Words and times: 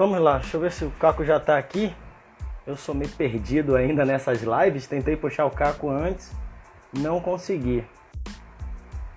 Vamos 0.00 0.18
lá, 0.18 0.38
deixa 0.38 0.56
eu 0.56 0.62
ver 0.62 0.72
se 0.72 0.82
o 0.82 0.90
Caco 0.92 1.22
já 1.26 1.38
tá 1.38 1.58
aqui. 1.58 1.94
Eu 2.66 2.74
sou 2.74 2.94
meio 2.94 3.10
perdido 3.10 3.76
ainda 3.76 4.02
nessas 4.02 4.40
lives. 4.40 4.86
Tentei 4.86 5.14
puxar 5.14 5.44
o 5.44 5.50
Caco 5.50 5.90
antes, 5.90 6.32
não 6.90 7.20
consegui. 7.20 7.84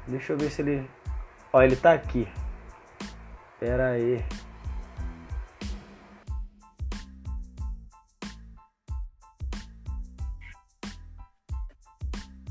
Deixa 0.05 0.33
eu 0.33 0.37
ver 0.37 0.51
se 0.51 0.61
ele. 0.61 0.89
Ó, 1.53 1.61
ele 1.61 1.77
tá 1.77 1.93
aqui. 1.93 2.27
Pera 3.61 3.91
aí. 3.91 4.25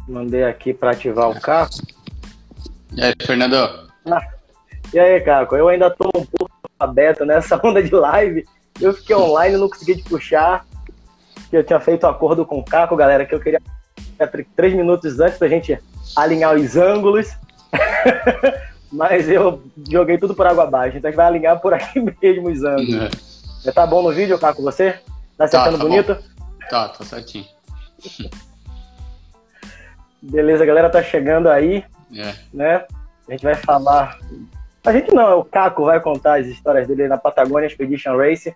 Mandei 0.09 0.45
aqui 0.45 0.73
para 0.73 0.93
ativar 0.93 1.29
o 1.29 1.39
Caco. 1.39 1.75
E 2.93 3.05
aí, 3.05 3.13
Fernando? 3.27 3.91
Ah, 4.11 4.27
e 4.91 4.99
aí, 4.99 5.21
Caco? 5.21 5.55
Eu 5.55 5.69
ainda 5.69 5.91
tô 5.91 6.12
aberto 6.83 7.25
nessa 7.25 7.61
onda 7.63 7.83
de 7.83 7.95
live. 7.95 8.45
Eu 8.81 8.93
fiquei 8.93 9.15
online, 9.15 9.57
não 9.57 9.69
consegui 9.69 9.97
te 9.97 10.09
puxar. 10.09 10.67
Eu 11.53 11.63
tinha 11.63 11.81
feito 11.81 12.07
um 12.07 12.11
acordo 12.11 12.47
com 12.47 12.59
o 12.59 12.65
Caco, 12.65 12.97
galera, 12.97 13.27
que 13.27 13.35
eu 13.35 13.41
queria 13.41 13.61
três 14.57 14.75
minutos 14.75 15.21
antes 15.21 15.39
pra 15.39 15.49
gente 15.49 15.79
alinhar 16.17 16.55
os 16.55 16.77
ângulos. 16.77 17.29
Mas 18.91 19.29
eu 19.29 19.63
joguei 19.91 20.19
tudo 20.19 20.35
por 20.35 20.47
água 20.47 20.65
abaixo. 20.65 20.99
Então 20.99 21.09
a 21.09 21.11
gente 21.11 21.17
vai 21.17 21.27
alinhar 21.27 21.61
por 21.61 21.73
aqui 21.73 22.01
mesmo 22.23 22.51
os 22.51 22.63
ângulos. 22.63 23.63
É. 23.65 23.73
Tá 23.73 23.87
bom 23.87 24.03
no 24.03 24.13
vídeo, 24.13 24.39
Caco, 24.39 24.63
você? 24.63 24.99
Tá 25.37 25.45
acertando 25.45 25.79
tá, 25.79 25.85
tá 25.85 25.89
bonito? 25.89 26.15
Bom. 26.15 26.47
Tá, 26.69 26.89
tá 26.89 27.05
certinho. 27.05 27.47
Beleza, 30.21 30.63
a 30.63 30.67
galera 30.67 30.89
tá 30.91 31.03
chegando 31.03 31.49
aí, 31.49 31.85
é. 32.15 32.35
né? 32.53 32.85
A 33.29 33.33
gente 33.33 33.43
vai 33.43 33.55
falar. 33.55 34.19
A 34.85 34.93
gente 34.93 35.15
não, 35.15 35.31
é 35.31 35.35
o 35.35 35.45
Caco 35.45 35.85
vai 35.85 36.01
contar 36.01 36.41
as 36.41 36.47
histórias 36.49 36.89
dele 36.89 37.07
na 37.07 37.17
Patagônia 37.17 37.69
Expedition 37.69 38.17
Race, 38.17 38.53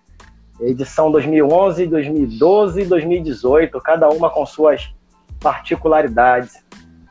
edição 0.61 1.11
2011, 1.13 1.87
2012 1.87 2.83
e 2.83 2.85
2018, 2.85 3.81
cada 3.81 4.09
uma 4.09 4.29
com 4.29 4.45
suas 4.45 4.93
particularidades. 5.39 6.55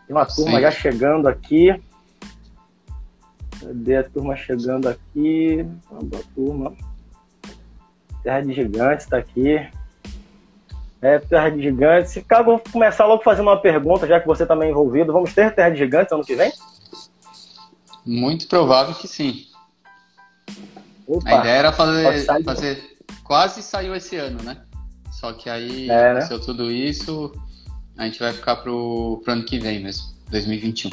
Tem 0.06 0.16
uma 0.16 0.26
turma 0.26 0.58
Sim. 0.58 0.62
já 0.62 0.72
chegando 0.72 1.28
aqui. 1.30 1.82
Cadê 3.62 3.98
a 3.98 4.04
turma 4.04 4.36
chegando 4.36 4.90
aqui? 4.90 5.66
Boa 5.90 6.24
turma. 6.36 6.74
Terra 8.22 8.42
de 8.42 8.54
Gigantes 8.54 9.06
está 9.06 9.18
aqui. 9.18 9.66
É, 11.02 11.20
Terra 11.20 11.50
de 11.50 11.62
Gigantes. 11.62 12.12
Se 12.12 12.22
caso 12.22 12.44
vou 12.44 12.62
começar 12.72 13.06
logo 13.06 13.24
fazendo 13.24 13.48
uma 13.48 13.62
pergunta, 13.62 14.06
já 14.06 14.20
que 14.20 14.28
você 14.28 14.46
também 14.46 14.68
tá 14.68 14.72
envolvido. 14.72 15.14
Vamos 15.14 15.34
ter 15.34 15.56
Terra 15.56 15.70
de 15.70 15.78
Gigantes 15.78 16.12
ano 16.12 16.26
que 16.26 16.36
vem? 16.36 16.52
Muito 18.06 18.48
provável 18.48 18.94
que 18.94 19.08
sim. 19.08 19.46
Opa, 21.08 21.30
a 21.30 21.40
ideia 21.40 21.56
era 21.56 21.72
fazer, 21.72 22.26
fazer. 22.44 22.98
Quase 23.24 23.62
saiu 23.62 23.96
esse 23.96 24.16
ano, 24.16 24.42
né? 24.44 24.58
Só 25.12 25.34
que 25.34 25.50
aí 25.50 25.86
é, 25.86 25.88
né? 25.88 26.10
aconteceu 26.12 26.40
tudo 26.40 26.72
isso. 26.72 27.34
A 27.98 28.06
gente 28.06 28.20
vai 28.20 28.34
ficar 28.34 28.58
pro, 28.58 29.22
pro 29.24 29.34
ano 29.34 29.46
que 29.46 29.58
vem 29.58 29.82
mesmo, 29.82 30.08
2021. 30.30 30.92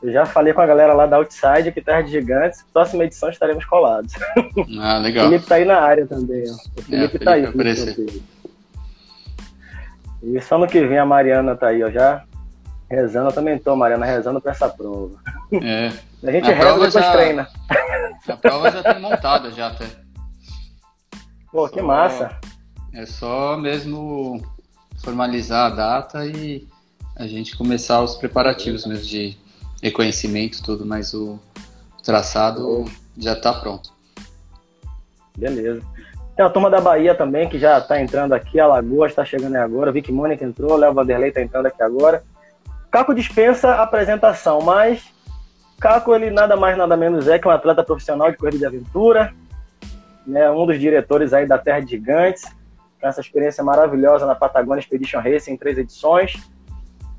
Eu 0.00 0.12
já 0.12 0.24
falei 0.24 0.52
com 0.52 0.60
a 0.60 0.66
galera 0.66 0.92
lá 0.92 1.06
da 1.06 1.16
Outside 1.16 1.72
que 1.72 1.80
Terra 1.80 2.02
de 2.02 2.12
Gigantes, 2.12 2.64
próxima 2.72 3.04
edição 3.04 3.30
estaremos 3.30 3.64
colados. 3.64 4.12
Ah, 4.80 4.98
legal. 4.98 5.26
o 5.26 5.30
Felipe 5.30 5.46
tá 5.46 5.54
aí 5.56 5.64
na 5.64 5.80
área 5.80 6.06
também, 6.06 6.44
ó. 6.50 6.54
O 6.54 6.82
Felipe, 6.82 7.16
é, 7.16 7.18
tá 7.18 7.32
aí. 7.32 8.22
E 10.22 10.40
só 10.40 10.58
no 10.58 10.66
que 10.66 10.84
vem 10.86 10.98
a 10.98 11.06
Mariana 11.06 11.56
tá 11.56 11.68
aí, 11.68 11.82
ó, 11.82 11.90
já 11.90 12.24
rezando. 12.90 13.28
Eu 13.28 13.34
também 13.34 13.58
tô, 13.58 13.76
Mariana, 13.76 14.06
rezando 14.06 14.40
pra 14.40 14.52
essa 14.52 14.68
prova. 14.68 15.18
É. 15.52 15.92
A 16.26 16.32
gente 16.32 16.50
a 16.50 16.54
reza 16.54 16.68
e 16.68 16.72
depois 16.72 16.92
já... 16.92 17.12
treina. 17.12 17.48
A 18.28 18.36
prova 18.36 18.72
já 18.72 18.82
tá 18.82 18.98
montada 18.98 19.52
já 19.52 19.68
até. 19.68 19.86
Pô, 21.52 21.68
só... 21.68 21.72
que 21.72 21.80
massa. 21.80 22.36
É 22.92 23.06
só 23.06 23.56
mesmo 23.56 24.42
formalizar 25.00 25.70
a 25.70 25.74
data 25.74 26.26
e 26.26 26.66
a 27.16 27.26
gente 27.28 27.56
começar 27.56 28.02
os 28.02 28.16
preparativos 28.16 28.84
mesmo 28.84 29.04
de 29.04 29.36
reconhecimento, 29.80 30.60
tudo, 30.60 30.84
mas 30.84 31.14
o 31.14 31.38
traçado 32.02 32.84
já 33.16 33.34
está 33.34 33.52
pronto. 33.52 33.92
Beleza. 35.36 35.80
Tem 36.34 36.44
a 36.44 36.50
turma 36.50 36.68
da 36.68 36.80
Bahia 36.80 37.14
também, 37.14 37.48
que 37.48 37.58
já 37.58 37.78
está 37.78 38.00
entrando 38.00 38.32
aqui, 38.32 38.58
a 38.58 38.66
Lagoa 38.66 39.06
está 39.06 39.24
chegando 39.24 39.54
aí 39.54 39.62
agora, 39.62 39.92
Vicky 39.92 40.10
Mônica 40.10 40.44
entrou, 40.44 40.76
Léo 40.76 40.94
Vanderlei 40.94 41.28
está 41.28 41.40
entrando 41.40 41.66
aqui 41.66 41.82
agora. 41.82 42.24
Caco 42.90 43.14
dispensa 43.14 43.74
apresentação, 43.74 44.60
mas 44.60 45.12
Caco, 45.80 46.14
ele 46.14 46.30
nada 46.30 46.56
mais 46.56 46.76
nada 46.76 46.96
menos 46.96 47.28
é 47.28 47.38
que 47.38 47.46
um 47.46 47.50
atleta 47.50 47.84
profissional 47.84 48.30
de 48.30 48.36
corrida 48.36 48.58
de 48.58 48.66
aventura, 48.66 49.32
né, 50.26 50.50
um 50.50 50.66
dos 50.66 50.78
diretores 50.78 51.32
aí 51.32 51.46
da 51.46 51.58
Terra 51.58 51.80
de 51.80 51.90
Gigantes, 51.90 52.44
essa 53.00 53.20
experiência 53.20 53.62
maravilhosa 53.62 54.26
na 54.26 54.34
Patagônia 54.34 54.80
Expedition 54.80 55.20
Racing 55.20 55.52
em 55.52 55.56
três 55.56 55.78
edições, 55.78 56.34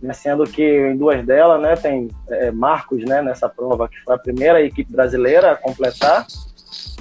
né, 0.01 0.13
sendo 0.13 0.43
que 0.43 0.61
em 0.61 0.97
duas 0.97 1.25
delas 1.25 1.61
né, 1.61 1.75
tem 1.75 2.09
é, 2.29 2.51
Marcos 2.51 3.03
né, 3.05 3.21
nessa 3.21 3.47
prova, 3.47 3.87
que 3.87 3.97
foi 4.01 4.15
a 4.15 4.19
primeira 4.19 4.61
equipe 4.61 4.91
brasileira 4.91 5.51
a 5.51 5.55
completar 5.55 6.27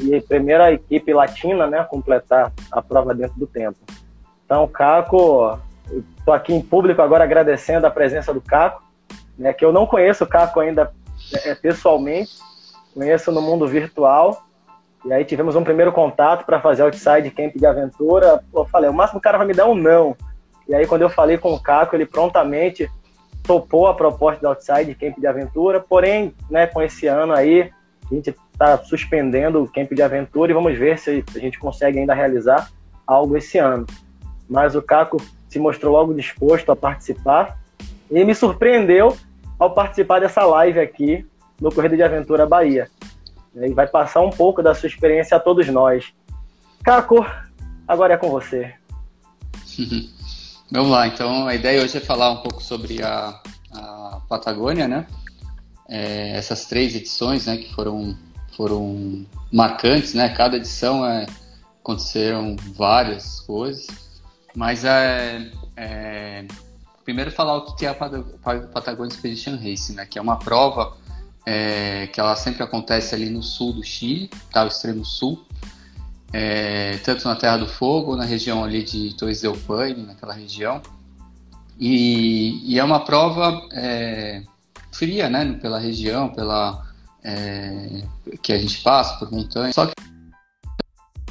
e 0.00 0.14
a 0.14 0.22
primeira 0.22 0.72
equipe 0.72 1.12
latina 1.12 1.66
né, 1.66 1.80
a 1.80 1.84
completar 1.84 2.52
a 2.70 2.80
prova 2.80 3.14
dentro 3.14 3.38
do 3.38 3.46
tempo. 3.46 3.78
Então, 4.44 4.66
Caco, 4.68 5.58
estou 6.18 6.34
aqui 6.34 6.54
em 6.54 6.60
público 6.60 7.00
agora 7.00 7.24
agradecendo 7.24 7.86
a 7.86 7.90
presença 7.90 8.32
do 8.32 8.40
Caco, 8.40 8.82
né, 9.38 9.52
que 9.52 9.64
eu 9.64 9.72
não 9.72 9.86
conheço 9.86 10.24
o 10.24 10.26
Caco 10.26 10.60
ainda 10.60 10.92
é, 11.44 11.54
pessoalmente, 11.54 12.32
conheço 12.94 13.30
no 13.30 13.40
mundo 13.40 13.66
virtual, 13.66 14.44
e 15.04 15.12
aí 15.12 15.24
tivemos 15.24 15.54
um 15.54 15.64
primeiro 15.64 15.92
contato 15.92 16.44
para 16.44 16.60
fazer 16.60 16.82
outside 16.82 17.30
camp 17.30 17.54
de 17.54 17.64
aventura. 17.64 18.42
Eu 18.52 18.64
falei, 18.66 18.90
o 18.90 18.92
máximo 18.92 19.18
o 19.18 19.22
cara 19.22 19.38
vai 19.38 19.46
me 19.46 19.54
dar 19.54 19.66
um 19.66 19.74
não. 19.74 20.16
E 20.68 20.74
aí, 20.74 20.86
quando 20.86 21.02
eu 21.02 21.08
falei 21.08 21.38
com 21.38 21.54
o 21.54 21.60
Caco, 21.60 21.96
ele 21.96 22.04
prontamente 22.04 22.90
topou 23.42 23.86
a 23.86 23.94
proposta 23.94 24.40
do 24.42 24.48
Outside 24.48 24.94
Camp 24.94 25.18
de 25.18 25.26
Aventura, 25.26 25.80
porém, 25.80 26.34
né, 26.50 26.66
com 26.66 26.82
esse 26.82 27.06
ano 27.06 27.32
aí, 27.32 27.70
a 28.10 28.14
gente 28.14 28.36
está 28.52 28.76
suspendendo 28.76 29.62
o 29.62 29.72
Camp 29.72 29.90
de 29.90 30.02
Aventura 30.02 30.50
e 30.50 30.54
vamos 30.54 30.76
ver 30.76 30.98
se 30.98 31.24
a 31.34 31.38
gente 31.38 31.58
consegue 31.58 31.98
ainda 31.98 32.12
realizar 32.12 32.68
algo 33.06 33.38
esse 33.38 33.56
ano. 33.56 33.86
Mas 34.46 34.74
o 34.74 34.82
Caco 34.82 35.16
se 35.48 35.58
mostrou 35.58 35.92
logo 35.92 36.14
disposto 36.14 36.70
a 36.70 36.76
participar 36.76 37.58
e 38.10 38.24
me 38.24 38.34
surpreendeu 38.34 39.16
ao 39.58 39.72
participar 39.74 40.20
dessa 40.20 40.44
live 40.44 40.78
aqui 40.78 41.26
no 41.60 41.72
Corrida 41.72 41.96
de 41.96 42.02
Aventura 42.02 42.46
Bahia. 42.46 42.88
E 43.54 43.72
vai 43.72 43.86
passar 43.86 44.20
um 44.20 44.30
pouco 44.30 44.62
da 44.62 44.74
sua 44.74 44.86
experiência 44.86 45.36
a 45.36 45.40
todos 45.40 45.66
nós. 45.68 46.12
Caco, 46.84 47.26
agora 47.86 48.14
é 48.14 48.16
com 48.16 48.30
você. 48.30 48.72
Vamos 50.70 50.90
lá, 50.90 51.06
então 51.06 51.46
a 51.46 51.54
ideia 51.54 51.82
hoje 51.82 51.96
é 51.96 52.00
falar 52.00 52.30
um 52.30 52.42
pouco 52.42 52.62
sobre 52.62 53.02
a, 53.02 53.40
a 53.72 54.20
Patagônia, 54.28 54.86
né? 54.86 55.06
É, 55.88 56.36
essas 56.36 56.66
três 56.66 56.94
edições, 56.94 57.46
né, 57.46 57.56
que 57.56 57.72
foram, 57.72 58.14
foram 58.54 59.24
marcantes, 59.50 60.12
né? 60.12 60.28
Cada 60.28 60.58
edição 60.58 61.06
é, 61.06 61.26
aconteceram 61.82 62.54
várias 62.76 63.40
coisas, 63.40 63.86
mas 64.58 64.84
é, 64.84 65.52
é 65.76 66.44
primeiro 67.04 67.30
falar 67.30 67.58
o 67.58 67.76
que 67.76 67.86
é 67.86 67.90
a 67.90 67.94
Patagonia 67.94 69.14
Expedition 69.14 69.56
Race, 69.56 69.92
né? 69.92 70.04
Que 70.04 70.18
é 70.18 70.22
uma 70.22 70.36
prova 70.36 70.96
é, 71.46 72.08
que 72.08 72.18
ela 72.18 72.34
sempre 72.34 72.64
acontece 72.64 73.14
ali 73.14 73.30
no 73.30 73.40
sul 73.40 73.72
do 73.72 73.84
Chile, 73.84 74.28
tá? 74.50 74.64
O 74.64 74.66
extremo 74.66 75.04
sul 75.04 75.46
é, 76.32 76.98
tanto 76.98 77.26
na 77.28 77.36
Terra 77.36 77.58
do 77.58 77.68
Fogo, 77.68 78.16
na 78.16 78.24
região 78.24 78.64
ali 78.64 78.82
de 78.82 79.14
Torres 79.14 79.40
del 79.40 79.56
Paine, 79.56 80.02
naquela 80.02 80.34
região. 80.34 80.82
E, 81.78 82.60
e 82.64 82.80
é 82.80 82.82
uma 82.82 83.04
prova 83.04 83.64
é, 83.72 84.42
fria, 84.90 85.30
né, 85.30 85.56
pela 85.62 85.78
região, 85.78 86.30
pela 86.30 86.84
é, 87.22 88.02
que 88.42 88.52
a 88.52 88.58
gente 88.58 88.82
passa 88.82 89.16
por 89.18 89.30
montanhas. 89.30 89.76
Só 89.76 89.86
que 89.86 89.92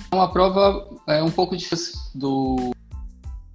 é 0.09 0.15
uma 0.15 0.31
prova 0.31 0.87
é, 1.05 1.21
um 1.21 1.29
pouco 1.29 1.57
diferente 1.57 1.91
do, 2.15 2.71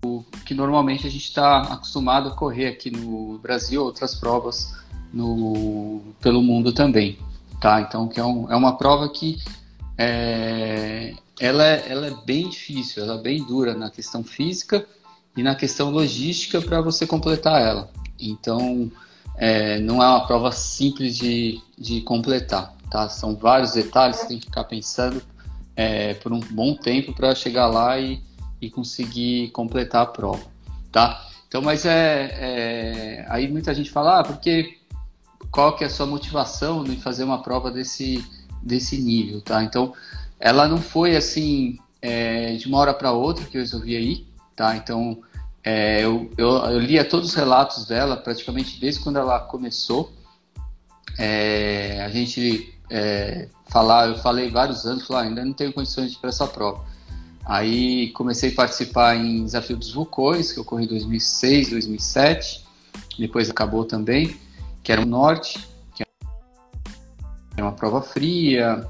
do 0.02 0.24
que 0.44 0.52
normalmente 0.52 1.06
a 1.06 1.10
gente 1.10 1.24
está 1.24 1.62
acostumado 1.62 2.28
a 2.28 2.32
correr 2.34 2.66
aqui 2.66 2.90
no 2.90 3.38
Brasil, 3.38 3.84
outras 3.84 4.16
provas 4.16 4.74
no, 5.12 6.00
pelo 6.20 6.42
mundo 6.42 6.72
também, 6.72 7.16
tá? 7.60 7.80
Então 7.80 8.08
que 8.08 8.18
é, 8.18 8.24
um, 8.24 8.50
é 8.50 8.56
uma 8.56 8.76
prova 8.76 9.08
que 9.08 9.38
é, 9.96 11.14
ela, 11.38 11.64
é, 11.64 11.84
ela 11.88 12.06
é 12.08 12.14
bem 12.26 12.48
difícil, 12.48 13.04
ela 13.04 13.14
é 13.14 13.22
bem 13.22 13.44
dura 13.44 13.74
na 13.74 13.90
questão 13.90 14.24
física 14.24 14.84
e 15.36 15.42
na 15.42 15.54
questão 15.54 15.90
logística 15.90 16.60
para 16.60 16.80
você 16.80 17.06
completar 17.06 17.62
ela. 17.62 17.88
Então, 18.18 18.90
é, 19.36 19.78
não 19.78 20.02
é 20.02 20.06
uma 20.06 20.26
prova 20.26 20.50
simples 20.50 21.16
de, 21.16 21.60
de 21.78 22.00
completar, 22.00 22.74
tá? 22.90 23.08
São 23.08 23.36
vários 23.36 23.72
detalhes 23.72 24.20
que 24.20 24.28
tem 24.28 24.38
que 24.38 24.46
ficar 24.46 24.64
pensando 24.64 25.22
é, 25.76 26.14
por 26.14 26.32
um 26.32 26.40
bom 26.40 26.74
tempo 26.74 27.12
para 27.12 27.34
chegar 27.34 27.66
lá 27.68 27.98
e, 27.98 28.20
e 28.62 28.70
conseguir 28.70 29.50
completar 29.50 30.02
a 30.02 30.06
prova, 30.06 30.44
tá? 30.90 31.26
Então, 31.48 31.60
mas 31.60 31.84
é, 31.84 32.30
é, 32.32 33.26
aí 33.28 33.50
muita 33.50 33.74
gente 33.74 33.90
fala, 33.90 34.20
ah, 34.20 34.24
porque 34.24 34.78
qual 35.50 35.76
que 35.76 35.84
é 35.84 35.88
a 35.88 35.90
sua 35.90 36.06
motivação 36.06 36.86
em 36.86 36.96
fazer 36.96 37.24
uma 37.24 37.42
prova 37.42 37.70
desse 37.70 38.24
desse 38.62 38.96
nível, 38.96 39.40
tá? 39.40 39.62
Então, 39.64 39.92
ela 40.38 40.68
não 40.68 40.78
foi 40.78 41.16
assim 41.16 41.78
é, 42.00 42.54
de 42.54 42.68
uma 42.68 42.78
hora 42.78 42.94
para 42.94 43.10
outra 43.10 43.44
que 43.44 43.56
eu 43.56 43.60
resolvi 43.60 43.96
ir, 43.96 44.26
tá? 44.54 44.76
Então, 44.76 45.20
é, 45.64 46.04
eu, 46.04 46.30
eu, 46.38 46.48
eu, 46.48 46.78
lia 46.78 47.04
todos 47.04 47.30
os 47.30 47.34
relatos 47.34 47.86
dela, 47.86 48.16
praticamente 48.16 48.80
desde 48.80 49.00
quando 49.00 49.18
ela 49.18 49.40
começou. 49.40 50.12
É, 51.18 52.02
a 52.04 52.08
gente 52.08 52.72
é, 52.88 53.48
falar, 53.68 54.08
eu 54.08 54.18
falei 54.18 54.50
vários 54.50 54.86
anos, 54.86 55.06
falei, 55.06 55.24
ah, 55.24 55.28
ainda 55.28 55.44
não 55.44 55.52
tenho 55.52 55.72
condições 55.72 56.10
de 56.10 56.16
ir 56.16 56.20
para 56.20 56.30
essa 56.30 56.46
prova. 56.46 56.84
Aí 57.44 58.10
comecei 58.12 58.52
a 58.52 58.54
participar 58.54 59.16
em 59.16 59.44
Desafio 59.44 59.76
dos 59.76 59.92
Vulcões, 59.92 60.52
que 60.52 60.60
ocorreu 60.60 60.84
em 60.84 60.88
2006, 60.88 61.70
2007, 61.70 62.64
depois 63.18 63.50
acabou 63.50 63.84
também, 63.84 64.36
que 64.82 64.92
era 64.92 65.02
o 65.02 65.06
Norte, 65.06 65.58
que 65.94 66.04
era 67.56 67.66
uma 67.66 67.72
prova 67.72 68.00
fria, 68.00 68.86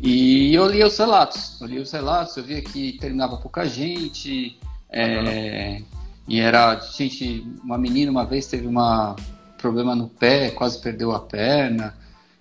e 0.00 0.54
eu 0.54 0.66
li 0.66 0.82
os 0.82 0.96
relatos, 0.96 1.60
eu 1.60 1.66
li 1.66 1.78
os 1.78 1.92
relatos, 1.92 2.36
eu 2.36 2.44
via 2.44 2.62
que 2.62 2.94
terminava 2.98 3.36
pouca 3.36 3.66
gente, 3.66 4.58
é, 4.88 5.82
e 6.26 6.40
era, 6.40 6.80
gente, 6.80 7.46
uma 7.62 7.76
menina 7.76 8.10
uma 8.10 8.24
vez 8.24 8.46
teve 8.46 8.66
uma 8.66 9.14
problema 9.58 9.94
no 9.94 10.08
pé, 10.08 10.50
quase 10.50 10.80
perdeu 10.80 11.12
a 11.12 11.20
perna, 11.20 11.94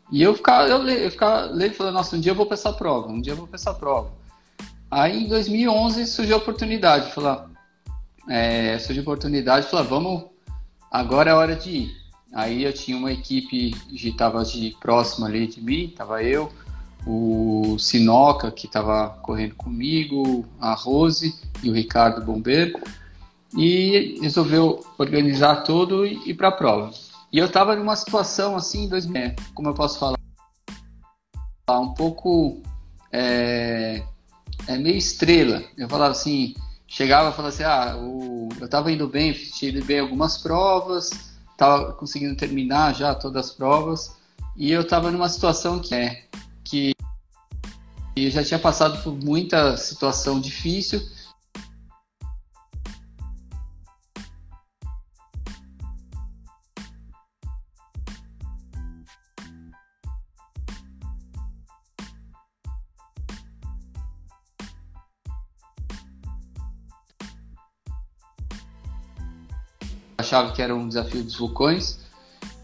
e 0.10 0.22
eu 0.22 0.34
ficava, 0.34 0.70
eu, 0.70 0.88
eu 0.88 1.12
ficava 1.12 1.48
lendo 1.48 1.74
e 1.74 1.76
falando, 1.76 1.96
nossa, 1.96 2.16
um 2.16 2.20
dia 2.22 2.32
eu 2.32 2.36
vou 2.36 2.46
para 2.46 2.56
essa 2.56 2.72
prova, 2.72 3.10
um 3.10 3.20
dia 3.20 3.34
eu 3.34 3.38
vou 3.38 3.46
para 3.46 3.58
essa 3.58 3.74
prova. 3.74 4.19
Aí 4.92 5.26
em 5.26 5.28
2011 5.28 6.08
surgiu 6.08 6.36
a 6.36 6.40
oportunidade, 6.40 7.12
falar, 7.12 7.50
é, 8.28 8.78
surgiu 8.80 9.02
a 9.02 9.04
oportunidade, 9.04 9.68
falar, 9.68 9.84
vamos, 9.84 10.26
agora 10.92 11.30
é 11.30 11.34
hora 11.34 11.56
de 11.56 11.70
ir. 11.70 12.00
Aí 12.34 12.64
eu 12.64 12.74
tinha 12.74 12.98
uma 12.98 13.12
equipe 13.12 13.72
que 13.72 14.08
estava 14.08 14.44
de 14.44 14.76
próximo 14.80 15.26
ali 15.26 15.48
de 15.48 15.62
mim, 15.62 15.86
estava 15.86 16.24
eu, 16.24 16.52
o 17.06 17.78
Sinoca, 17.78 18.52
que 18.52 18.66
estava 18.66 19.10
correndo 19.22 19.56
comigo, 19.56 20.46
a 20.60 20.74
Rose 20.74 21.40
e 21.64 21.70
o 21.70 21.74
Ricardo 21.74 22.26
Bombeiro, 22.26 22.80
e 23.56 24.20
resolveu 24.22 24.84
organizar 24.98 25.64
tudo 25.64 26.06
e 26.06 26.30
ir 26.30 26.34
para 26.36 26.50
a 26.50 26.52
prova. 26.52 26.92
E 27.32 27.38
eu 27.38 27.46
estava 27.46 27.76
numa 27.76 27.96
situação 27.96 28.56
assim, 28.56 28.88
2000, 28.88 29.36
como 29.54 29.70
eu 29.70 29.74
posso 29.74 30.00
falar, 30.00 30.18
um 31.70 31.94
pouco 31.94 32.62
é, 33.12 34.04
é 34.68 34.78
meio 34.78 34.98
estrela. 34.98 35.64
Eu 35.78 35.90
falava 35.90 36.12
assim, 36.12 36.54
chegava 36.88 37.30
e 37.30 37.34
falava 37.34 37.54
assim, 37.54 37.64
ah, 37.64 37.96
o, 37.98 38.50
eu 38.60 38.66
estava 38.66 38.92
indo 38.92 39.08
bem, 39.08 39.34
tive 39.34 39.82
bem 39.82 40.00
algumas 40.00 40.38
provas, 40.38 41.12
estava 41.52 41.94
conseguindo 41.94 42.36
terminar 42.36 42.96
já 42.96 43.14
todas 43.14 43.48
as 43.48 43.52
provas, 43.52 44.16
e 44.56 44.72
eu 44.72 44.82
estava 44.82 45.12
numa 45.12 45.30
situação 45.30 45.80
que 45.80 45.94
é 45.96 46.24
que 46.64 46.94
eu 48.16 48.30
já 48.30 48.44
tinha 48.44 48.60
passado 48.60 49.02
por 49.04 49.14
muita 49.16 49.78
situação 49.78 50.40
difícil 50.40 51.02
achava 70.30 70.52
que 70.52 70.62
era 70.62 70.76
um 70.76 70.88
desafio 70.88 71.24
dos 71.24 71.36
vulcões, 71.36 72.00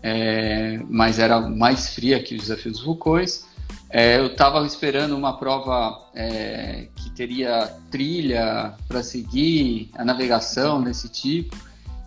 é, 0.03 0.79
mas 0.87 1.17
era 1.17 1.41
mais 1.41 1.89
fria 1.89 2.21
que 2.21 2.35
o 2.35 2.37
desafio 2.37 2.71
dos 2.71 2.81
vulcões. 2.81 3.45
É, 3.89 4.17
eu 4.17 4.27
estava 4.27 4.65
esperando 4.65 5.15
uma 5.15 5.37
prova 5.37 6.09
é, 6.13 6.87
que 6.95 7.09
teria 7.11 7.73
trilha 7.89 8.73
para 8.87 9.01
seguir, 9.01 9.89
a 9.95 10.05
navegação 10.05 10.83
desse 10.83 11.09
tipo, 11.09 11.55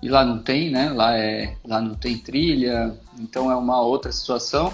e 0.01 0.09
lá 0.09 0.25
não 0.25 0.39
tem, 0.39 0.71
né? 0.71 0.91
Lá, 0.91 1.17
é, 1.17 1.57
lá 1.65 1.81
não 1.81 1.95
tem 1.95 2.17
trilha, 2.19 2.97
então 3.19 3.51
é 3.51 3.57
uma 3.57 3.81
outra 3.81 4.13
situação. 4.13 4.73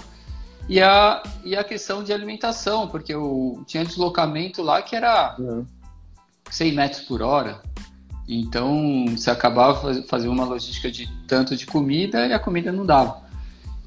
E 0.69 0.81
a, 0.81 1.23
e 1.43 1.55
a 1.55 1.63
questão 1.63 2.03
de 2.03 2.11
alimentação, 2.11 2.87
porque 2.87 3.13
eu 3.13 3.63
tinha 3.65 3.85
deslocamento 3.85 4.61
lá 4.61 4.81
que 4.81 4.95
era 4.95 5.35
uhum. 5.39 5.65
100 6.49 6.71
metros 6.73 7.01
por 7.01 7.21
hora, 7.21 7.61
então, 8.27 9.05
você 9.09 9.29
acabava 9.29 9.93
fazendo 10.03 10.31
uma 10.31 10.45
logística 10.45 10.89
de 10.89 11.07
tanto 11.27 11.55
de 11.55 11.65
comida 11.65 12.25
e 12.25 12.33
a 12.33 12.39
comida 12.39 12.71
não 12.71 12.85
dava. 12.85 13.23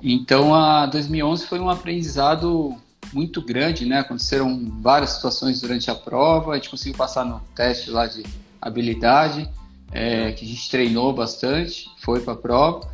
Então, 0.02 0.54
a 0.54 0.86
2011 0.86 1.46
foi 1.46 1.58
um 1.58 1.68
aprendizado 1.68 2.76
muito 3.12 3.42
grande, 3.42 3.84
né? 3.84 3.98
Aconteceram 3.98 4.70
várias 4.80 5.10
situações 5.10 5.60
durante 5.60 5.90
a 5.90 5.94
prova, 5.94 6.52
a 6.52 6.54
gente 6.56 6.70
conseguiu 6.70 6.96
passar 6.96 7.24
no 7.24 7.40
teste 7.54 7.90
lá 7.90 8.06
de 8.06 8.22
habilidade, 8.60 9.50
é, 9.90 10.32
que 10.32 10.44
a 10.44 10.48
gente 10.48 10.70
treinou 10.70 11.12
bastante, 11.12 11.90
foi 11.98 12.20
para 12.20 12.34
a 12.34 12.36
prova. 12.36 12.88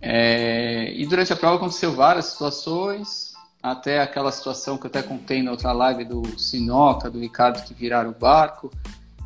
É, 0.00 0.92
e 0.94 1.06
durante 1.06 1.32
a 1.32 1.36
prova 1.36 1.56
aconteceu 1.56 1.92
várias 1.92 2.26
situações, 2.26 3.34
até 3.62 4.00
aquela 4.00 4.30
situação 4.30 4.76
que 4.76 4.86
eu 4.86 4.88
até 4.88 5.02
contei 5.02 5.42
na 5.42 5.50
outra 5.50 5.72
live 5.72 6.04
do 6.04 6.38
Sinoca, 6.38 7.10
do 7.10 7.18
Ricardo 7.18 7.64
que 7.64 7.74
viraram 7.74 8.10
o 8.10 8.14
barco, 8.14 8.70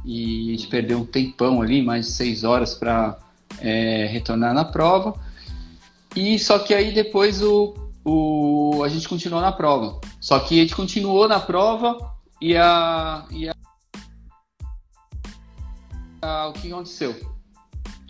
e 0.09 0.49
a 0.49 0.51
gente 0.53 0.69
perdeu 0.69 1.01
um 1.01 1.05
tempão 1.05 1.61
ali, 1.61 1.83
mais 1.83 2.07
de 2.07 2.13
seis 2.13 2.43
horas 2.43 2.75
para 2.75 3.19
é, 3.61 4.07
retornar 4.07 4.55
na 4.55 4.65
prova. 4.65 5.13
E 6.17 6.39
só 6.39 6.59
que 6.59 6.73
aí 6.73 6.95
depois 6.95 7.43
o, 7.43 7.75
o, 8.03 8.83
a 8.83 8.89
gente 8.89 9.07
continuou 9.07 9.43
na 9.43 9.53
prova. 9.53 10.01
Só 10.19 10.41
que 10.41 10.61
a 10.61 10.63
gente 10.63 10.75
continuou 10.75 11.29
na 11.29 11.39
prova 11.39 11.99
e 12.41 12.57
a, 12.57 13.27
e 13.31 13.51
a, 13.51 13.55
a 16.23 16.49
o 16.49 16.55
que 16.55 16.73
aconteceu? 16.73 17.15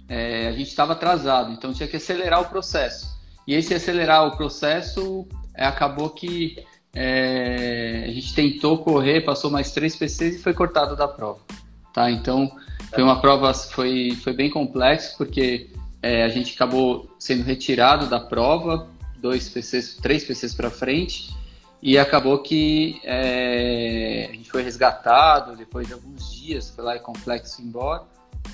É, 0.08 0.46
a 0.46 0.52
gente 0.52 0.68
estava 0.68 0.92
atrasado, 0.92 1.52
então 1.52 1.72
tinha 1.72 1.88
que 1.88 1.96
acelerar 1.96 2.42
o 2.42 2.48
processo. 2.48 3.18
E 3.44 3.54
esse 3.54 3.74
acelerar 3.74 4.24
o 4.24 4.36
processo 4.36 5.26
é, 5.52 5.66
acabou 5.66 6.10
que 6.10 6.64
é, 6.94 8.04
a 8.06 8.12
gente 8.12 8.32
tentou 8.34 8.78
correr, 8.78 9.22
passou 9.22 9.50
mais 9.50 9.72
três 9.72 9.96
PCs 9.96 10.36
e 10.36 10.38
foi 10.38 10.54
cortado 10.54 10.94
da 10.94 11.08
prova 11.08 11.40
tá? 11.92 12.10
Então 12.10 12.50
foi 12.92 13.02
uma 13.02 13.20
prova 13.20 13.52
foi 13.52 14.16
foi 14.22 14.32
bem 14.32 14.50
complexa 14.50 15.14
porque 15.16 15.70
é, 16.02 16.24
a 16.24 16.28
gente 16.28 16.54
acabou 16.54 17.08
sendo 17.18 17.42
retirado 17.42 18.06
da 18.06 18.20
prova, 18.20 18.88
dois 19.18 19.48
PCs, 19.48 19.96
três 20.00 20.24
PCs 20.24 20.54
para 20.54 20.70
frente 20.70 21.36
e 21.82 21.96
acabou 21.96 22.38
que 22.38 23.00
é, 23.04 24.28
a 24.30 24.34
gente 24.34 24.50
foi 24.50 24.62
resgatado 24.62 25.56
depois 25.56 25.86
de 25.86 25.92
alguns 25.92 26.32
dias, 26.32 26.70
foi 26.70 26.84
lá 26.84 26.96
e 26.96 27.00
complexo 27.00 27.62
embora. 27.62 28.02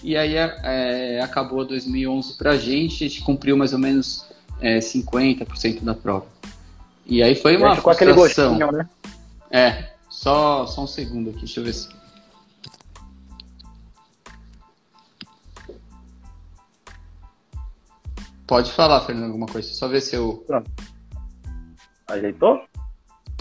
E 0.03 0.17
aí 0.17 0.35
é, 0.35 1.21
acabou 1.23 1.65
2011 1.65 2.37
para 2.37 2.53
a 2.53 2.57
gente, 2.57 3.05
a 3.05 3.09
gente 3.09 3.23
cumpriu 3.23 3.57
mais 3.57 3.73
ou 3.73 3.79
menos 3.79 4.27
é, 4.61 4.79
50% 4.79 5.83
da 5.83 5.95
prova. 5.95 6.27
E 7.07 7.23
aí 7.23 7.35
foi 7.35 7.57
uma 7.57 7.81
com 7.81 7.91
aquele 7.91 8.13
gostinho, 8.13 8.73
né? 8.73 8.89
É, 9.51 9.91
só, 10.09 10.67
só 10.67 10.83
um 10.83 10.87
segundo 10.87 11.31
aqui, 11.31 11.41
deixa 11.41 11.61
eu 11.61 11.65
ver 11.65 11.73
se 11.73 11.89
Pode 18.47 18.73
falar, 18.73 19.01
Fernando, 19.01 19.27
alguma 19.27 19.47
coisa. 19.47 19.69
Só 19.69 19.89
ver 19.89 20.01
se 20.01 20.17
eu. 20.17 20.45
Pronto. 20.47 20.71
Ajeitou? 22.09 22.61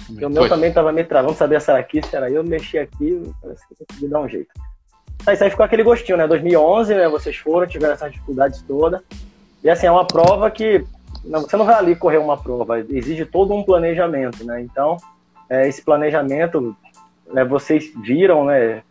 Porque 0.08 0.26
o 0.26 0.30
meu 0.30 0.50
também 0.50 0.70
estava 0.70 0.92
me 0.92 1.04
travando, 1.04 1.36
sabia 1.36 1.60
se 1.60 1.70
era 1.70 1.80
aqui, 1.80 2.02
se 2.02 2.16
era 2.16 2.30
eu, 2.30 2.44
mexi 2.44 2.78
aqui, 2.78 3.22
parece 3.42 3.68
que 3.68 3.74
eu 3.74 3.86
consegui 3.88 4.08
dar 4.08 4.20
um 4.20 4.28
jeito. 4.28 4.50
Aí, 5.26 5.34
isso 5.34 5.44
aí 5.44 5.50
ficou 5.50 5.66
aquele 5.66 5.84
gostinho, 5.84 6.18
né? 6.18 6.28
2011, 6.28 6.94
né? 6.94 7.08
Vocês 7.08 7.36
foram, 7.38 7.68
tiveram 7.68 7.94
essas 7.94 8.12
dificuldades 8.12 8.62
todas. 8.64 9.02
E 9.64 9.70
assim, 9.70 9.88
é 9.88 9.92
uma 9.92 10.06
prova 10.06 10.50
que. 10.52 10.86
Não, 11.24 11.42
você 11.42 11.56
não 11.56 11.66
vai 11.66 11.76
ali 11.76 11.96
correr 11.96 12.18
uma 12.18 12.36
prova, 12.36 12.80
exige 12.80 13.26
todo 13.26 13.54
um 13.54 13.64
planejamento, 13.64 14.44
né? 14.46 14.62
Então, 14.62 14.98
é, 15.50 15.68
esse 15.68 15.82
planejamento, 15.82 16.76
né, 17.32 17.46
vocês 17.46 17.92
viram, 18.04 18.46
né? 18.46 18.84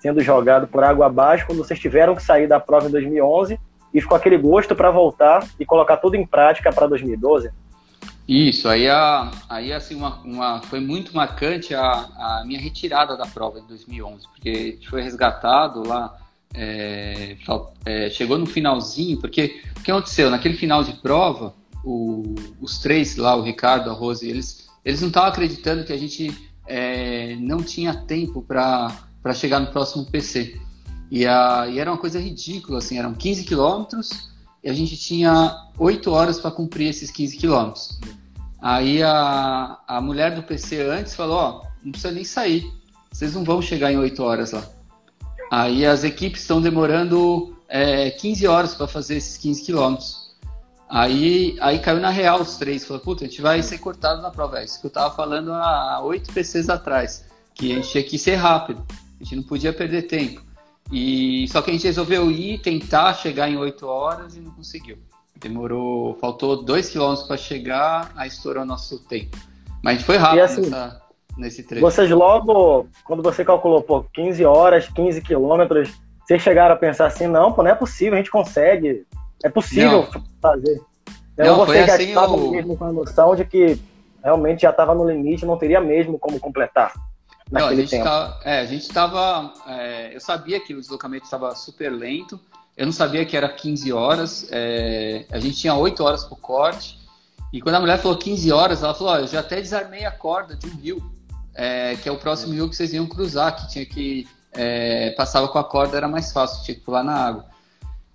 Sendo 0.00 0.20
jogado 0.20 0.68
por 0.68 0.84
água 0.84 1.06
abaixo, 1.06 1.46
quando 1.46 1.58
vocês 1.58 1.80
tiveram 1.80 2.14
que 2.14 2.22
sair 2.22 2.46
da 2.46 2.60
prova 2.60 2.88
em 2.88 2.90
2011 2.90 3.58
e 3.92 4.00
ficou 4.00 4.16
aquele 4.16 4.36
gosto 4.36 4.74
para 4.74 4.90
voltar 4.90 5.46
e 5.58 5.64
colocar 5.64 5.96
tudo 5.96 6.16
em 6.16 6.26
prática 6.26 6.72
para 6.72 6.86
2012? 6.86 7.50
Isso, 8.28 8.68
aí, 8.68 8.86
a, 8.86 9.30
aí 9.48 9.72
assim, 9.72 9.94
uma, 9.94 10.20
uma, 10.22 10.60
foi 10.60 10.80
muito 10.80 11.16
marcante 11.16 11.74
a, 11.74 11.82
a 11.82 12.42
minha 12.46 12.60
retirada 12.60 13.16
da 13.16 13.24
prova 13.24 13.58
em 13.58 13.66
2011, 13.66 14.28
porque 14.28 14.50
a 14.50 14.52
gente 14.52 14.88
foi 14.88 15.00
resgatado 15.00 15.82
lá, 15.88 16.14
é, 16.54 17.36
é, 17.86 18.10
chegou 18.10 18.36
no 18.36 18.44
finalzinho, 18.44 19.18
porque 19.18 19.62
o 19.78 19.82
que 19.82 19.90
aconteceu? 19.90 20.28
Naquele 20.28 20.58
final 20.58 20.84
de 20.84 20.92
prova, 20.92 21.54
o, 21.82 22.34
os 22.60 22.78
três 22.80 23.16
lá, 23.16 23.34
o 23.34 23.42
Ricardo, 23.42 23.88
a 23.88 23.94
Rose, 23.94 24.28
eles, 24.28 24.68
eles 24.84 25.00
não 25.00 25.08
estavam 25.08 25.30
acreditando 25.30 25.84
que 25.84 25.92
a 25.94 25.98
gente 25.98 26.30
é, 26.66 27.34
não 27.40 27.62
tinha 27.62 27.94
tempo 27.94 28.42
para 28.42 28.92
chegar 29.34 29.58
no 29.58 29.68
próximo 29.68 30.04
PC. 30.04 30.60
E, 31.10 31.26
a, 31.26 31.66
e 31.68 31.78
era 31.78 31.90
uma 31.90 31.98
coisa 31.98 32.20
ridícula, 32.20 32.78
assim, 32.78 32.98
eram 32.98 33.14
15 33.14 33.44
quilômetros 33.44 34.30
e 34.62 34.68
a 34.68 34.72
gente 34.72 34.96
tinha 34.96 35.56
8 35.78 36.10
horas 36.10 36.38
para 36.38 36.50
cumprir 36.50 36.88
esses 36.88 37.10
15 37.10 37.36
quilômetros. 37.36 37.98
Aí 38.60 39.02
a, 39.02 39.78
a 39.86 40.00
mulher 40.00 40.34
do 40.34 40.42
PC 40.42 40.82
antes 40.82 41.14
falou, 41.14 41.36
ó, 41.36 41.62
não 41.82 41.92
precisa 41.92 42.12
nem 42.12 42.24
sair, 42.24 42.70
vocês 43.10 43.34
não 43.34 43.44
vão 43.44 43.62
chegar 43.62 43.92
em 43.92 43.96
8 43.96 44.22
horas 44.22 44.52
lá. 44.52 44.64
Aí 45.50 45.86
as 45.86 46.04
equipes 46.04 46.42
estão 46.42 46.60
demorando 46.60 47.56
é, 47.68 48.10
15 48.10 48.46
horas 48.46 48.74
para 48.74 48.86
fazer 48.86 49.16
esses 49.16 49.38
15 49.38 49.62
quilômetros. 49.62 50.28
Aí, 50.88 51.56
aí 51.60 51.78
caiu 51.78 52.00
na 52.00 52.10
real 52.10 52.40
os 52.40 52.56
três. 52.56 52.84
Falou, 52.84 53.02
puta, 53.02 53.24
a 53.24 53.28
gente 53.28 53.42
vai 53.42 53.62
ser 53.62 53.78
cortado 53.78 54.22
na 54.22 54.30
prova. 54.30 54.60
É 54.60 54.64
isso 54.64 54.80
que 54.80 54.86
eu 54.86 54.90
tava 54.90 55.14
falando 55.14 55.52
há 55.52 56.00
oito 56.02 56.32
PCs 56.32 56.68
atrás. 56.68 57.24
Que 57.54 57.72
a 57.72 57.74
gente 57.76 57.90
tinha 57.90 58.02
que 58.02 58.18
ser 58.18 58.36
rápido. 58.36 58.84
A 59.20 59.24
gente 59.24 59.36
não 59.36 59.42
podia 59.42 59.72
perder 59.72 60.02
tempo. 60.02 60.42
E 60.90 61.46
só 61.48 61.60
que 61.60 61.70
a 61.70 61.72
gente 61.72 61.86
resolveu 61.86 62.30
ir, 62.30 62.60
tentar 62.60 63.14
chegar 63.14 63.48
em 63.48 63.56
oito 63.56 63.86
horas 63.86 64.36
e 64.36 64.40
não 64.40 64.50
conseguiu. 64.52 64.96
Demorou, 65.36 66.14
faltou 66.14 66.62
dois 66.62 66.88
quilômetros 66.88 67.26
para 67.26 67.36
chegar, 67.36 68.10
aí 68.16 68.28
estourou 68.28 68.64
nosso 68.64 68.98
tempo. 69.04 69.36
Mas 69.82 69.92
a 69.92 69.96
gente 69.96 70.06
foi 70.06 70.16
rápido 70.16 70.40
assim, 70.40 70.62
nessa, 70.62 71.02
nesse 71.36 71.62
trecho. 71.62 71.82
Vocês 71.82 72.10
logo, 72.10 72.88
quando 73.04 73.22
você 73.22 73.44
calculou, 73.44 73.82
pô, 73.82 74.04
15 74.14 74.44
horas, 74.44 74.88
15 74.88 75.20
quilômetros, 75.22 75.92
vocês 76.26 76.42
chegaram 76.42 76.74
a 76.74 76.78
pensar 76.78 77.06
assim, 77.06 77.26
não, 77.26 77.52
pô, 77.52 77.62
não 77.62 77.70
é 77.70 77.74
possível, 77.74 78.14
a 78.14 78.16
gente 78.16 78.30
consegue, 78.30 79.06
é 79.44 79.48
possível 79.48 80.08
não. 80.12 80.22
fazer. 80.40 80.80
Eu 81.36 81.56
não, 81.56 81.66
você 81.66 81.86
já 81.86 81.94
assim 81.94 82.08
estava 82.08 82.32
o... 82.32 82.50
mesmo 82.50 82.76
com 82.76 82.84
a 82.84 82.92
noção 82.92 83.36
de 83.36 83.44
que 83.44 83.78
realmente 84.24 84.62
já 84.62 84.70
estava 84.70 84.94
no 84.94 85.08
limite, 85.08 85.46
não 85.46 85.56
teria 85.56 85.80
mesmo 85.80 86.18
como 86.18 86.40
completar. 86.40 86.92
Não, 87.50 87.68
a 87.68 87.74
gente 87.74 87.90
tempo. 87.90 88.04
Tá, 88.04 88.40
é, 88.44 88.60
a 88.60 88.66
gente 88.66 88.82
estava. 88.82 89.52
É, 89.66 90.14
eu 90.14 90.20
sabia 90.20 90.60
que 90.60 90.74
o 90.74 90.80
deslocamento 90.80 91.24
estava 91.24 91.54
super 91.54 91.90
lento. 91.90 92.38
Eu 92.76 92.86
não 92.86 92.92
sabia 92.92 93.24
que 93.24 93.36
era 93.36 93.48
15 93.48 93.92
horas. 93.92 94.46
É, 94.50 95.24
a 95.30 95.38
gente 95.38 95.56
tinha 95.56 95.74
8 95.74 96.02
horas 96.04 96.24
para 96.24 96.34
o 96.34 96.36
corte. 96.36 96.98
E 97.52 97.60
quando 97.60 97.76
a 97.76 97.80
mulher 97.80 97.98
falou 97.98 98.18
15 98.18 98.52
horas, 98.52 98.82
ela 98.82 98.94
falou: 98.94 99.14
oh, 99.14 99.16
eu 99.16 99.26
já 99.26 99.40
até 99.40 99.56
desarmei 99.56 100.04
a 100.04 100.10
corda 100.10 100.54
de 100.54 100.66
um 100.66 100.76
rio, 100.76 101.12
é, 101.54 101.96
que 101.96 102.08
é 102.08 102.12
o 102.12 102.18
próximo 102.18 102.52
rio 102.52 102.68
que 102.68 102.76
vocês 102.76 102.92
iam 102.92 103.06
cruzar, 103.06 103.56
que 103.56 103.68
tinha 103.68 103.86
que. 103.86 104.28
É, 104.52 105.10
passava 105.10 105.48
com 105.48 105.58
a 105.58 105.64
corda, 105.64 105.96
era 105.96 106.08
mais 106.08 106.32
fácil, 106.32 106.64
tinha 106.64 106.74
que 106.74 106.80
pular 106.82 107.02
na 107.02 107.14
água. 107.14 107.46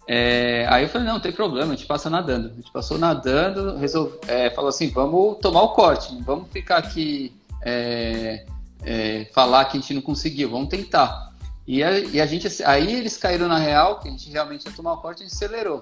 É, 0.07 0.65
aí 0.69 0.83
eu 0.83 0.89
falei, 0.89 1.07
não, 1.07 1.13
não 1.15 1.21
tem 1.21 1.31
problema, 1.31 1.73
a 1.73 1.75
gente 1.75 1.87
passa 1.87 2.09
nadando. 2.09 2.49
A 2.49 2.53
gente 2.53 2.71
passou 2.71 2.97
nadando, 2.97 3.77
resolve, 3.77 4.17
é, 4.27 4.49
falou 4.49 4.69
assim, 4.69 4.89
vamos 4.89 5.37
tomar 5.39 5.61
o 5.61 5.69
corte, 5.69 6.17
vamos 6.23 6.49
ficar 6.49 6.77
aqui 6.77 7.33
é, 7.61 8.45
é, 8.83 9.29
falar 9.33 9.65
que 9.65 9.77
a 9.77 9.79
gente 9.79 9.93
não 9.93 10.01
conseguiu, 10.01 10.49
vamos 10.49 10.69
tentar. 10.69 11.33
E 11.65 11.83
a, 11.83 11.99
e 11.99 12.19
a, 12.19 12.25
gente, 12.25 12.47
aí 12.63 12.93
eles 12.93 13.17
caíram 13.17 13.47
na 13.47 13.57
real, 13.57 13.99
que 13.99 14.07
a 14.07 14.11
gente 14.11 14.29
realmente 14.29 14.65
ia 14.65 14.71
tomar 14.71 14.93
o 14.93 14.97
corte, 14.97 15.23
a 15.23 15.25
gente 15.25 15.35
acelerou. 15.35 15.81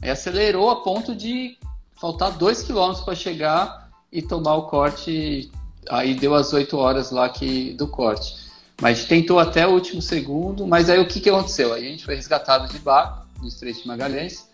Aí 0.00 0.10
acelerou 0.10 0.70
a 0.70 0.82
ponto 0.82 1.14
de 1.14 1.56
faltar 1.98 2.32
dois 2.32 2.62
quilômetros 2.62 3.04
para 3.04 3.14
chegar 3.14 3.88
e 4.10 4.20
tomar 4.20 4.54
o 4.56 4.66
corte. 4.66 5.50
Aí 5.88 6.14
deu 6.14 6.34
as 6.34 6.52
oito 6.52 6.76
horas 6.76 7.10
lá 7.10 7.28
que, 7.28 7.72
do 7.74 7.86
corte. 7.86 8.42
Mas 8.80 9.04
tentou 9.04 9.38
até 9.38 9.66
o 9.66 9.70
último 9.70 10.02
segundo, 10.02 10.66
mas 10.66 10.90
aí 10.90 10.98
o 10.98 11.06
que, 11.06 11.20
que 11.20 11.30
aconteceu? 11.30 11.72
Aí 11.72 11.86
a 11.86 11.90
gente 11.90 12.04
foi 12.04 12.16
resgatado 12.16 12.68
de 12.68 12.78
barco 12.78 13.26
no 13.40 13.48
Estreito 13.48 13.82
de 13.82 13.88
Magalhães, 13.88 14.48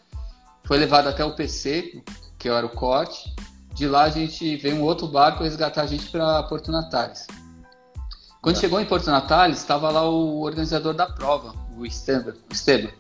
foi 0.65 0.77
levado 0.77 1.09
até 1.09 1.25
o 1.25 1.35
PC, 1.35 2.03
que 2.39 2.49
era 2.49 2.67
o 2.67 2.69
corte. 2.69 3.35
De 3.75 3.87
lá 3.87 4.03
a 4.03 4.11
gente 4.11 4.57
veio 4.57 4.77
um 4.77 4.83
outro 4.83 5.07
barco 5.07 5.43
resgatar 5.43 5.83
a 5.83 5.87
gente 5.87 6.11
para 6.11 6.43
Porto 6.43 6.71
Natales. 6.71 7.27
Quando 8.41 8.57
é. 8.57 8.61
chegou 8.61 8.81
em 8.81 8.85
Porto 8.85 9.07
Natales, 9.11 9.59
estava 9.59 9.91
lá 9.91 10.09
o 10.09 10.41
organizador 10.41 10.95
da 10.95 11.07
prova, 11.07 11.55
o 11.77 11.85
Esteban. 11.85 12.35
O 12.49 12.53
Esteban, 12.53 12.91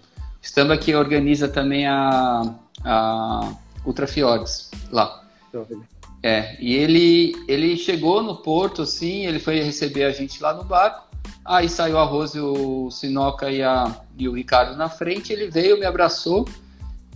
Esteban 0.42 0.76
que 0.76 0.94
organiza 0.94 1.48
também 1.48 1.86
a, 1.86 2.42
a 2.84 3.52
Ultra 3.84 4.06
Fiordes 4.06 4.70
lá. 4.90 5.24
É, 6.22 6.56
e 6.60 6.74
ele, 6.74 7.34
ele 7.46 7.76
chegou 7.76 8.22
no 8.22 8.36
porto, 8.36 8.82
assim, 8.82 9.26
ele 9.26 9.38
foi 9.38 9.60
receber 9.60 10.04
a 10.04 10.10
gente 10.10 10.42
lá 10.42 10.52
no 10.52 10.64
barco. 10.64 11.06
Aí 11.44 11.68
saiu 11.68 11.98
a 11.98 12.04
Rose, 12.04 12.38
o 12.38 12.90
Sinoca 12.90 13.50
e, 13.50 13.62
a, 13.62 14.02
e 14.18 14.28
o 14.28 14.32
Ricardo 14.32 14.76
na 14.76 14.88
frente. 14.88 15.32
Ele 15.32 15.48
veio, 15.48 15.78
me 15.78 15.86
abraçou. 15.86 16.46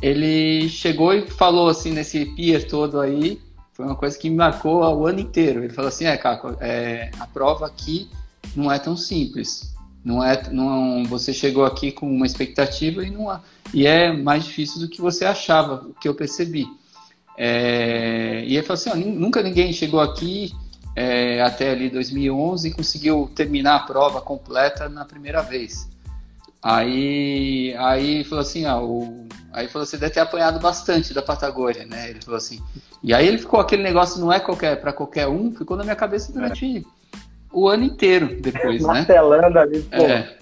Ele 0.00 0.68
chegou 0.68 1.12
e 1.12 1.28
falou 1.28 1.68
assim 1.68 1.92
nesse 1.92 2.26
pier 2.26 2.66
todo 2.66 3.00
aí. 3.00 3.40
Foi 3.82 3.88
uma 3.88 3.96
coisa 3.96 4.16
que 4.16 4.30
me 4.30 4.36
marcou 4.36 4.80
o 4.80 5.06
ano 5.08 5.18
inteiro. 5.18 5.64
Ele 5.64 5.72
falou 5.72 5.88
assim: 5.88 6.04
é, 6.04 6.16
Caco, 6.16 6.56
é, 6.60 7.10
a 7.18 7.26
prova 7.26 7.66
aqui 7.66 8.08
não 8.54 8.70
é 8.70 8.78
tão 8.78 8.96
simples. 8.96 9.74
Não 10.04 10.22
é, 10.22 10.40
não, 10.52 11.02
você 11.04 11.32
chegou 11.34 11.64
aqui 11.64 11.90
com 11.90 12.06
uma 12.08 12.24
expectativa 12.24 13.04
e 13.04 13.10
não 13.10 13.40
e 13.74 13.84
é 13.84 14.12
mais 14.12 14.44
difícil 14.44 14.80
do 14.80 14.88
que 14.88 15.00
você 15.00 15.24
achava, 15.24 15.84
o 15.84 15.94
que 15.94 16.06
eu 16.06 16.14
percebi. 16.14 16.64
É, 17.36 18.44
e 18.46 18.56
ele 18.56 18.62
falou 18.62 18.74
assim: 18.74 18.90
ó, 18.90 18.94
nunca 18.94 19.42
ninguém 19.42 19.72
chegou 19.72 19.98
aqui 19.98 20.52
é, 20.94 21.42
até 21.42 21.72
ali 21.72 21.90
2011 21.90 22.68
e 22.68 22.72
conseguiu 22.72 23.32
terminar 23.34 23.74
a 23.74 23.80
prova 23.80 24.20
completa 24.20 24.88
na 24.88 25.04
primeira 25.04 25.42
vez. 25.42 25.88
Aí, 26.62 27.74
aí 27.76 28.22
falou 28.24 28.42
assim, 28.42 28.66
ah, 28.66 28.80
o, 28.80 29.26
aí 29.52 29.66
falou 29.66 29.84
você 29.84 29.96
deve 29.96 30.14
ter 30.14 30.20
apanhado 30.20 30.60
bastante 30.60 31.12
da 31.12 31.20
Patagônia, 31.20 31.84
né? 31.84 32.10
Ele 32.10 32.22
falou 32.22 32.38
assim. 32.38 32.60
E 33.02 33.12
aí 33.12 33.26
ele 33.26 33.38
ficou 33.38 33.58
aquele 33.58 33.82
negócio 33.82 34.20
não 34.20 34.32
é 34.32 34.38
qualquer 34.38 34.80
para 34.80 34.92
qualquer 34.92 35.26
um, 35.26 35.50
ficou 35.50 35.76
na 35.76 35.82
minha 35.82 35.96
cabeça 35.96 36.32
durante 36.32 36.78
é 36.78 36.82
o 37.52 37.68
ano 37.68 37.84
inteiro 37.84 38.40
depois, 38.40 38.80
né? 38.80 38.86
Martelando 38.86 39.58
ali, 39.58 39.80
pô. 39.82 40.02
É. 40.02 40.36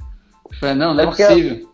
Falei, 0.59 0.75
não, 0.75 0.95
não 0.95 1.05
é 1.05 1.07
Porque, 1.07 1.25
possível. 1.25 1.71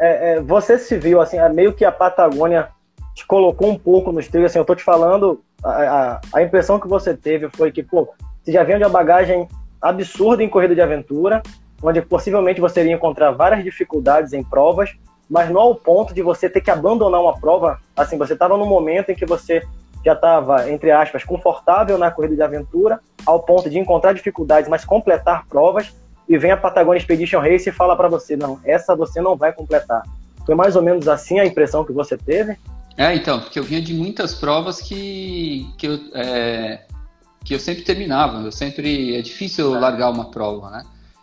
É, 0.00 0.32
é, 0.32 0.40
você 0.40 0.78
se 0.78 0.96
viu, 0.96 1.20
assim, 1.20 1.38
é 1.38 1.48
meio 1.48 1.72
que 1.72 1.84
a 1.84 1.90
Patagônia 1.90 2.68
te 3.14 3.26
colocou 3.26 3.68
um 3.68 3.78
pouco 3.78 4.12
nos 4.12 4.28
trilhos, 4.28 4.52
assim, 4.52 4.58
eu 4.58 4.64
tô 4.64 4.76
te 4.76 4.84
falando, 4.84 5.42
a, 5.62 5.70
a, 5.70 6.20
a, 6.34 6.42
impressão 6.42 6.78
que 6.78 6.86
você 6.86 7.16
teve 7.16 7.48
foi 7.50 7.72
que, 7.72 7.82
pô, 7.82 8.08
você 8.42 8.52
já 8.52 8.62
vinha 8.62 8.78
de 8.78 8.84
uma 8.84 8.90
bagagem 8.90 9.48
absurda 9.82 10.42
em 10.42 10.48
corrida 10.48 10.74
de 10.74 10.80
aventura, 10.80 11.42
onde 11.82 12.02
possivelmente 12.02 12.60
você 12.60 12.80
iria 12.80 12.94
encontrar 12.94 13.32
várias 13.32 13.64
dificuldades 13.64 14.32
em 14.32 14.42
provas, 14.42 14.90
mas 15.28 15.50
não 15.50 15.60
ao 15.60 15.74
ponto 15.74 16.14
de 16.14 16.22
você 16.22 16.48
ter 16.48 16.60
que 16.60 16.70
abandonar 16.70 17.20
uma 17.20 17.38
prova, 17.38 17.78
assim, 17.96 18.16
você 18.16 18.32
estava 18.32 18.56
no 18.56 18.66
momento 18.66 19.10
em 19.10 19.14
que 19.14 19.26
você 19.26 19.62
já 20.04 20.12
estava, 20.14 20.70
entre 20.70 20.90
aspas, 20.90 21.24
confortável 21.24 21.98
na 21.98 22.10
corrida 22.10 22.36
de 22.36 22.42
aventura, 22.42 23.00
ao 23.26 23.42
ponto 23.42 23.68
de 23.68 23.78
encontrar 23.78 24.12
dificuldades, 24.14 24.68
mas 24.68 24.84
completar 24.84 25.46
provas, 25.46 25.94
e 26.28 26.36
vem 26.38 26.50
a 26.50 26.56
Patagonia 26.56 26.98
Expedition 26.98 27.40
Race 27.40 27.68
e 27.68 27.72
fala 27.72 27.96
para 27.96 28.08
você, 28.08 28.36
não, 28.36 28.60
essa 28.64 28.94
você 28.94 29.20
não 29.20 29.36
vai 29.36 29.52
completar. 29.52 30.02
Foi 30.44 30.54
mais 30.54 30.76
ou 30.76 30.82
menos 30.82 31.08
assim 31.08 31.38
a 31.38 31.46
impressão 31.46 31.84
que 31.84 31.92
você 31.92 32.16
teve? 32.16 32.56
É, 32.96 33.14
então, 33.14 33.40
porque 33.40 33.58
eu 33.58 33.64
vinha 33.64 33.80
de 33.80 33.94
muitas 33.94 34.34
provas 34.34 34.80
que, 34.80 35.72
que, 35.78 35.86
eu, 35.86 36.00
é, 36.14 36.80
que 37.44 37.54
eu 37.54 37.58
sempre 37.58 37.82
terminava. 37.82 38.38
Eu 38.40 38.50
sempre 38.50 39.16
é 39.16 39.22
difícil 39.22 39.72
eu 39.72 39.80
largar 39.80 40.10
uma 40.10 40.30
prova, 40.30 40.70
né? 40.70 40.82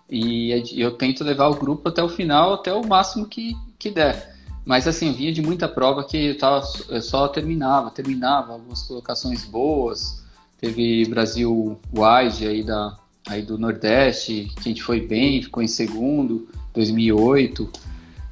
E 0.09 0.53
é 0.53 0.63
eu 0.75 0.91
tento 0.91 1.23
levar 1.23 1.47
o 1.47 1.55
grupo 1.55 1.89
até 1.89 2.03
o 2.03 2.09
final, 2.09 2.53
até 2.53 2.73
o 2.73 2.85
máximo 2.85 3.25
que, 3.25 3.55
que 3.77 3.89
der. 3.89 4.35
Mas 4.65 4.87
assim, 4.87 5.13
vinha 5.13 5.31
de 5.31 5.41
muita 5.41 5.67
prova 5.67 6.03
que 6.03 6.17
eu, 6.17 6.37
tava, 6.37 6.65
eu 6.89 7.01
só 7.01 7.27
terminava, 7.27 7.91
terminava, 7.91 8.53
algumas 8.53 8.81
colocações 8.83 9.45
boas. 9.45 10.23
Teve 10.59 11.05
Brasil 11.05 11.79
Wide 11.93 12.47
aí, 12.47 12.63
da, 12.63 12.97
aí 13.27 13.41
do 13.41 13.57
Nordeste, 13.57 14.49
que 14.55 14.59
a 14.59 14.63
gente 14.63 14.81
foi 14.81 15.01
bem, 15.01 15.43
ficou 15.43 15.61
em 15.61 15.67
segundo, 15.67 16.47
2008. 16.73 17.69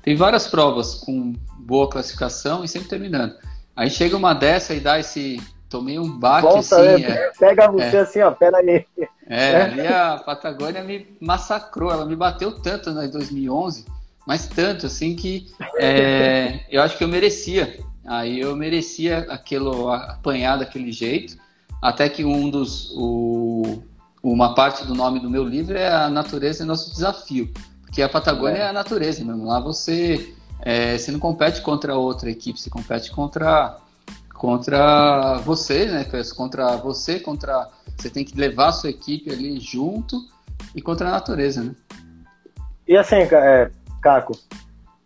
Tem 0.01 0.15
várias 0.15 0.48
provas 0.48 0.96
com 0.96 1.34
boa 1.60 1.89
classificação 1.89 2.63
e 2.63 2.68
sempre 2.68 2.89
terminando. 2.89 3.36
Aí 3.75 3.89
chega 3.89 4.18
uma 4.18 4.34
dessa 4.34 4.74
e 4.74 4.80
dá 4.80 5.00
esse. 5.00 5.42
Tomei 5.70 5.98
um 5.98 6.20
baque 6.20 6.48
Volta, 6.48 6.60
assim. 6.60 7.03
Né? 7.03 7.10
É, 7.10 7.32
pega 7.39 7.72
você 7.72 7.98
é, 7.98 8.00
assim, 8.00 8.22
ó, 8.22 8.32
pera 8.32 8.58
aí. 8.58 8.86
É, 9.27 9.62
ali 9.62 9.88
a 9.88 10.18
Patagônia 10.18 10.84
me 10.84 11.15
massacrou, 11.20 11.92
ela 11.92 12.06
me 12.06 12.15
bateu 12.15 12.51
tanto 12.51 12.89
em 12.89 13.10
2011 13.10 13.86
mas 14.25 14.48
tanto 14.48 14.86
assim 14.86 15.15
que 15.15 15.48
é, 15.77 16.62
eu 16.70 16.82
acho 16.82 16.98
que 16.98 17.03
eu 17.03 17.08
merecia. 17.08 17.80
Aí 18.06 18.39
eu 18.39 18.56
merecia 18.56 19.20
aquilo 19.30 19.89
apanhar 19.92 20.58
daquele 20.58 20.92
jeito, 20.92 21.38
até 21.82 22.10
que 22.10 22.24
um 22.24 22.50
dos 22.50 22.92
o, 22.96 23.82
uma 24.22 24.53
parte 24.56 24.86
do 24.86 24.94
nome 24.94 25.20
do 25.20 25.30
meu 25.30 25.44
livro 25.44 25.77
é 25.77 25.88
a 25.88 26.10
natureza 26.10 26.63
é 26.63 26.65
nosso 26.65 26.92
desafio, 26.92 27.51
porque 27.82 28.01
a 28.01 28.10
Patagônia 28.10 28.58
é, 28.58 28.62
é 28.62 28.68
a 28.68 28.74
natureza 28.74 29.24
mesmo. 29.24 29.46
Lá 29.46 29.60
você 29.60 30.34
é, 30.62 30.98
você 30.98 31.12
não 31.12 31.20
compete 31.20 31.62
contra 31.62 31.96
outra 31.96 32.30
equipe, 32.30 32.60
você 32.60 32.70
compete 32.70 33.12
contra 33.12 33.77
contra 34.34 35.38
você, 35.38 35.86
né? 35.86 36.06
Contra 36.36 36.75
você, 36.75 37.20
contra 37.20 37.70
você 37.98 38.10
tem 38.10 38.26
que 38.26 38.38
levar 38.38 38.70
a 38.70 38.72
sua 38.72 38.90
equipe 38.90 39.32
ali 39.32 39.60
junto 39.60 40.18
e 40.76 40.82
contra 40.82 41.08
a 41.08 41.12
natureza, 41.12 41.64
né? 41.64 41.76
E 42.88 42.98
assim, 42.98 43.16
é, 43.16 43.72
Caco. 44.02 44.34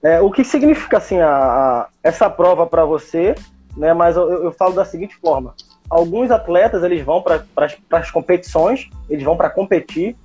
É, 0.03 0.22
o 0.22 0.32
que 0.32 0.44
significa 0.44 0.98
assim 0.98 1.20
a, 1.20 1.29
a 1.29 1.89
essa 2.03 2.29
prova 2.29 2.65
para 2.65 2.86
você? 2.86 3.36
Né, 3.75 3.94
mas 3.94 4.15
eu, 4.15 4.46
eu, 4.46 4.51
falo 4.51 4.74
da 4.74 4.84
seguinte 4.84 5.15
forma: 5.17 5.53
alguns 5.88 6.32
atletas 6.32 6.84
eles 6.84 7.03
vão 7.03 7.22
para 7.22 7.46
as 7.91 8.10
competições, 8.10 8.89
eles 9.08 9.24
vão 9.24 9.38
para 9.38 9.51
competir, 9.51 10.15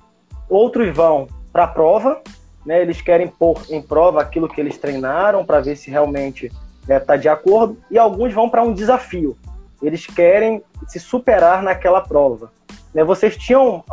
outros 0.49 0.93
vão 0.95 1.27
para 1.51 1.65
a 1.65 1.67
prova, 1.67 2.19
né, 2.65 2.81
eles 2.81 2.99
querem 3.01 3.27
pôr 3.27 3.61
em 3.69 3.81
prova 3.81 4.21
aquilo 4.21 4.47
que 4.47 4.59
eles 4.59 4.77
treinaram 4.77 5.45
para 5.45 5.59
ver 5.59 5.75
se 5.75 5.91
realmente 5.91 6.51
está 6.81 6.93
é, 6.95 6.99
tá 6.99 7.15
de 7.15 7.29
acordo, 7.29 7.77
e 7.91 7.97
alguns 7.97 8.33
vão 8.33 8.49
para 8.49 8.63
um 8.63 8.73
desafio. 8.73 9.37
Eles 9.83 10.05
querem 10.05 10.63
se 10.87 10.99
superar 10.99 11.61
naquela 11.61 12.01
prova. 12.01 12.51
Né? 12.93 13.03
Vocês 13.03 13.37
tinham 13.37 13.83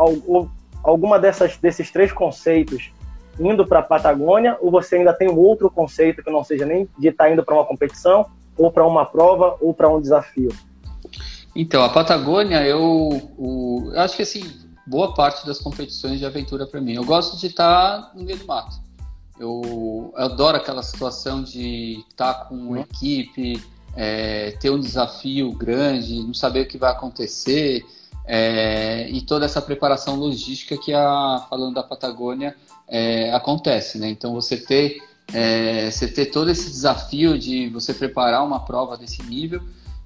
alguma 0.82 1.18
dessas, 1.18 1.56
desses 1.56 1.90
três 1.90 2.12
conceitos 2.12 2.92
indo 3.38 3.66
para 3.66 3.80
a 3.80 3.82
Patagônia 3.82 4.56
ou 4.60 4.70
você 4.70 4.96
ainda 4.96 5.12
tem 5.12 5.28
outro 5.28 5.70
conceito 5.70 6.22
que 6.22 6.30
não 6.30 6.44
seja 6.44 6.66
nem 6.66 6.88
de 6.98 7.08
estar 7.08 7.24
tá 7.24 7.30
indo 7.30 7.44
para 7.44 7.54
uma 7.54 7.64
competição 7.64 8.26
ou 8.56 8.70
para 8.70 8.86
uma 8.86 9.06
prova 9.06 9.56
ou 9.60 9.72
para 9.72 9.88
um 9.88 10.00
desafio? 10.00 10.50
Então, 11.56 11.82
a 11.82 11.88
Patagônia, 11.88 12.62
eu, 12.64 13.10
eu 13.38 13.92
acho 13.96 14.16
que 14.16 14.22
assim, 14.22 14.42
boa 14.86 15.14
parte 15.14 15.46
das 15.46 15.58
competições 15.58 16.18
de 16.18 16.26
aventura 16.26 16.66
para 16.66 16.80
mim. 16.80 16.94
Eu 16.94 17.04
gosto 17.04 17.38
de 17.38 17.46
estar 17.46 18.02
tá 18.02 18.12
no 18.14 18.24
meio 18.24 18.38
do 18.38 18.46
mato. 18.46 18.76
Eu, 19.38 19.62
eu 19.64 20.12
adoro 20.16 20.56
aquela 20.56 20.82
situação 20.82 21.42
de 21.42 22.04
estar 22.10 22.34
tá 22.34 22.44
com 22.44 22.54
uma 22.54 22.76
uhum. 22.76 22.76
equipe, 22.76 23.62
é, 24.02 24.52
ter 24.52 24.70
um 24.70 24.80
desafio 24.80 25.52
grande, 25.52 26.22
não 26.22 26.32
saber 26.32 26.62
o 26.62 26.66
que 26.66 26.78
vai 26.78 26.90
acontecer 26.90 27.84
é, 28.24 29.06
e 29.10 29.20
toda 29.20 29.44
essa 29.44 29.60
preparação 29.60 30.16
logística 30.16 30.74
que 30.78 30.90
a 30.94 31.46
falando 31.50 31.74
da 31.74 31.82
Patagônia 31.82 32.56
é, 32.88 33.30
acontece, 33.34 33.98
né? 33.98 34.08
Então 34.08 34.32
você 34.32 34.56
ter 34.56 35.02
é, 35.34 35.90
você 35.90 36.08
ter 36.08 36.26
todo 36.26 36.50
esse 36.50 36.70
desafio 36.70 37.38
de 37.38 37.68
você 37.68 37.92
preparar 37.92 38.42
uma 38.42 38.60
prova 38.60 38.96
desse 38.96 39.22
nível 39.22 39.60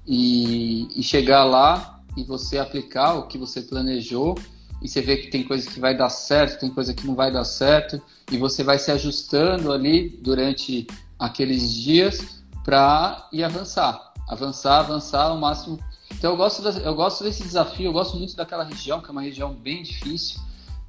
e, 0.05 0.89
e 0.93 1.01
chegar 1.01 1.45
lá 1.45 2.01
e 2.17 2.23
você 2.25 2.57
aplicar 2.57 3.13
o 3.13 3.27
que 3.27 3.37
você 3.37 3.61
planejou 3.61 4.35
e 4.81 4.89
você 4.89 4.99
vê 5.01 5.15
que 5.15 5.29
tem 5.29 5.41
coisa 5.41 5.71
que 5.71 5.79
vai 5.79 5.95
dar 5.95 6.09
certo, 6.09 6.59
tem 6.59 6.69
coisa 6.69 6.93
que 6.93 7.07
não 7.07 7.15
vai 7.15 7.31
dar 7.31 7.45
certo, 7.45 7.99
e 8.29 8.37
você 8.37 8.61
vai 8.61 8.77
se 8.77 8.91
ajustando 8.91 9.71
ali 9.71 10.09
durante 10.21 10.85
aqueles 11.17 11.73
dias 11.73 12.43
para 12.65 13.27
ir 13.31 13.43
avançar, 13.43 14.11
avançar, 14.27 14.79
avançar 14.79 15.27
ao 15.27 15.37
máximo. 15.37 15.79
Então 16.11 16.31
eu 16.31 16.37
gosto, 16.37 16.67
eu 16.67 16.95
gosto 16.95 17.23
desse 17.23 17.43
desafio, 17.43 17.85
eu 17.85 17.93
gosto 17.93 18.17
muito 18.17 18.35
daquela 18.35 18.63
região, 18.63 18.99
que 18.99 19.07
é 19.07 19.11
uma 19.11 19.21
região 19.21 19.53
bem 19.53 19.83
difícil. 19.83 20.39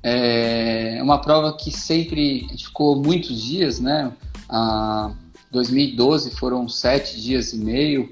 É 0.03 0.99
uma 1.03 1.21
prova 1.21 1.53
que 1.55 1.71
sempre 1.71 2.49
ficou 2.57 2.97
muitos 2.97 3.43
dias, 3.43 3.79
né? 3.79 4.11
A 4.49 5.13
2012 5.51 6.31
foram 6.31 6.67
sete 6.69 7.21
dias 7.21 7.53
e 7.53 7.59
meio, 7.59 8.11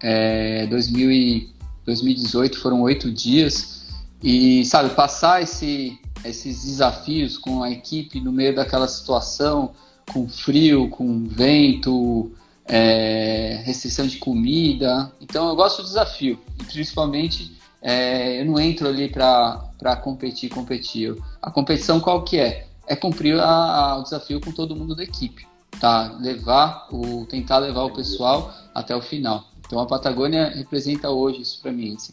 é, 0.00 0.66
2000 0.66 1.12
e 1.12 1.54
2018 1.84 2.58
foram 2.58 2.82
oito 2.82 3.12
dias. 3.12 3.84
E, 4.22 4.64
sabe, 4.64 4.90
passar 4.94 5.42
esse, 5.42 5.98
esses 6.24 6.64
desafios 6.64 7.36
com 7.38 7.62
a 7.62 7.70
equipe 7.70 8.20
no 8.20 8.32
meio 8.32 8.54
daquela 8.54 8.88
situação, 8.88 9.72
com 10.12 10.26
frio, 10.26 10.88
com 10.88 11.24
vento, 11.24 12.32
é, 12.66 13.62
restrição 13.64 14.06
de 14.06 14.18
comida. 14.18 15.12
Então 15.20 15.48
eu 15.48 15.56
gosto 15.56 15.82
do 15.82 15.88
desafio. 15.88 16.38
E 16.60 16.64
principalmente 16.64 17.58
é, 17.82 18.40
eu 18.40 18.46
não 18.46 18.58
entro 18.58 18.88
ali 18.88 19.08
para 19.08 19.96
competir, 20.02 20.50
competir. 20.50 21.14
A 21.42 21.50
competição 21.50 22.00
qual 22.00 22.22
que 22.22 22.38
é? 22.38 22.66
É 22.86 22.96
cumprir 22.96 23.38
a, 23.38 23.46
a, 23.46 23.98
o 23.98 24.02
desafio 24.02 24.40
com 24.40 24.52
todo 24.52 24.76
mundo 24.76 24.94
da 24.94 25.02
equipe. 25.02 25.46
Tá? 25.80 26.16
Levar 26.20 26.88
o, 26.90 27.26
tentar 27.26 27.58
levar 27.58 27.82
o 27.82 27.92
pessoal 27.92 28.52
até 28.74 28.94
o 28.94 29.02
final. 29.02 29.44
Então 29.66 29.78
a 29.80 29.86
Patagônia 29.86 30.50
representa 30.50 31.10
hoje 31.10 31.42
isso 31.42 31.60
para 31.60 31.72
mim. 31.72 31.94
Assim. 31.94 32.12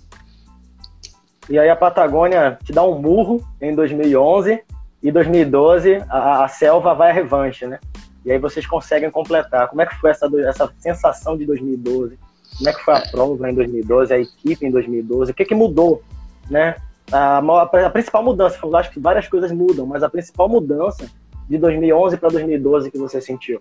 E 1.50 1.60
aí 1.60 1.70
a 1.70 1.76
Patagônia 1.76 2.58
te 2.64 2.72
dá 2.72 2.84
um 2.84 3.00
murro 3.00 3.46
em 3.62 3.76
2011 3.76 4.64
e 5.04 5.12
2012 5.12 6.04
a, 6.10 6.44
a 6.44 6.48
selva 6.48 6.94
vai 6.94 7.12
à 7.12 7.14
revanche, 7.14 7.66
né? 7.66 7.80
E 8.26 8.32
aí 8.32 8.38
vocês 8.38 8.66
conseguem 8.66 9.10
completar. 9.10 9.68
Como 9.68 9.82
é 9.82 9.86
que 9.86 9.96
foi 9.96 10.12
essa, 10.12 10.30
essa 10.48 10.72
sensação 10.78 11.38
de 11.38 11.46
2012? 11.46 12.18
Como 12.58 12.70
é 12.70 12.74
que 12.74 12.84
foi 12.84 12.94
a 12.94 13.02
prova 13.02 13.50
em 13.50 13.56
2012, 13.56 14.14
a 14.14 14.20
equipe 14.20 14.66
em 14.66 14.72
2012? 14.72 15.32
O 15.32 15.34
que, 15.34 15.46
que 15.46 15.56
mudou, 15.56 16.04
né? 16.50 16.76
A, 17.12 17.40
a, 17.40 17.62
a 17.86 17.90
principal 17.90 18.24
mudança, 18.24 18.60
eu 18.62 18.76
acho 18.76 18.92
que 18.92 19.00
várias 19.00 19.28
coisas 19.28 19.52
mudam, 19.52 19.86
mas 19.86 20.04
a 20.04 20.10
principal 20.10 20.48
mudança 20.48 21.10
de 21.50 21.58
2011 21.58 22.18
para 22.18 22.30
2012 22.30 22.92
que 22.92 22.98
você 22.98 23.20
sentiu? 23.20 23.60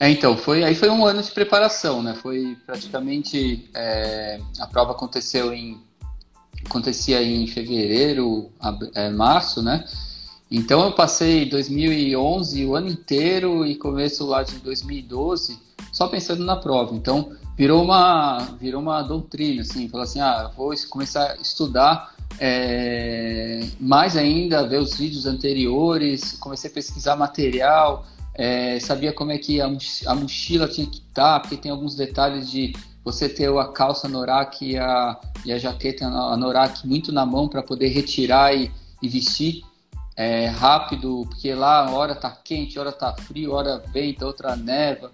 É, 0.00 0.10
então, 0.10 0.36
foi, 0.36 0.64
aí 0.64 0.74
foi 0.74 0.88
um 0.90 1.04
ano 1.04 1.22
de 1.22 1.30
preparação, 1.30 2.02
né? 2.02 2.14
Foi 2.20 2.56
praticamente, 2.66 3.70
é, 3.74 4.40
a 4.58 4.66
prova 4.66 4.92
aconteceu 4.92 5.52
em, 5.52 5.80
acontecia 6.66 7.22
em 7.22 7.46
fevereiro, 7.46 8.50
é, 8.94 9.10
março, 9.10 9.62
né? 9.62 9.84
Então 10.50 10.84
eu 10.84 10.92
passei 10.92 11.48
2011 11.48 12.64
o 12.66 12.76
ano 12.76 12.88
inteiro 12.88 13.66
e 13.66 13.76
começo 13.76 14.26
lá 14.26 14.42
de 14.42 14.56
2012 14.56 15.58
só 15.92 16.08
pensando 16.08 16.44
na 16.44 16.56
prova. 16.56 16.94
Então 16.94 17.30
virou 17.56 17.82
uma 17.82 18.38
virou 18.60 18.80
uma 18.80 19.02
doutrina 19.02 19.62
assim, 19.62 19.88
falou 19.88 20.04
assim, 20.04 20.20
ah, 20.20 20.50
vou 20.56 20.74
começar 20.90 21.32
a 21.32 21.36
estudar 21.36 22.14
é, 22.38 23.60
mais 23.80 24.16
ainda, 24.16 24.66
ver 24.66 24.80
os 24.80 24.94
vídeos 24.96 25.26
anteriores, 25.26 26.32
comecei 26.38 26.68
a 26.70 26.74
pesquisar 26.74 27.16
material, 27.16 28.04
é, 28.34 28.80
sabia 28.80 29.12
como 29.12 29.30
é 29.30 29.38
que 29.38 29.60
a, 29.60 29.66
a 29.66 30.14
mochila 30.14 30.66
tinha 30.66 30.86
que 30.86 30.98
estar, 30.98 31.40
porque 31.40 31.56
tem 31.56 31.70
alguns 31.70 31.94
detalhes 31.94 32.50
de 32.50 32.74
você 33.04 33.28
ter 33.28 33.48
a 33.56 33.68
calça 33.68 34.08
Norak 34.08 34.64
e 34.64 34.76
a, 34.76 35.20
e 35.44 35.52
a 35.52 35.58
jaqueta 35.58 36.08
Norak 36.36 36.86
muito 36.86 37.12
na 37.12 37.24
mão 37.24 37.48
para 37.48 37.62
poder 37.62 37.88
retirar 37.88 38.54
e, 38.54 38.70
e 39.00 39.08
vestir 39.08 39.62
é, 40.16 40.46
rápido, 40.46 41.26
porque 41.28 41.54
lá 41.54 41.90
hora 41.90 42.14
tá 42.14 42.30
quente, 42.30 42.78
hora 42.78 42.92
tá 42.92 43.12
frio, 43.14 43.52
hora 43.52 43.82
venta, 43.92 44.26
outra 44.26 44.54
neva. 44.56 45.10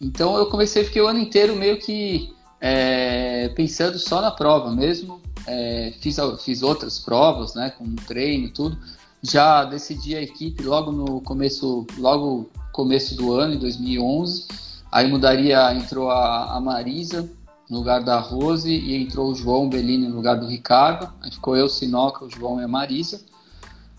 Então 0.00 0.36
eu 0.36 0.46
comecei, 0.46 0.84
fiquei 0.84 1.02
o 1.02 1.06
ano 1.06 1.18
inteiro 1.18 1.54
meio 1.56 1.78
que 1.78 2.34
é, 2.60 3.48
pensando 3.50 3.98
só 3.98 4.20
na 4.20 4.30
prova 4.30 4.70
mesmo. 4.70 5.20
É, 5.46 5.94
fiz, 6.00 6.16
fiz 6.42 6.62
outras 6.62 6.98
provas, 6.98 7.54
né, 7.54 7.70
com 7.70 7.94
treino 7.96 8.50
tudo. 8.50 8.76
Já 9.22 9.64
decidi 9.64 10.16
a 10.16 10.22
equipe 10.22 10.62
logo 10.62 10.90
no 10.90 11.20
começo, 11.20 11.86
logo 11.98 12.50
começo 12.72 13.14
do 13.14 13.32
ano, 13.34 13.54
em 13.54 13.58
2011. 13.58 14.46
Aí 14.90 15.08
mudaria, 15.08 15.72
entrou 15.74 16.10
a, 16.10 16.56
a 16.56 16.60
Marisa 16.60 17.28
no 17.68 17.78
lugar 17.78 18.02
da 18.02 18.18
Rose 18.18 18.70
e 18.70 18.96
entrou 18.96 19.30
o 19.30 19.34
João 19.34 19.68
Bellini 19.68 20.08
no 20.08 20.16
lugar 20.16 20.36
do 20.38 20.46
Ricardo. 20.46 21.12
Aí 21.20 21.30
ficou 21.30 21.56
eu, 21.56 21.68
Sinoca, 21.68 22.24
o 22.24 22.30
João 22.30 22.60
e 22.60 22.64
a 22.64 22.68
Marisa. 22.68 23.20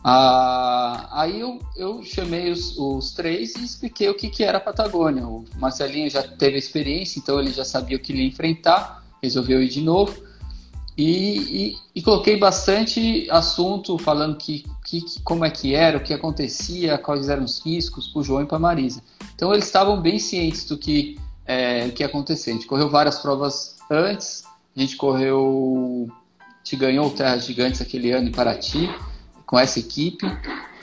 Ah, 0.04 1.08
aí 1.12 1.40
eu, 1.40 1.60
eu 1.76 2.04
chamei 2.04 2.52
os, 2.52 2.76
os, 2.78 3.12
três 3.12 3.56
e 3.56 3.64
expliquei 3.64 4.10
o 4.10 4.16
que, 4.16 4.30
que 4.30 4.44
era 4.44 4.58
a 4.58 4.62
Patagônia. 4.62 5.28
O 5.28 5.46
Marcelinho 5.58 6.10
já 6.10 6.24
teve 6.24 6.58
experiência, 6.58 7.20
então 7.20 7.40
ele 7.40 7.52
já 7.52 7.64
sabia 7.64 7.98
o 7.98 8.00
que 8.00 8.12
ele 8.12 8.24
ia 8.24 8.28
enfrentar, 8.28 9.04
resolveu 9.22 9.62
ir 9.62 9.70
de 9.70 9.82
novo. 9.82 10.16
E, 10.98 11.38
e, 11.38 11.78
e 11.96 12.02
coloquei 12.02 12.38
bastante 12.38 13.30
assunto 13.30 13.98
falando 13.98 14.38
que, 14.38 14.66
que, 14.84 15.02
como 15.24 15.46
é 15.46 15.50
que 15.50 15.74
era, 15.74 15.98
o 15.98 16.04
que 16.04 16.14
acontecia, 16.14 16.98
quais 16.98 17.30
eram 17.30 17.44
os 17.44 17.64
riscos 17.64 18.08
para 18.08 18.20
o 18.20 18.24
João 18.24 18.42
e 18.42 18.46
para 18.46 18.58
a 18.58 18.60
Marisa. 18.60 19.02
Então 19.36 19.54
eles 19.54 19.66
estavam 19.66 20.02
bem 20.02 20.18
cientes 20.18 20.66
do 20.66 20.78
que, 20.78 21.18
é, 21.46 21.90
que 21.90 22.02
ia 22.02 22.08
acontecer. 22.08 22.50
A 22.52 22.54
gente 22.54 22.66
correu 22.66 22.90
várias 22.90 23.20
provas 23.20 23.78
antes, 23.90 24.44
a 24.76 24.80
gente 24.80 24.98
correu, 24.98 26.10
a 26.40 26.58
gente 26.64 26.76
ganhou 26.76 27.08
o 27.08 27.12
Terra 27.12 27.38
Gigantes 27.38 27.82
aquele 27.82 28.12
ano 28.12 28.28
em 28.28 28.32
Paraty 28.32 28.90
com 29.52 29.60
essa 29.60 29.80
equipe. 29.80 30.26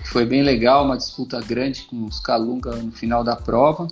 Foi 0.04 0.26
bem 0.26 0.42
legal, 0.42 0.84
uma 0.84 0.96
disputa 0.96 1.40
grande 1.40 1.82
com 1.84 2.04
os 2.04 2.20
Calunga 2.20 2.76
no 2.76 2.92
final 2.92 3.24
da 3.24 3.34
prova. 3.34 3.88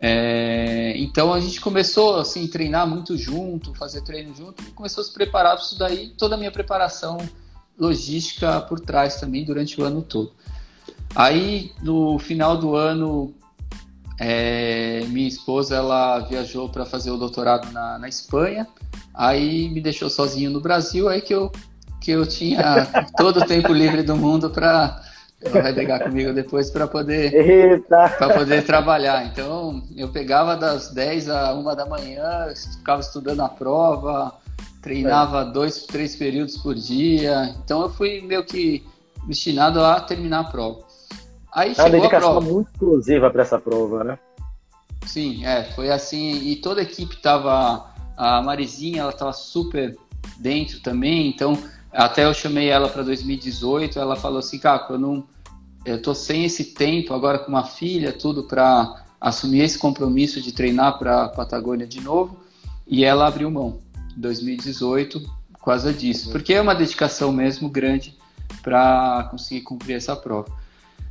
É, 0.00 0.94
então 0.96 1.32
a 1.32 1.38
gente 1.38 1.60
começou 1.60 2.16
assim 2.16 2.48
treinar 2.48 2.84
muito 2.84 3.16
junto, 3.16 3.72
fazer 3.76 4.02
treino 4.02 4.34
junto, 4.34 4.60
e 4.64 4.72
começou 4.72 5.02
a 5.02 5.04
se 5.04 5.12
preparar 5.12 5.54
para 5.54 5.64
isso 5.64 5.78
daí. 5.78 6.08
Toda 6.18 6.34
a 6.34 6.38
minha 6.38 6.50
preparação 6.50 7.16
logística 7.78 8.60
por 8.62 8.80
trás 8.80 9.20
também 9.20 9.44
durante 9.44 9.80
o 9.80 9.84
ano 9.84 10.02
todo. 10.02 10.32
Aí 11.14 11.72
no 11.80 12.18
final 12.18 12.56
do 12.56 12.74
ano, 12.74 13.32
é, 14.18 15.04
minha 15.10 15.28
esposa 15.28 15.76
ela 15.76 16.18
viajou 16.18 16.68
para 16.68 16.84
fazer 16.84 17.12
o 17.12 17.16
doutorado 17.16 17.70
na, 17.70 18.00
na 18.00 18.08
Espanha. 18.08 18.66
Aí 19.14 19.68
me 19.68 19.80
deixou 19.80 20.10
sozinho 20.10 20.50
no 20.50 20.60
Brasil, 20.60 21.08
aí 21.08 21.20
que 21.20 21.32
eu 21.32 21.52
que 22.02 22.10
eu 22.10 22.26
tinha 22.26 22.86
todo 23.16 23.38
o 23.38 23.46
tempo 23.46 23.72
livre 23.72 24.02
do 24.02 24.16
mundo 24.16 24.50
para 24.50 25.00
vai 25.50 25.72
pegar 25.72 26.00
comigo 26.00 26.32
depois 26.32 26.70
para 26.70 26.86
poder 26.86 27.82
para 27.88 28.34
poder 28.34 28.64
trabalhar. 28.64 29.24
Então 29.26 29.82
eu 29.96 30.08
pegava 30.08 30.56
das 30.56 30.92
10 30.92 31.28
a 31.30 31.54
1 31.54 31.64
da 31.76 31.86
manhã, 31.86 32.52
ficava 32.76 33.00
estudando 33.00 33.40
a 33.40 33.48
prova, 33.48 34.34
treinava 34.80 35.42
é. 35.42 35.52
dois, 35.52 35.84
três 35.86 36.16
períodos 36.16 36.56
por 36.56 36.74
dia. 36.74 37.54
Então 37.64 37.82
eu 37.82 37.90
fui 37.90 38.20
meio 38.20 38.44
que 38.44 38.84
destinado 39.26 39.82
a 39.82 40.00
terminar 40.00 40.40
a 40.40 40.44
prova. 40.44 40.80
Aí 41.52 41.74
é 41.76 41.82
uma 41.82 41.90
dedicação 41.90 42.40
muito 42.40 42.70
exclusiva 42.72 43.30
para 43.30 43.42
essa 43.42 43.58
prova, 43.58 44.02
né? 44.02 44.18
Sim, 45.06 45.44
é, 45.44 45.64
foi 45.64 45.90
assim, 45.90 46.32
e 46.46 46.56
toda 46.56 46.80
a 46.80 46.84
equipe 46.84 47.20
tava, 47.20 47.84
a 48.16 48.40
Marizinha, 48.40 49.02
ela 49.02 49.12
tava 49.12 49.32
super 49.32 49.96
dentro 50.38 50.80
também, 50.80 51.28
então 51.28 51.58
até 51.92 52.24
eu 52.24 52.34
chamei 52.34 52.68
ela 52.68 52.88
para 52.88 53.02
2018, 53.02 53.98
ela 53.98 54.16
falou 54.16 54.38
assim, 54.38 54.58
Caco, 54.58 54.94
eu 54.94 54.98
não, 54.98 55.24
eu 55.84 56.00
tô 56.00 56.14
sem 56.14 56.44
esse 56.44 56.64
tempo 56.66 57.12
agora 57.12 57.38
com 57.38 57.48
uma 57.48 57.64
filha, 57.64 58.12
tudo 58.12 58.44
para 58.44 59.04
assumir 59.20 59.60
esse 59.60 59.78
compromisso 59.78 60.40
de 60.40 60.52
treinar 60.52 60.98
para 60.98 61.28
Patagônia 61.28 61.86
de 61.86 62.00
novo, 62.00 62.40
e 62.86 63.04
ela 63.04 63.26
abriu 63.26 63.50
mão. 63.50 63.78
2018 64.16 65.20
por 65.52 65.64
causa 65.66 65.92
disso, 65.92 66.30
porque 66.30 66.52
é 66.52 66.60
uma 66.60 66.74
dedicação 66.74 67.32
mesmo 67.32 67.68
grande 67.68 68.16
para 68.62 69.28
conseguir 69.30 69.62
cumprir 69.62 69.94
essa 69.94 70.16
prova. 70.16 70.50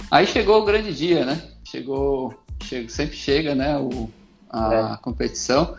Aí 0.10 0.28
chegou 0.28 0.62
o 0.62 0.65
grande 0.65 0.94
dia, 0.94 1.26
né? 1.26 1.41
Chegou, 1.63 2.34
chega, 2.63 2.89
sempre 2.89 3.15
chega, 3.15 3.56
né? 3.56 3.78
O, 3.78 4.10
a 4.50 4.94
é. 4.94 4.98
competição 5.02 5.76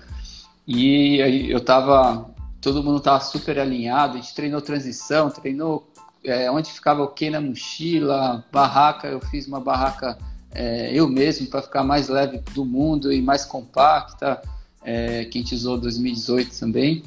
e 0.66 1.20
aí 1.20 1.50
eu 1.50 1.60
tava, 1.60 2.30
todo 2.62 2.82
mundo 2.82 3.00
tava 3.00 3.20
super 3.20 3.58
alinhado, 3.58 4.16
a 4.16 4.20
gente 4.20 4.34
treinou 4.34 4.62
transição, 4.62 5.28
treinou 5.28 5.86
é, 6.24 6.48
onde 6.50 6.70
ficava 6.70 7.02
o 7.02 7.08
que 7.08 7.28
na 7.28 7.40
mochila, 7.40 8.44
barraca, 8.52 9.08
eu 9.08 9.20
fiz 9.20 9.48
uma 9.48 9.60
barraca 9.60 10.16
é, 10.54 10.92
eu 10.92 11.08
mesmo 11.08 11.46
para 11.48 11.62
ficar 11.62 11.82
mais 11.82 12.08
leve 12.08 12.38
do 12.54 12.64
mundo 12.64 13.12
e 13.12 13.20
mais 13.20 13.44
compacta, 13.44 14.40
é, 14.82 15.24
que 15.24 15.38
a 15.38 15.42
gente 15.42 15.54
usou 15.54 15.78
2018 15.78 16.58
também. 16.58 17.02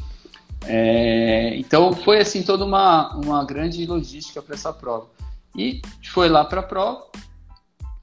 É, 0.65 1.55
então 1.57 1.93
foi 1.93 2.19
assim 2.19 2.41
toda 2.41 2.65
uma, 2.65 3.15
uma 3.15 3.45
grande 3.45 3.85
logística 3.85 4.41
para 4.41 4.55
essa 4.55 4.73
prova. 4.73 5.07
E 5.55 5.81
foi 6.11 6.27
lá 6.27 6.43
para 6.43 6.59
a 6.59 6.63
prova, 6.63 7.05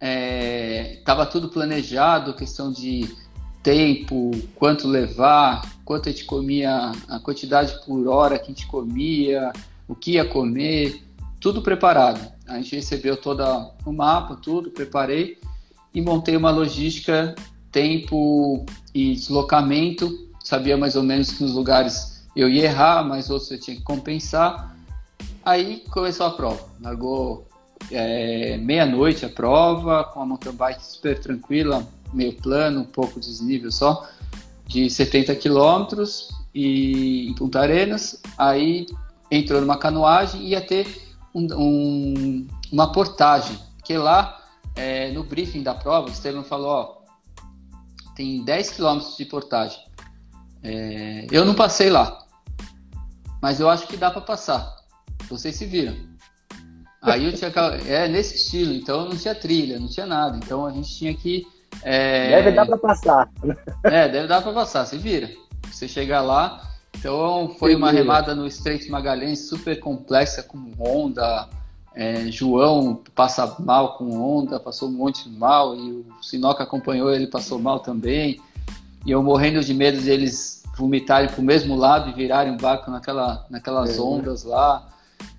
estava 0.00 1.22
é, 1.24 1.26
tudo 1.26 1.48
planejado, 1.48 2.34
questão 2.34 2.72
de 2.72 3.14
tempo, 3.62 4.30
quanto 4.56 4.88
levar, 4.88 5.62
quanto 5.84 6.08
a 6.08 6.12
gente 6.12 6.24
comia, 6.24 6.92
a 7.08 7.18
quantidade 7.20 7.74
por 7.84 8.06
hora 8.08 8.38
que 8.38 8.44
a 8.44 8.48
gente 8.48 8.66
comia, 8.66 9.52
o 9.86 9.94
que 9.94 10.12
ia 10.12 10.24
comer, 10.24 11.02
tudo 11.40 11.62
preparado. 11.62 12.32
A 12.46 12.56
gente 12.56 12.76
recebeu 12.76 13.16
todo 13.16 13.42
o 13.84 13.92
mapa, 13.92 14.36
tudo, 14.36 14.70
preparei 14.70 15.38
e 15.94 16.00
montei 16.00 16.36
uma 16.36 16.50
logística, 16.50 17.34
tempo 17.70 18.64
e 18.94 19.14
deslocamento. 19.14 20.28
Sabia 20.42 20.76
mais 20.76 20.96
ou 20.96 21.02
menos 21.02 21.32
que 21.32 21.42
nos 21.42 21.54
lugares 21.54 22.26
eu 22.34 22.48
ia 22.48 22.64
errar, 22.64 23.04
mas 23.04 23.30
outros 23.30 23.50
eu 23.50 23.60
tinha 23.60 23.76
que 23.76 23.82
compensar. 23.82 24.76
Aí 25.44 25.84
começou 25.90 26.26
a 26.26 26.30
prova. 26.30 26.64
Largou 26.80 27.46
é, 27.90 28.56
meia-noite 28.58 29.24
a 29.24 29.28
prova, 29.28 30.04
com 30.04 30.20
a 30.20 30.26
mountain 30.26 30.52
bike 30.52 30.84
super 30.84 31.18
tranquila, 31.18 31.86
meio 32.12 32.34
plano, 32.34 32.80
um 32.80 32.84
pouco 32.84 33.20
de 33.20 33.26
desnível 33.26 33.70
só, 33.70 34.08
de 34.66 34.88
70 34.88 35.34
quilômetros 35.36 36.28
e 36.54 37.28
em 37.28 37.34
Punta 37.34 37.60
Arenas. 37.60 38.20
Aí 38.36 38.86
entrou 39.30 39.60
numa 39.60 39.78
canoagem 39.78 40.42
e 40.42 40.48
ia 40.50 40.60
ter 40.60 40.86
um, 41.34 41.46
um, 41.54 42.46
uma 42.70 42.92
portagem, 42.92 43.58
que 43.84 43.96
lá 43.96 44.42
é, 44.74 45.10
no 45.12 45.24
briefing 45.24 45.62
da 45.62 45.74
prova, 45.74 46.08
o 46.08 46.10
Estevam 46.10 46.44
falou, 46.44 46.70
ó, 46.70 47.02
tem 48.14 48.44
10 48.44 48.70
quilômetros 48.70 49.16
de 49.16 49.24
portagem. 49.24 49.80
É, 50.62 51.26
eu 51.30 51.44
não 51.44 51.54
passei 51.54 51.90
lá, 51.90 52.24
mas 53.40 53.58
eu 53.60 53.68
acho 53.68 53.86
que 53.86 53.96
dá 53.96 54.10
para 54.10 54.20
passar. 54.20 54.76
Vocês 55.28 55.56
se 55.56 55.66
viram. 55.66 55.96
Aí 57.00 57.24
eu 57.24 57.32
tinha 57.32 57.50
é 57.84 58.06
nesse 58.06 58.36
estilo, 58.36 58.72
então 58.72 59.08
não 59.08 59.16
tinha 59.16 59.34
trilha, 59.34 59.80
não 59.80 59.88
tinha 59.88 60.06
nada. 60.06 60.36
Então 60.36 60.64
a 60.64 60.70
gente 60.70 60.96
tinha 60.96 61.12
que 61.12 61.44
é... 61.82 62.30
Deve 62.30 62.52
dar 62.52 62.66
para 62.66 62.78
passar. 62.78 63.30
É, 63.84 64.08
deve 64.08 64.26
dar 64.26 64.42
para 64.42 64.52
passar, 64.52 64.86
se 64.86 64.96
vira. 64.96 65.30
Você 65.70 65.88
chegar 65.88 66.20
lá. 66.20 66.62
Então 66.96 67.54
foi 67.58 67.74
uma 67.74 67.90
remada 67.90 68.34
no 68.34 68.46
Estreito 68.46 68.90
Magalhães 68.90 69.48
super 69.48 69.78
complexa 69.80 70.42
com 70.42 70.58
onda. 70.78 71.48
É, 71.94 72.26
João 72.30 73.02
passa 73.14 73.56
mal 73.58 73.98
com 73.98 74.18
onda, 74.18 74.58
passou 74.58 74.88
um 74.88 74.92
monte 74.92 75.28
mal 75.28 75.74
e 75.76 75.92
o 75.92 76.06
Sinoca 76.22 76.62
acompanhou 76.62 77.12
ele, 77.12 77.26
passou 77.26 77.58
mal 77.58 77.80
também. 77.80 78.40
E 79.04 79.10
eu 79.10 79.22
morrendo 79.22 79.60
de 79.60 79.74
medo 79.74 80.00
de 80.00 80.10
eles 80.10 80.62
vomitarem 80.76 81.28
para 81.28 81.40
o 81.40 81.44
mesmo 81.44 81.76
lado 81.76 82.08
e 82.08 82.12
virarem 82.12 82.54
o 82.54 82.56
barco 82.56 82.90
naquela, 82.90 83.44
naquelas 83.50 83.98
é, 83.98 84.00
ondas 84.00 84.44
lá. 84.44 84.86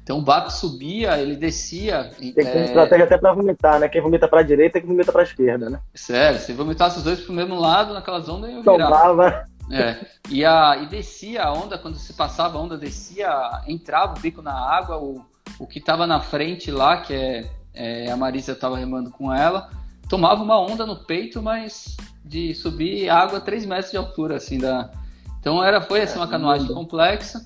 Então 0.04 0.20
o 0.20 0.22
barco 0.22 0.52
subia, 0.52 1.18
ele 1.18 1.36
descia. 1.36 2.12
Tem 2.20 2.34
que 2.34 2.44
ter 2.44 2.58
é... 2.58 2.66
estratégia 2.66 3.06
até 3.06 3.18
para 3.18 3.34
vomitar, 3.34 3.80
né? 3.80 3.88
Quem 3.88 4.02
vomita 4.02 4.28
para 4.28 4.42
a 4.42 4.44
direita, 4.44 4.80
quem 4.80 4.90
vomita 4.90 5.12
para 5.12 5.22
a 5.22 5.24
esquerda, 5.24 5.70
né? 5.70 5.80
Sério, 5.96 6.40
se 6.40 6.52
vomitasse 6.52 6.98
os 6.98 7.04
dois 7.04 7.22
para 7.22 7.32
o 7.32 7.36
mesmo 7.36 7.58
lado, 7.58 7.94
naquelas 7.94 8.28
ondas, 8.28 8.52
eu 8.52 8.62
virava. 8.62 9.46
É, 9.72 10.06
e, 10.30 10.44
a, 10.44 10.78
e 10.84 10.88
descia 10.88 11.46
a 11.46 11.54
onda, 11.54 11.78
quando 11.78 11.98
se 11.98 12.14
passava 12.14 12.58
a 12.58 12.62
onda, 12.62 12.78
descia, 12.78 13.30
entrava 13.66 14.14
o 14.18 14.20
bico 14.20 14.42
na 14.42 14.54
água, 14.54 14.98
o, 14.98 15.26
o 15.58 15.66
que 15.66 15.80
estava 15.80 16.06
na 16.06 16.20
frente 16.20 16.70
lá, 16.70 16.98
que 16.98 17.14
é, 17.14 17.50
é 17.74 18.12
a 18.12 18.18
Marisa 18.18 18.52
estava 18.52 18.78
remando 18.78 19.10
com 19.10 19.34
ela, 19.34 19.70
tomava 20.10 20.44
uma 20.44 20.60
onda 20.60 20.86
no 20.86 20.98
peito, 20.98 21.42
mas 21.42 21.96
de 22.26 22.54
subir 22.54 23.10
água 23.10 23.38
a 23.38 23.42
3 23.42 23.66
metros 23.66 23.92
de 23.92 23.98
altura, 23.98 24.36
assim, 24.36 24.58
da... 24.58 24.92
Então 25.40 25.64
era, 25.64 25.82
foi 25.82 26.02
assim, 26.02 26.18
uma 26.18 26.28
canoagem 26.28 26.68
complexa, 26.68 27.46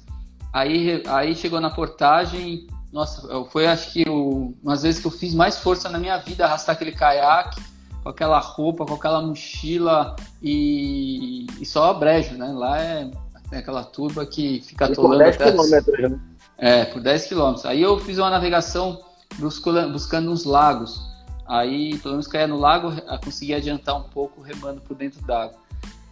Aí, 0.57 1.03
aí 1.05 1.35
chegou 1.35 1.61
na 1.61 1.69
portagem, 1.69 2.65
nossa, 2.91 3.45
foi 3.51 3.67
acho 3.67 3.93
que 3.93 4.09
o, 4.09 4.55
umas 4.63 4.81
vezes 4.81 4.99
que 4.99 5.05
eu 5.05 5.11
fiz 5.11 5.35
mais 5.35 5.59
força 5.59 5.87
na 5.87 5.99
minha 5.99 6.17
vida 6.17 6.45
arrastar 6.45 6.73
aquele 6.73 6.93
caiaque 6.93 7.61
com 8.01 8.09
aquela 8.09 8.39
roupa, 8.39 8.83
com 8.83 8.95
aquela 8.95 9.21
mochila 9.21 10.15
e, 10.41 11.45
e 11.61 11.65
só 11.65 11.93
brejo, 11.93 12.35
né? 12.35 12.47
Lá 12.47 12.81
é, 12.81 13.11
é 13.51 13.57
aquela 13.59 13.83
turba 13.83 14.25
que 14.25 14.59
fica 14.61 14.85
atolando 14.85 15.23
por 15.25 15.37
10 15.37 15.37
quilômetros, 15.37 16.11
né? 16.11 16.19
É, 16.57 16.85
por 16.85 17.01
10 17.03 17.27
quilômetros. 17.27 17.65
Aí 17.67 17.79
eu 17.79 17.99
fiz 17.99 18.17
uma 18.17 18.31
navegação 18.31 18.99
buscando, 19.37 20.31
uns 20.31 20.43
lagos. 20.43 20.99
Aí, 21.47 21.99
pelo 21.99 22.15
menos 22.15 22.25
caía 22.25 22.47
no 22.47 22.57
lago, 22.57 22.91
consegui 23.23 23.53
adiantar 23.53 23.95
um 23.95 24.09
pouco 24.09 24.41
remando 24.41 24.81
por 24.81 24.97
dentro 24.97 25.21
d'água. 25.21 25.55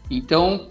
Então, 0.08 0.67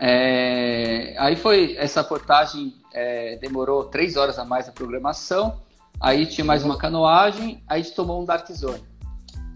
é, 0.00 1.14
aí 1.16 1.36
foi 1.36 1.76
essa 1.78 2.02
portagem 2.02 2.74
é, 2.92 3.36
demorou 3.36 3.84
três 3.84 4.16
horas 4.16 4.38
a 4.38 4.44
mais 4.44 4.68
a 4.68 4.72
programação. 4.72 5.60
Aí 6.00 6.26
tinha 6.26 6.44
mais 6.44 6.64
uma 6.64 6.76
canoagem, 6.76 7.62
aí 7.66 7.80
a 7.80 7.82
gente 7.82 7.94
tomou 7.94 8.22
um 8.22 8.24
Dark 8.24 8.48
Zone. 8.52 8.82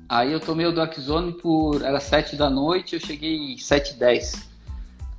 Aí 0.09 0.33
eu 0.33 0.41
tomei 0.41 0.67
o 0.67 0.75
Dark 0.75 0.99
Zone 0.99 1.33
por. 1.33 1.83
Era 1.83 2.01
sete 2.01 2.37
da 2.37 2.51
noite, 2.51 2.95
eu 2.95 3.01
cheguei 3.01 3.57
sete 3.59 3.95
dez. 3.95 4.49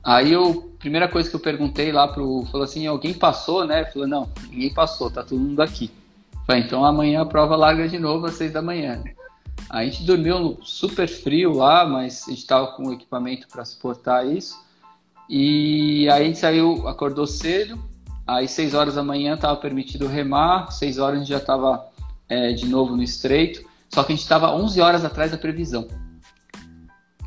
Aí 0.04 0.34
eu, 0.34 0.69
primeira 0.78 1.08
coisa 1.08 1.30
que 1.30 1.36
eu 1.36 1.39
perguntei 1.39 1.91
lá 1.91 2.08
pro. 2.08 2.45
Falou 2.52 2.65
assim: 2.65 2.86
alguém 2.86 3.13
passou, 3.13 3.65
né? 3.65 3.86
Falou: 3.86 4.08
não, 4.08 4.30
ninguém 4.49 4.73
passou, 4.73 5.10
tá 5.10 5.23
todo 5.23 5.39
mundo 5.39 5.62
aqui. 5.62 5.89
Falei, 6.45 6.62
então 6.62 6.84
amanhã 6.84 7.21
a 7.21 7.26
prova 7.26 7.56
larga 7.56 7.88
de 7.88 7.97
novo 7.97 8.26
às 8.26 8.36
seis 8.36 8.52
da 8.52 8.62
manhã. 8.62 9.02
A 9.69 9.84
gente 9.84 10.04
dormiu 10.04 10.60
super 10.62 11.08
frio 11.08 11.54
lá, 11.54 11.86
mas 11.86 12.28
a 12.28 12.32
gente 12.32 12.45
tava 12.45 12.67
com 12.67 12.91
equipamento 12.91 13.47
para 13.47 13.63
suportar 13.63 14.28
isso. 14.28 14.62
E 15.30 16.08
aí 16.10 16.23
a 16.23 16.26
gente 16.26 16.38
saiu, 16.38 16.88
acordou 16.88 17.26
cedo, 17.26 17.80
Aí, 18.25 18.47
6 18.47 18.73
horas 18.73 18.95
da 18.95 19.03
manhã, 19.03 19.36
estava 19.36 19.55
permitido 19.57 20.07
remar, 20.07 20.71
6 20.71 20.97
horas 20.97 21.15
a 21.15 21.19
gente 21.19 21.29
já 21.29 21.38
estava 21.38 21.88
é, 22.29 22.53
de 22.53 22.65
novo 22.65 22.95
no 22.95 23.03
estreito. 23.03 23.63
Só 23.89 24.03
que 24.03 24.12
a 24.12 24.15
gente 24.15 24.23
estava 24.23 24.51
11 24.51 24.81
horas 24.81 25.05
atrás 25.05 25.31
da 25.31 25.38
previsão 25.38 25.88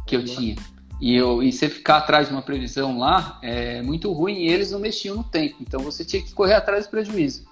que 0.07 0.17
eu 0.17 0.25
tinha. 0.25 0.57
E, 1.01 1.15
eu, 1.15 1.43
e 1.43 1.53
você 1.53 1.69
ficar 1.69 1.99
atrás 1.99 2.29
de 2.29 2.33
uma 2.33 2.43
previsão 2.43 2.99
lá 2.99 3.39
é 3.43 3.83
muito 3.83 4.13
ruim 4.13 4.35
e 4.35 4.49
eles 4.49 4.71
não 4.71 4.81
mexiam 4.81 5.17
no 5.17 5.25
tempo. 5.25 5.57
Então 5.61 5.81
você 5.81 6.05
tinha 6.05 6.23
que 6.23 6.33
correr 6.33 6.55
atrás 6.55 6.87
do 6.87 6.91
prejuízo. 6.91 7.45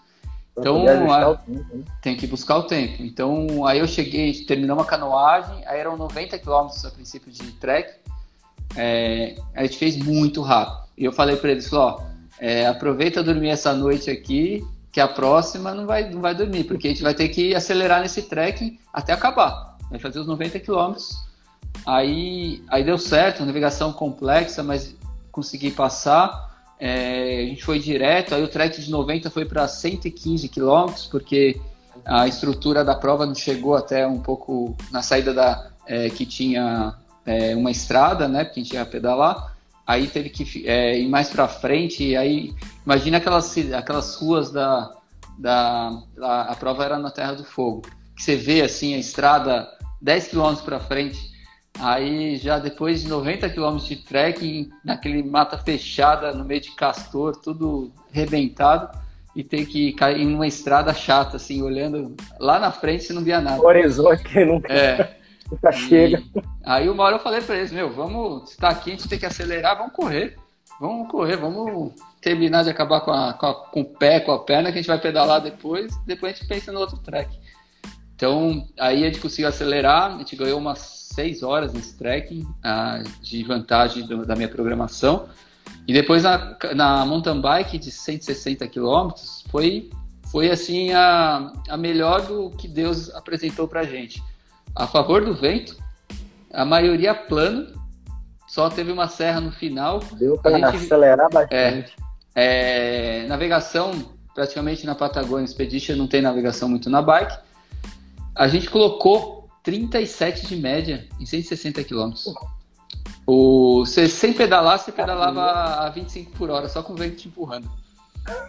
Então, 0.56 0.86
a, 1.10 1.34
tempo, 1.36 1.50
né? 1.50 1.84
tem 2.00 2.16
que 2.16 2.26
buscar 2.26 2.56
o 2.58 2.62
tempo. 2.62 3.02
Então, 3.02 3.66
aí 3.66 3.80
eu 3.80 3.88
cheguei, 3.88 4.32
terminamos 4.44 4.84
a 4.84 4.86
canoagem, 4.86 5.66
aí 5.66 5.80
eram 5.80 5.96
90 5.96 6.38
quilômetros 6.38 6.84
a 6.84 6.90
princípio 6.90 7.30
de 7.30 7.52
trek. 7.52 7.98
É, 8.76 9.36
a 9.54 9.64
gente 9.64 9.76
fez 9.76 9.96
muito 9.96 10.40
rápido. 10.42 10.84
E 10.96 11.04
eu 11.04 11.12
falei 11.12 11.36
para 11.36 11.50
eles, 11.50 11.72
ó, 11.72 12.04
é, 12.44 12.66
aproveita 12.66 13.22
dormir 13.22 13.48
essa 13.48 13.72
noite 13.72 14.10
aqui, 14.10 14.62
que 14.92 15.00
a 15.00 15.08
próxima 15.08 15.72
não 15.72 15.86
vai, 15.86 16.10
não 16.10 16.20
vai 16.20 16.34
dormir, 16.34 16.64
porque 16.64 16.88
a 16.88 16.90
gente 16.90 17.02
vai 17.02 17.14
ter 17.14 17.30
que 17.30 17.54
acelerar 17.54 18.02
nesse 18.02 18.20
trekking 18.20 18.78
até 18.92 19.14
acabar. 19.14 19.78
Vai 19.88 19.98
fazer 19.98 20.20
os 20.20 20.26
90 20.26 20.60
quilômetros. 20.60 21.16
Aí, 21.86 22.62
aí 22.68 22.84
deu 22.84 22.98
certo, 22.98 23.46
navegação 23.46 23.94
complexa, 23.94 24.62
mas 24.62 24.94
consegui 25.32 25.70
passar. 25.70 26.54
É, 26.78 27.44
a 27.44 27.46
gente 27.46 27.64
foi 27.64 27.78
direto, 27.78 28.34
aí 28.34 28.42
o 28.42 28.48
trek 28.48 28.78
de 28.78 28.90
90 28.90 29.30
foi 29.30 29.46
para 29.46 29.66
115 29.66 30.46
quilômetros, 30.50 31.06
porque 31.06 31.58
a 32.04 32.28
estrutura 32.28 32.84
da 32.84 32.94
prova 32.94 33.24
não 33.24 33.34
chegou 33.34 33.74
até 33.74 34.06
um 34.06 34.20
pouco 34.20 34.76
na 34.92 35.00
saída 35.00 35.32
da 35.32 35.70
é, 35.86 36.10
que 36.10 36.26
tinha 36.26 36.94
é, 37.24 37.56
uma 37.56 37.70
estrada, 37.70 38.28
né? 38.28 38.44
Porque 38.44 38.60
a 38.60 38.62
gente 38.62 38.74
ia 38.74 38.84
pedalar 38.84 39.53
aí 39.86 40.06
teve 40.06 40.30
que 40.30 40.66
é, 40.66 40.98
ir 40.98 41.08
mais 41.08 41.30
para 41.30 41.46
frente, 41.46 42.16
aí 42.16 42.54
imagina 42.84 43.18
aquelas, 43.18 43.56
aquelas 43.72 44.16
ruas 44.16 44.50
da, 44.50 44.90
da, 45.38 46.02
da, 46.16 46.42
a 46.42 46.56
prova 46.56 46.84
era 46.84 46.98
na 46.98 47.10
Terra 47.10 47.34
do 47.34 47.44
Fogo, 47.44 47.82
que 48.16 48.22
você 48.22 48.36
vê 48.36 48.62
assim 48.62 48.94
a 48.94 48.98
estrada 48.98 49.68
10 50.00 50.28
km 50.28 50.54
para 50.64 50.80
frente, 50.80 51.18
aí 51.78 52.36
já 52.36 52.58
depois 52.58 53.02
de 53.02 53.08
90 53.08 53.48
km 53.50 53.76
de 53.76 53.96
trekking, 53.96 54.70
naquele 54.84 55.22
mata 55.22 55.58
fechada, 55.58 56.32
no 56.32 56.44
meio 56.44 56.60
de 56.60 56.72
castor, 56.72 57.36
tudo 57.36 57.92
rebentado, 58.10 58.96
e 59.34 59.42
ter 59.42 59.66
que 59.66 59.92
cair 59.94 60.20
em 60.20 60.32
uma 60.32 60.46
estrada 60.46 60.94
chata, 60.94 61.36
assim, 61.36 61.60
olhando 61.60 62.14
lá 62.38 62.60
na 62.60 62.70
frente 62.70 63.04
você 63.04 63.12
não 63.12 63.22
via 63.22 63.40
nada. 63.40 63.60
O 63.60 63.66
horizonte 63.66 64.22
que 64.22 64.44
não 64.46 64.62
é. 64.68 65.16
Nunca 65.50 65.72
chega. 65.72 66.22
Aí 66.64 66.88
uma 66.88 67.04
hora 67.04 67.16
eu 67.16 67.20
falei 67.20 67.40
pra 67.40 67.56
eles, 67.56 67.72
meu, 67.72 67.90
vamos, 67.90 68.50
se 68.50 68.56
tá 68.56 68.68
aqui, 68.68 68.90
a 68.90 68.94
gente 68.94 69.08
tem 69.08 69.18
que 69.18 69.26
acelerar, 69.26 69.76
vamos 69.76 69.92
correr. 69.92 70.36
vamos 70.80 71.08
correr, 71.08 71.36
vamos 71.36 71.92
terminar 72.20 72.64
de 72.64 72.70
acabar 72.70 73.00
com, 73.00 73.12
a, 73.12 73.34
com, 73.34 73.46
a, 73.46 73.54
com, 73.54 73.80
o 73.82 73.84
pé, 73.84 74.20
com 74.20 74.32
a 74.32 74.38
perna, 74.38 74.72
que 74.72 74.78
a 74.78 74.80
gente 74.80 74.88
vai 74.88 75.00
pedalar 75.00 75.40
depois, 75.40 75.94
depois 76.06 76.32
a 76.32 76.36
gente 76.36 76.48
pensa 76.48 76.72
no 76.72 76.80
outro 76.80 76.98
track. 76.98 77.38
Então, 78.16 78.66
aí 78.78 79.02
a 79.02 79.06
gente 79.06 79.20
conseguiu 79.20 79.48
acelerar, 79.48 80.14
a 80.14 80.18
gente 80.18 80.36
ganhou 80.36 80.58
umas 80.58 80.78
6 81.14 81.42
horas 81.42 81.72
nesse 81.72 81.96
trekking 81.96 82.42
uh, 82.42 83.22
de 83.22 83.42
vantagem 83.44 84.06
do, 84.06 84.24
da 84.24 84.34
minha 84.34 84.48
programação. 84.48 85.28
E 85.86 85.92
depois 85.92 86.22
na, 86.22 86.56
na 86.74 87.04
mountain 87.04 87.40
bike 87.40 87.78
de 87.78 87.90
160 87.90 88.66
km, 88.68 89.10
foi, 89.50 89.90
foi 90.30 90.50
assim 90.50 90.92
a, 90.92 91.52
a 91.68 91.76
melhor 91.76 92.22
do 92.22 92.50
que 92.50 92.66
Deus 92.66 93.10
apresentou 93.10 93.68
pra 93.68 93.84
gente. 93.84 94.22
A 94.74 94.86
favor 94.86 95.24
do 95.24 95.34
vento, 95.34 95.76
a 96.52 96.64
maioria 96.64 97.14
plano, 97.14 97.72
só 98.46 98.68
teve 98.68 98.90
uma 98.92 99.08
serra 99.08 99.40
no 99.40 99.52
final. 99.52 100.00
Deu 100.12 100.36
para 100.38 100.58
gente, 100.58 100.84
acelerar 100.84 101.30
bastante. 101.30 101.94
É, 102.34 103.22
é, 103.22 103.26
navegação, 103.26 103.92
praticamente 104.34 104.84
na 104.84 104.94
Patagonia 104.94 105.44
Expedition 105.44 105.96
não 105.96 106.06
tem 106.06 106.20
navegação 106.20 106.68
muito 106.68 106.90
na 106.90 107.00
bike. 107.00 107.36
A 108.34 108.48
gente 108.48 108.68
colocou 108.68 109.48
37 109.62 110.46
de 110.46 110.56
média 110.56 111.08
em 111.20 111.26
160 111.26 111.82
km. 111.84 112.12
O, 113.26 113.84
você, 113.86 114.08
sem 114.08 114.32
pedalar, 114.32 114.78
você 114.78 114.92
pedalava 114.92 115.84
a 115.84 115.88
25 115.88 116.32
por 116.32 116.50
hora, 116.50 116.68
só 116.68 116.82
com 116.82 116.92
o 116.92 116.96
vento 116.96 117.16
te 117.16 117.28
empurrando. 117.28 117.70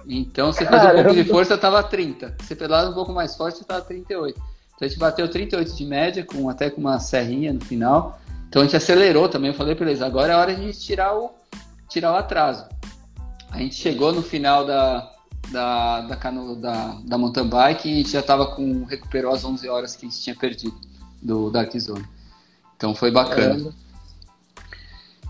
Então, 0.08 0.52
você 0.52 0.66
fazia 0.66 0.92
um 0.92 1.04
pouco 1.04 1.14
de 1.14 1.24
força, 1.26 1.58
tava 1.58 1.84
30. 1.84 2.36
Você 2.40 2.56
pedalava 2.56 2.90
um 2.90 2.94
pouco 2.94 3.14
mais 3.14 3.36
forte, 3.36 3.60
você 3.60 3.64
tava 3.64 3.82
38. 3.82 4.40
Então, 4.76 4.86
a 4.86 4.90
gente 4.90 5.00
bateu 5.00 5.30
38 5.30 5.74
de 5.74 5.86
média, 5.86 6.26
com, 6.26 6.50
até 6.50 6.70
com 6.70 6.82
uma 6.82 7.00
serrinha 7.00 7.54
no 7.54 7.64
final. 7.64 8.20
Então, 8.50 8.62
a 8.62 8.66
gente 8.66 8.76
acelerou 8.76 9.30
também. 9.30 9.52
Eu 9.52 9.58
falei 9.58 9.74
para 9.74 9.88
eles, 9.88 10.02
agora 10.02 10.34
é 10.34 10.36
hora 10.36 10.54
de 10.54 10.74
tirar 10.74 11.16
o, 11.16 11.32
tirar 11.88 12.12
o 12.12 12.16
atraso. 12.16 12.68
A 13.52 13.60
gente 13.60 13.76
chegou 13.76 14.12
no 14.12 14.22
final 14.22 14.66
da, 14.66 15.12
da, 15.50 16.02
da, 16.02 16.16
cano, 16.18 16.56
da, 16.58 16.98
da 17.06 17.18
mountain 17.18 17.48
bike 17.48 17.88
e 17.88 17.94
a 17.94 17.98
gente 17.98 18.12
já 18.12 18.22
tava 18.22 18.48
com, 18.48 18.84
recuperou 18.84 19.34
as 19.34 19.46
11 19.46 19.68
horas 19.70 19.96
que 19.96 20.06
a 20.06 20.10
gente 20.10 20.22
tinha 20.22 20.36
perdido 20.36 20.76
do 21.22 21.50
Dark 21.50 21.72
Zone. 21.78 22.06
Então, 22.76 22.94
foi 22.94 23.12
bacana. 23.12 23.72
É. 23.82 23.86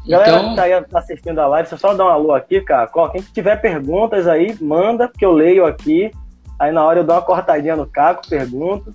Galera 0.10 0.38
então... 0.38 0.50
que 0.50 0.56
tá 0.56 0.64
aí 0.64 0.74
assistindo 0.94 1.40
a 1.40 1.48
live, 1.48 1.78
só 1.78 1.94
dá 1.94 2.06
um 2.06 2.10
alô 2.10 2.34
aqui, 2.34 2.62
cara. 2.62 2.90
Quem 3.12 3.22
tiver 3.22 3.56
perguntas 3.58 4.28
aí, 4.28 4.56
manda, 4.62 5.08
que 5.08 5.26
eu 5.26 5.32
leio 5.32 5.66
aqui. 5.66 6.12
Aí 6.60 6.72
na 6.72 6.84
hora 6.84 7.00
eu 7.00 7.04
dou 7.04 7.16
uma 7.16 7.22
cortadinha 7.22 7.76
no 7.76 7.88
caco, 7.88 8.28
pergunto. 8.28 8.94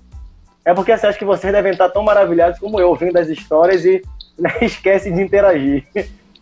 É 0.63 0.73
porque 0.73 0.95
você 0.95 1.07
acha 1.07 1.17
que 1.17 1.25
vocês 1.25 1.51
devem 1.51 1.71
estar 1.71 1.89
tão 1.89 2.03
maravilhados 2.03 2.59
como 2.59 2.79
eu, 2.79 2.89
ouvindo 2.89 3.17
as 3.17 3.27
histórias 3.27 3.83
e 3.83 4.01
né, 4.37 4.51
esquece 4.61 5.11
de 5.11 5.21
interagir. 5.21 5.87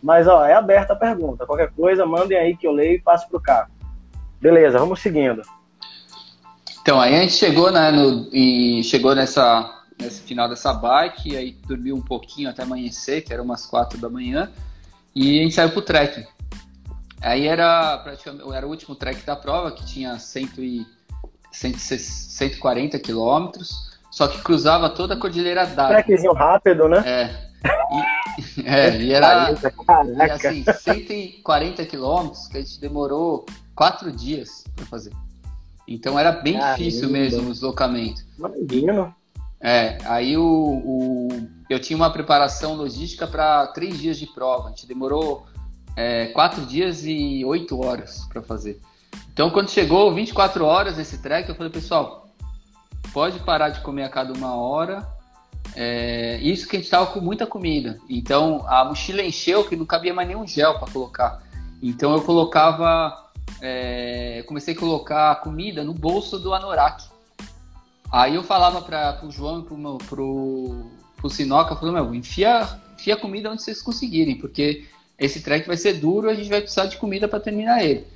Mas, 0.02 0.28
ó, 0.28 0.46
é 0.46 0.54
aberta 0.54 0.94
a 0.94 0.96
pergunta. 0.96 1.46
Qualquer 1.46 1.72
coisa, 1.72 2.06
mandem 2.06 2.38
aí 2.38 2.56
que 2.56 2.68
eu 2.68 2.72
leio 2.72 2.96
e 2.96 3.02
passo 3.02 3.28
pro 3.28 3.40
Caco. 3.40 3.72
Beleza, 4.42 4.80
vamos 4.80 5.02
seguindo. 5.02 5.42
Então, 6.82 7.00
aí 7.00 7.16
a 7.16 7.20
gente 7.20 7.34
chegou, 7.34 7.72
né, 7.72 7.92
no, 7.92 8.30
e 8.32 8.82
chegou 8.84 9.14
nessa, 9.14 9.84
nesse 10.00 10.22
final 10.22 10.48
dessa 10.48 10.74
bike, 10.74 11.36
aí 11.36 11.52
dormiu 11.68 11.96
um 11.96 12.02
pouquinho 12.02 12.50
até 12.50 12.64
amanhecer, 12.64 13.22
que 13.22 13.34
era 13.34 13.44
umas 13.44 13.66
quatro 13.66 14.00
da 14.00 14.10
manhã, 14.10 14.50
e 15.14 15.40
a 15.40 15.44
gente 15.44 15.56
saiu 15.56 15.72
pro 15.72 15.82
trekking. 15.82 16.26
Aí 17.22 17.48
era 17.48 17.98
praticamente 17.98 18.50
era 18.54 18.66
o 18.66 18.70
último 18.70 18.96
trek 18.96 19.26
da 19.26 19.36
prova, 19.36 19.72
que 19.72 19.86
tinha 19.86 20.18
100 20.18 20.50
e, 20.60 20.86
140 21.52 22.98
quilômetros, 23.00 23.89
só 24.12 24.28
que 24.28 24.42
cruzava 24.42 24.90
toda 24.90 25.14
a 25.14 25.18
Cordilheira 25.18 25.66
d'Água. 25.66 26.04
Trekzinho 26.04 26.34
rápido, 26.34 26.88
né? 26.88 27.04
É. 27.06 27.50
E, 28.58 28.62
é, 28.68 29.02
e 29.02 29.14
era 29.14 29.52
e 29.52 30.32
assim, 30.32 30.64
140 30.64 31.86
quilômetros 31.86 32.48
que 32.48 32.58
a 32.58 32.62
gente 32.62 32.80
demorou 32.80 33.46
quatro 33.76 34.12
dias 34.12 34.64
para 34.76 34.86
fazer. 34.86 35.12
Então 35.88 36.20
era 36.20 36.32
bem 36.32 36.54
Caramba. 36.54 36.78
difícil 36.78 37.10
mesmo 37.10 37.50
o 37.50 37.52
deslocamento. 37.52 38.22
Imagina. 38.38 39.16
É, 39.62 39.98
aí 40.06 40.38
o, 40.38 40.44
o, 40.44 41.28
eu 41.70 41.80
tinha 41.80 41.98
uma 41.98 42.12
preparação 42.12 42.76
logística 42.76 43.28
para 43.28 43.68
três 43.68 43.98
dias 43.98 44.18
de 44.18 44.28
prova. 44.28 44.68
A 44.68 44.70
gente 44.70 44.88
demorou 44.88 45.46
é, 45.96 46.28
quatro 46.28 46.66
dias 46.66 47.04
e 47.06 47.44
oito 47.44 47.84
horas 47.84 48.26
para 48.32 48.42
fazer. 48.42 48.80
Então, 49.34 49.50
quando 49.50 49.70
chegou 49.70 50.14
24 50.14 50.66
horas 50.66 50.98
esse 50.98 51.22
trek, 51.22 51.50
eu 51.50 51.56
falei, 51.56 51.72
pessoal, 51.72 52.29
pode 53.14 53.40
parar 53.40 53.70
de 53.70 53.82
comer 53.82 54.04
a 54.04 54.10
cada 54.10 54.34
uma 54.34 54.56
hora. 54.56 55.08
É, 55.76 56.40
isso 56.42 56.68
que 56.68 56.76
a 56.76 56.80
gente 56.80 56.86
estava 56.86 57.08
com 57.08 57.20
muita 57.20 57.46
comida. 57.46 58.00
Então, 58.10 58.66
a 58.68 58.84
mochila 58.86 59.22
encheu 59.22 59.64
que 59.64 59.76
não 59.76 59.86
cabia 59.86 60.14
mais 60.14 60.28
nenhum 60.28 60.46
gel 60.48 60.80
para 60.80 60.92
colocar. 60.92 61.42
Então, 61.82 62.14
eu 62.14 62.22
colocava. 62.22 63.28
É, 63.62 64.44
comecei 64.48 64.74
a 64.74 64.78
colocar 64.78 65.36
comida 65.42 65.84
no 65.84 65.94
bolso 65.94 66.40
do 66.40 66.54
anorak. 66.54 67.04
Aí 68.12 68.36
eu 68.36 68.44
falava 68.44 68.82
para 68.82 69.20
o 69.24 69.32
João 69.32 69.60
e 69.60 69.64
pro, 69.64 69.98
pro, 70.08 70.86
pro 71.18 71.30
Sinoca, 71.30 71.76
falando, 71.76 71.96
meu, 71.96 72.16
enfia, 72.16 72.68
enfia 72.98 73.16
comida 73.16 73.52
onde 73.52 73.62
vocês 73.62 73.82
conseguirem, 73.82 74.36
porque 74.36 74.86
esse 75.18 75.42
trek 75.42 75.68
vai 75.68 75.78
ser 75.78 75.94
duro, 75.94 76.30
a 76.30 76.34
gente 76.34 76.50
vai 76.50 76.62
precisar 76.62 76.86
de 76.86 76.98
comida 76.98 77.28
para 77.28 77.40
terminar 77.40 77.84
ele. 77.84 78.08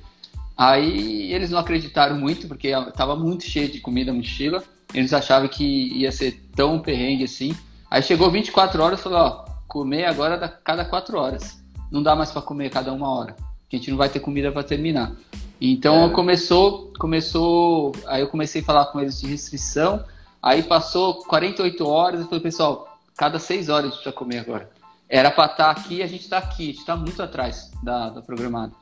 Aí 0.56 1.32
eles 1.32 1.50
não 1.50 1.58
acreditaram 1.58 2.16
muito, 2.18 2.48
porque 2.48 2.68
estava 2.68 3.14
muito 3.14 3.44
cheio 3.44 3.68
de 3.68 3.80
comida 3.80 4.10
a 4.10 4.14
mochila. 4.14 4.62
Eles 4.94 5.12
achavam 5.12 5.48
que 5.48 5.92
ia 5.92 6.12
ser 6.12 6.40
tão 6.54 6.78
perrengue 6.78 7.24
assim. 7.24 7.54
Aí 7.90 8.02
chegou 8.02 8.30
24 8.30 8.82
horas 8.82 9.00
e 9.00 9.02
falou, 9.02 9.18
ó, 9.18 9.44
comer 9.66 10.04
agora 10.04 10.36
a 10.36 10.48
cada 10.48 10.84
4 10.84 11.18
horas. 11.18 11.62
Não 11.90 12.02
dá 12.02 12.14
mais 12.14 12.30
para 12.30 12.42
comer 12.42 12.70
cada 12.70 12.92
uma 12.92 13.08
hora. 13.08 13.34
A 13.40 13.76
gente 13.76 13.90
não 13.90 13.98
vai 13.98 14.08
ter 14.08 14.20
comida 14.20 14.52
para 14.52 14.62
terminar. 14.62 15.12
Então 15.60 16.06
é. 16.06 16.10
começou, 16.10 16.92
começou, 16.98 17.92
aí 18.06 18.20
eu 18.20 18.28
comecei 18.28 18.60
a 18.62 18.64
falar 18.64 18.86
com 18.86 19.00
eles 19.00 19.20
de 19.20 19.26
restrição, 19.26 20.04
aí 20.42 20.62
passou 20.62 21.24
48 21.24 21.86
horas, 21.86 22.20
eu 22.20 22.26
falei, 22.26 22.40
pessoal, 22.40 22.98
cada 23.16 23.38
6 23.38 23.68
horas 23.68 23.84
a 23.84 23.86
gente 23.88 23.94
precisa 23.96 24.14
comer 24.14 24.38
agora. 24.38 24.70
Era 25.08 25.30
para 25.30 25.50
estar 25.50 25.74
tá 25.74 25.80
aqui, 25.80 26.02
a 26.02 26.06
gente 26.06 26.22
está 26.22 26.38
aqui, 26.38 26.64
a 26.64 26.66
gente 26.66 26.78
está 26.80 26.96
muito 26.96 27.22
atrás 27.22 27.70
da, 27.82 28.10
da 28.10 28.22
programada. 28.22 28.72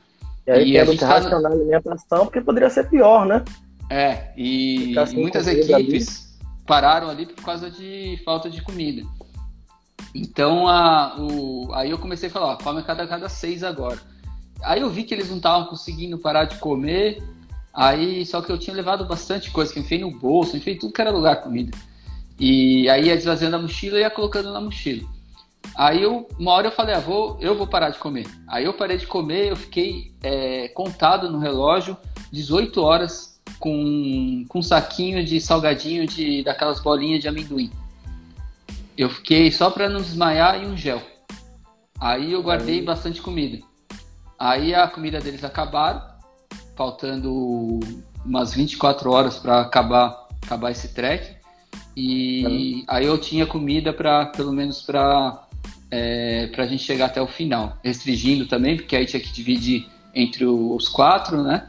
E 0.47 0.51
aí 0.51 0.71
e 0.73 0.79
a 0.79 0.85
gente 0.85 0.99
tá 0.99 1.21
na 1.41 1.49
alimentação, 1.49 2.27
porque 2.27 2.41
poderia 2.41 2.71
ser 2.71 2.89
pior, 2.89 3.27
né? 3.27 3.45
É, 3.91 4.33
e, 4.37 4.95
e 4.95 5.15
muitas 5.15 5.47
equipes 5.47 6.35
ali. 6.39 6.65
pararam 6.67 7.09
ali 7.09 7.27
por 7.27 7.45
causa 7.45 7.71
de 7.71 8.21
falta 8.25 8.49
de 8.49 8.63
comida. 8.63 9.03
Então, 10.15 10.69
a, 10.69 11.17
o, 11.19 11.73
aí 11.73 11.91
eu 11.91 11.99
comecei 11.99 12.29
a 12.29 12.33
falar, 12.33 12.47
ó, 12.53 12.57
come 12.57 12.83
cada, 12.83 13.07
cada 13.07 13.29
seis 13.29 13.63
agora. 13.63 13.99
Aí 14.63 14.81
eu 14.81 14.91
vi 14.91 15.05
que 15.05 15.15
eles 15.15 15.29
não 15.29 15.37
estavam 15.37 15.67
conseguindo 15.67 16.19
parar 16.19 16.45
de 16.45 16.57
comer. 16.57 17.23
Aí, 17.73 18.25
só 18.27 18.43
que 18.43 18.53
eu 18.53 18.59
tinha 18.59 18.77
levado 18.77 19.05
bastante 19.07 19.51
coisa, 19.51 19.73
que 19.73 19.79
eu 19.79 19.83
enfiei 19.83 20.01
no 20.01 20.11
bolso, 20.11 20.57
enfiei 20.57 20.77
tudo 20.77 20.93
que 20.93 21.01
era 21.01 21.11
lugar 21.11 21.41
comida. 21.41 21.77
E 22.39 22.89
aí 22.89 23.07
ia 23.07 23.17
desvaziando 23.17 23.57
a 23.57 23.59
mochila 23.59 23.99
e 23.99 24.01
ia 24.01 24.11
colocando 24.11 24.53
na 24.53 24.61
mochila. 24.61 25.09
Aí 25.75 26.03
eu, 26.03 26.29
uma 26.39 26.53
hora 26.53 26.67
eu 26.67 26.73
falei, 26.73 26.95
ah, 26.95 27.01
vou, 27.01 27.39
eu 27.41 27.57
vou 27.57 27.67
parar 27.67 27.91
de 27.91 27.99
comer. 27.99 28.27
Aí 28.47 28.65
eu 28.65 28.75
parei 28.75 28.99
de 28.99 29.07
comer, 29.07 29.51
eu 29.51 29.57
fiquei 29.57 30.13
é, 30.23 30.69
contado 30.69 31.31
no 31.31 31.39
relógio 31.39 31.97
18 32.31 32.81
horas 32.83 33.32
com, 33.59 34.45
com 34.49 34.59
um 34.59 34.63
saquinho 34.63 35.25
de 35.25 35.41
salgadinho 35.41 36.07
de 36.07 36.43
daquelas 36.43 36.81
bolinhas 36.81 37.21
de 37.21 37.29
amendoim. 37.29 37.71
Eu 38.97 39.09
fiquei 39.09 39.51
só 39.51 39.71
para 39.71 39.89
não 39.89 40.01
desmaiar 40.01 40.63
e 40.63 40.67
um 40.67 40.77
gel. 40.77 41.03
Aí 42.01 42.33
eu 42.33 42.43
guardei 42.43 42.83
bastante 42.83 43.23
comida. 43.23 43.59
Aí 44.39 44.75
a 44.75 44.89
comida 44.89 45.21
deles 45.21 45.45
acabaram, 45.45 46.03
faltando 46.77 47.81
umas 48.25 48.55
24 48.55 49.11
horas 49.11 49.39
para 49.39 49.61
acabar, 49.61 50.27
acabar 50.45 50.71
esse 50.71 50.93
trek. 50.93 51.37
E 51.97 52.45
uhum. 52.45 52.85
aí 52.89 53.07
eu 53.07 53.19
tinha 53.19 53.47
comida 53.47 53.93
para 53.93 54.27
pelo 54.27 54.53
menos 54.53 54.83
para 54.83 55.47
é, 55.91 56.47
para 56.47 56.65
a 56.65 56.67
gente 56.67 56.83
chegar 56.83 57.07
até 57.07 57.21
o 57.21 57.27
final, 57.27 57.77
restringindo 57.85 58.47
também, 58.47 58.77
porque 58.77 58.97
aí 58.97 59.05
tinha 59.05 59.21
que 59.21 59.31
dividir 59.31 59.87
entre 60.15 60.45
os 60.47 60.89
quatro, 60.89 61.43
né? 61.43 61.69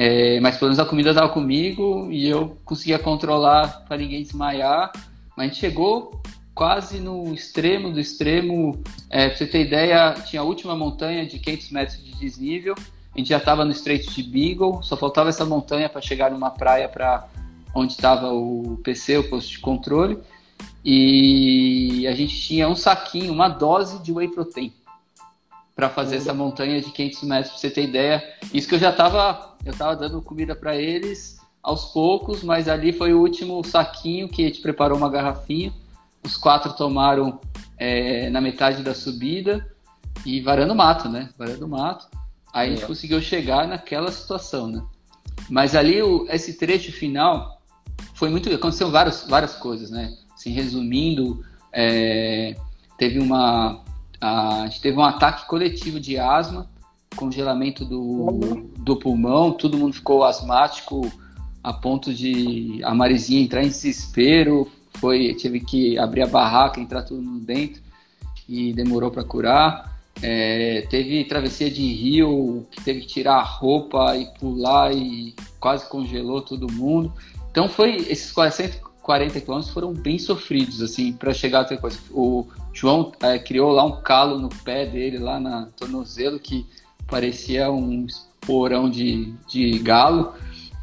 É, 0.00 0.38
mas 0.38 0.56
pelo 0.56 0.70
menos 0.70 0.78
a 0.78 0.88
comida 0.88 1.10
estava 1.10 1.28
comigo 1.28 2.06
e 2.08 2.28
eu 2.28 2.56
conseguia 2.64 3.00
controlar 3.00 3.84
para 3.88 3.96
ninguém 3.96 4.22
desmaiar. 4.22 4.92
Mas 5.36 5.38
a 5.38 5.48
gente 5.48 5.58
chegou 5.58 6.22
quase 6.54 7.00
no 7.00 7.34
extremo 7.34 7.90
do 7.90 7.98
extremo. 7.98 8.80
É, 9.10 9.28
pra 9.28 9.36
você 9.36 9.44
ter 9.44 9.66
ideia, 9.66 10.14
tinha 10.24 10.40
a 10.40 10.44
última 10.44 10.76
montanha 10.76 11.26
de 11.26 11.40
500 11.40 11.70
metros 11.70 12.04
de 12.04 12.12
desnível. 12.14 12.76
A 13.12 13.18
gente 13.18 13.30
já 13.30 13.38
estava 13.38 13.64
no 13.64 13.72
Estreito 13.72 14.12
de 14.12 14.22
Beagle, 14.22 14.80
só 14.84 14.96
faltava 14.96 15.30
essa 15.30 15.44
montanha 15.44 15.88
para 15.88 16.00
chegar 16.00 16.30
numa 16.30 16.50
praia 16.50 16.88
para 16.88 17.26
onde 17.74 17.92
estava 17.92 18.32
o 18.32 18.78
PC, 18.84 19.18
o 19.18 19.28
posto 19.28 19.50
de 19.50 19.58
controle. 19.58 20.16
E 20.84 22.06
a 22.06 22.12
gente 22.12 22.40
tinha 22.40 22.68
um 22.68 22.76
saquinho, 22.76 23.32
uma 23.32 23.48
dose 23.48 24.00
de 24.00 24.12
whey 24.12 24.28
protein 24.28 24.72
para 25.78 25.88
fazer 25.88 26.16
essa 26.16 26.34
montanha 26.34 26.80
de 26.80 26.90
500 26.90 27.22
metros, 27.22 27.50
para 27.50 27.60
você 27.60 27.70
ter 27.70 27.84
ideia. 27.84 28.34
Isso 28.52 28.66
que 28.66 28.74
eu 28.74 28.80
já 28.80 28.90
estava 28.90 29.56
eu 29.64 29.72
tava 29.72 29.94
dando 29.94 30.20
comida 30.20 30.56
para 30.56 30.76
eles 30.76 31.38
aos 31.62 31.92
poucos, 31.92 32.42
mas 32.42 32.68
ali 32.68 32.92
foi 32.92 33.14
o 33.14 33.20
último 33.20 33.62
saquinho 33.62 34.28
que 34.28 34.42
a 34.42 34.48
gente 34.48 34.60
preparou 34.60 34.98
uma 34.98 35.08
garrafinha 35.08 35.72
os 36.24 36.36
quatro 36.36 36.72
tomaram 36.74 37.40
é, 37.78 38.28
na 38.30 38.40
metade 38.40 38.82
da 38.82 38.94
subida. 38.94 39.66
e 40.26 40.40
varando 40.40 40.74
mato, 40.74 41.08
né? 41.08 41.30
Varando 41.38 41.68
mato. 41.68 42.08
Aí 42.52 42.68
a 42.68 42.70
gente 42.70 42.84
é. 42.84 42.86
conseguiu 42.86 43.20
chegar 43.20 43.68
naquela 43.68 44.10
situação, 44.10 44.66
né? 44.66 44.82
Mas 45.48 45.76
ali 45.76 46.02
o, 46.02 46.26
esse 46.28 46.54
trecho 46.58 46.92
final 46.92 47.62
foi 48.14 48.28
muito. 48.30 48.52
Aconteceu 48.52 48.90
várias, 48.90 49.24
várias 49.28 49.54
coisas, 49.54 49.90
né? 49.90 50.12
Assim, 50.34 50.50
resumindo, 50.50 51.44
é, 51.72 52.56
teve 52.98 53.18
uma. 53.20 53.82
A, 54.20 54.66
gente 54.66 54.80
teve 54.80 54.96
um 54.96 55.04
ataque 55.04 55.46
coletivo 55.46 56.00
de 56.00 56.18
asma, 56.18 56.68
congelamento 57.16 57.84
do, 57.84 58.70
do 58.78 58.96
pulmão, 58.96 59.52
todo 59.52 59.78
mundo 59.78 59.94
ficou 59.94 60.24
asmático 60.24 61.10
a 61.62 61.72
ponto 61.72 62.14
de 62.14 62.80
a 62.84 62.94
Marizinha 62.94 63.42
entrar 63.42 63.62
em 63.62 63.68
desespero, 63.68 64.70
foi 64.94 65.34
tive 65.34 65.60
que 65.60 65.98
abrir 65.98 66.22
a 66.22 66.26
barraca, 66.26 66.80
entrar 66.80 67.02
tudo 67.02 67.22
dentro 67.40 67.82
e 68.48 68.72
demorou 68.72 69.10
para 69.10 69.24
curar. 69.24 69.98
É, 70.20 70.86
teve 70.90 71.24
travessia 71.24 71.70
de 71.70 71.82
rio 71.92 72.66
que 72.70 72.82
teve 72.82 73.00
que 73.00 73.06
tirar 73.06 73.36
a 73.36 73.42
roupa 73.42 74.16
e 74.16 74.26
pular 74.38 74.92
e 74.92 75.34
quase 75.60 75.88
congelou 75.88 76.40
todo 76.40 76.72
mundo. 76.72 77.12
Então 77.50 77.68
foi 77.68 77.96
esses 77.96 78.32
440 78.32 79.40
quilômetros 79.40 79.72
foram 79.72 79.92
bem 79.92 80.18
sofridos 80.18 80.82
assim 80.82 81.12
para 81.12 81.32
chegar 81.32 81.60
até 81.60 81.76
coisa. 81.76 81.98
O 82.10 82.46
João 82.78 83.10
é, 83.20 83.40
criou 83.40 83.72
lá 83.72 83.84
um 83.84 84.00
calo 84.00 84.38
no 84.38 84.48
pé 84.48 84.86
dele 84.86 85.18
lá 85.18 85.40
na 85.40 85.66
tornozelo 85.76 86.38
que 86.38 86.64
parecia 87.08 87.72
um 87.72 88.06
esporão 88.06 88.88
de, 88.88 89.34
de 89.48 89.80
galo 89.80 90.32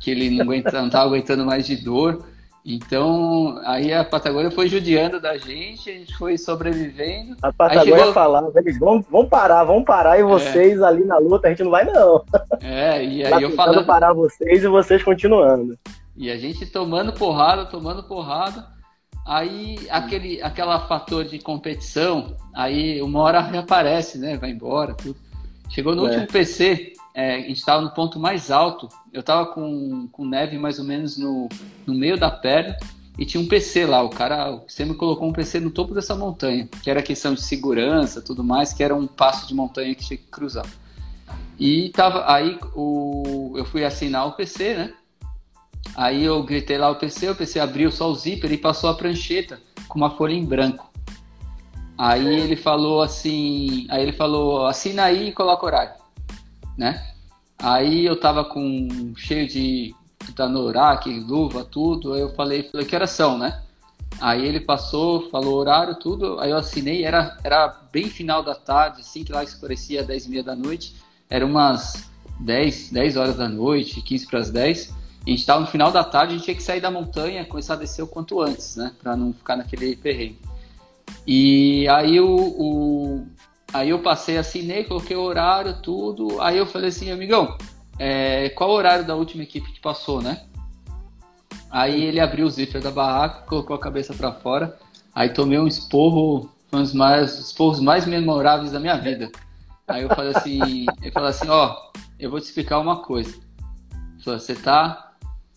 que 0.02 0.12
ele 0.12 0.30
não 0.30 0.54
estava 0.54 1.06
aguentando 1.06 1.46
mais 1.46 1.66
de 1.66 1.78
dor. 1.78 2.26
Então, 2.66 3.62
aí 3.64 3.94
a 3.94 4.04
Patagônia 4.04 4.52
foi 4.52 4.68
judiando 4.68 5.22
da 5.22 5.38
gente, 5.38 5.90
a 5.90 5.94
gente 5.94 6.18
foi 6.18 6.38
sobrevivendo. 6.38 7.38
A 7.42 7.54
Patagônia 7.54 8.00
chegou... 8.00 8.14
falava, 8.14 8.52
eles 8.60 8.78
vão, 8.78 9.02
vão 9.10 9.26
parar, 9.26 9.64
vão 9.64 9.82
parar, 9.82 10.18
e 10.18 10.22
é. 10.22 10.26
vocês 10.26 10.82
é. 10.82 10.84
ali 10.84 11.06
na 11.06 11.18
luta, 11.18 11.48
a 11.48 11.52
gente 11.52 11.64
não 11.64 11.72
vai 11.72 11.86
não. 11.86 12.26
É, 12.62 13.06
e 13.06 13.24
aí 13.24 13.42
eu 13.42 13.52
falando... 13.52 13.86
parar 13.86 14.12
vocês 14.12 14.62
e 14.62 14.68
vocês 14.68 15.02
continuando. 15.02 15.80
E 16.18 16.30
a 16.30 16.38
gente 16.38 16.66
tomando 16.66 17.14
porrada, 17.14 17.66
tomando 17.66 18.04
porrada, 18.04 18.75
aí 19.26 19.80
aquele 19.90 20.42
aquela 20.42 20.80
fator 20.88 21.26
de 21.26 21.40
competição, 21.40 22.36
aí 22.54 23.02
uma 23.02 23.22
hora 23.22 23.42
reaparece, 23.42 24.18
né, 24.18 24.38
vai 24.38 24.52
embora, 24.52 24.94
tudo. 24.94 25.18
Chegou 25.70 25.96
no 25.96 26.06
é. 26.06 26.10
último 26.10 26.28
PC, 26.28 26.94
é, 27.14 27.36
a 27.36 27.40
gente 27.40 27.58
estava 27.58 27.82
no 27.82 27.90
ponto 27.90 28.20
mais 28.20 28.52
alto, 28.52 28.88
eu 29.12 29.22
estava 29.22 29.48
com, 29.48 30.08
com 30.12 30.26
neve 30.26 30.58
mais 30.58 30.78
ou 30.78 30.86
menos 30.86 31.18
no, 31.18 31.50
no 31.86 31.96
meio 31.96 32.18
da 32.18 32.30
perna 32.30 32.78
e 33.18 33.26
tinha 33.26 33.42
um 33.42 33.48
PC 33.48 33.86
lá. 33.86 34.04
O 34.04 34.10
cara 34.10 34.62
sempre 34.68 34.96
colocou 34.96 35.28
um 35.28 35.34
PC 35.34 35.60
no 35.60 35.72
topo 35.72 35.94
dessa 35.94 36.16
montanha, 36.16 36.68
que 36.84 36.90
era 36.90 37.02
questão 37.02 37.34
de 37.34 37.42
segurança 37.42 38.22
tudo 38.22 38.44
mais, 38.44 38.74
que 38.74 38.84
era 38.84 38.96
um 38.96 39.08
passo 39.08 39.48
de 39.48 39.56
montanha 39.56 39.96
que 39.96 40.06
tinha 40.06 40.18
que 40.18 40.28
cruzar. 40.28 40.66
E 41.58 41.90
tava 41.90 42.32
aí 42.32 42.60
o, 42.76 43.54
eu 43.56 43.66
fui 43.66 43.84
assinar 43.84 44.28
o 44.28 44.34
PC, 44.34 44.76
né? 44.76 44.94
Aí 45.96 46.24
eu 46.24 46.44
gritei 46.44 46.78
lá 46.78 46.90
o 46.90 46.96
PC, 46.96 47.30
o 47.30 47.36
PC 47.36 47.60
abriu 47.60 47.92
só 47.92 48.10
o 48.10 48.16
zíper 48.16 48.52
e 48.52 48.58
passou 48.58 48.90
a 48.90 48.94
prancheta 48.94 49.60
com 49.88 49.98
uma 49.98 50.12
folha 50.12 50.34
em 50.34 50.46
branco. 50.46 50.92
Aí 51.98 52.28
ele 52.28 52.58
falou 52.58 53.02
assim, 53.02 53.88
aí 53.90 54.04
ele 54.04 54.12
falou, 54.12 54.66
assina 54.66 55.04
aí 55.04 55.30
e 55.30 55.32
coloca 55.32 55.66
horário, 55.66 55.94
né? 56.78 57.02
Aí 57.58 58.06
eu 58.06 58.20
tava 58.20 58.44
com 58.44 59.14
cheio 59.16 59.48
de 59.48 59.96
tanorak, 60.36 61.10
luva, 61.22 61.64
tudo. 61.64 62.14
Aí 62.14 62.22
eu 62.22 62.30
falei, 62.36 62.64
falei 62.64 62.86
que 62.86 62.96
horas 62.96 63.12
são, 63.12 63.38
né? 63.38 63.62
Aí 64.20 64.46
ele 64.46 64.60
passou, 64.60 65.30
falou 65.30 65.56
horário, 65.56 65.96
tudo. 65.96 66.40
Aí 66.40 66.52
eu 66.52 66.58
assinei, 66.58 67.04
era, 67.06 67.38
era 67.44 67.68
bem 67.92 68.10
final 68.10 68.44
da 68.44 68.56
tarde, 68.56 69.02
assim 69.02 69.24
que 69.24 69.32
lá 69.32 69.44
escurecia 69.44 70.04
10 70.04 70.26
e 70.26 70.30
meia 70.30 70.44
da 70.44 70.56
noite. 70.56 70.96
Era 71.30 71.46
umas 71.46 72.10
10, 72.40 72.92
10 72.92 73.18
horas 73.18 73.38
da 73.38 73.48
noite, 73.48 74.02
15 74.02 74.28
para 74.28 74.40
as 74.40 74.52
10. 74.52 74.94
A 75.26 75.30
gente 75.30 75.40
estava 75.40 75.62
no 75.62 75.68
final 75.68 75.92
da 75.92 76.04
tarde, 76.04 76.34
a 76.34 76.36
gente 76.38 76.46
tinha 76.46 76.56
que 76.56 76.64
sair 76.64 76.80
da 76.80 76.92
montanha, 76.92 77.46
começar 77.46 77.74
a 77.74 77.78
descer 77.78 78.04
o 78.04 78.08
quanto 78.08 78.42
antes, 78.42 78.76
né? 78.76 78.92
Para 79.02 79.16
não 79.16 79.34
ficar 79.34 79.56
naquele 79.56 79.96
perrengue. 79.96 80.40
E 81.26 81.88
aí 81.90 82.20
o, 82.20 82.36
o, 82.36 83.28
Aí 83.76 83.90
eu 83.90 84.00
passei, 84.00 84.38
assinei, 84.38 84.86
coloquei 84.86 85.18
o 85.18 85.22
horário, 85.22 85.82
tudo. 85.82 86.42
Aí 86.42 86.58
eu 86.58 86.66
falei 86.66 86.88
assim, 86.88 87.12
amigão, 87.12 87.58
é, 88.00 88.48
qual 88.52 88.70
o 88.70 88.74
horário 88.74 89.06
da 89.06 89.16
última 89.16 89.44
equipe 89.44 89.70
que 89.70 89.82
passou, 89.82 90.22
né? 90.22 90.46
Aí 91.70 92.06
ele 92.06 92.22
abriu 92.22 92.46
o 92.46 92.50
zíper 92.50 92.82
da 92.82 92.90
barraca, 92.90 93.42
colocou 93.46 93.76
a 93.76 93.80
cabeça 93.80 94.14
para 94.14 94.32
fora. 94.32 94.80
Aí 95.14 95.28
tomei 95.28 95.60
um 95.60 95.68
esporro, 95.68 96.50
um 96.72 96.82
dos 96.82 96.94
mais, 96.94 97.38
esporros 97.38 97.82
mais 97.82 98.06
memoráveis 98.06 98.72
da 98.72 98.80
minha 98.80 98.96
vida. 98.96 99.30
Aí 99.86 100.04
eu 100.04 100.10
falei 100.10 100.32
assim, 100.34 100.86
ele 101.02 101.12
falou 101.12 101.28
assim, 101.28 101.50
ó, 101.50 101.76
eu 102.18 102.32
vou 102.32 102.40
te 102.40 102.46
explicar 102.46 102.80
uma 102.80 103.02
coisa. 103.02 103.38
Você 104.24 104.56
tá 104.56 105.05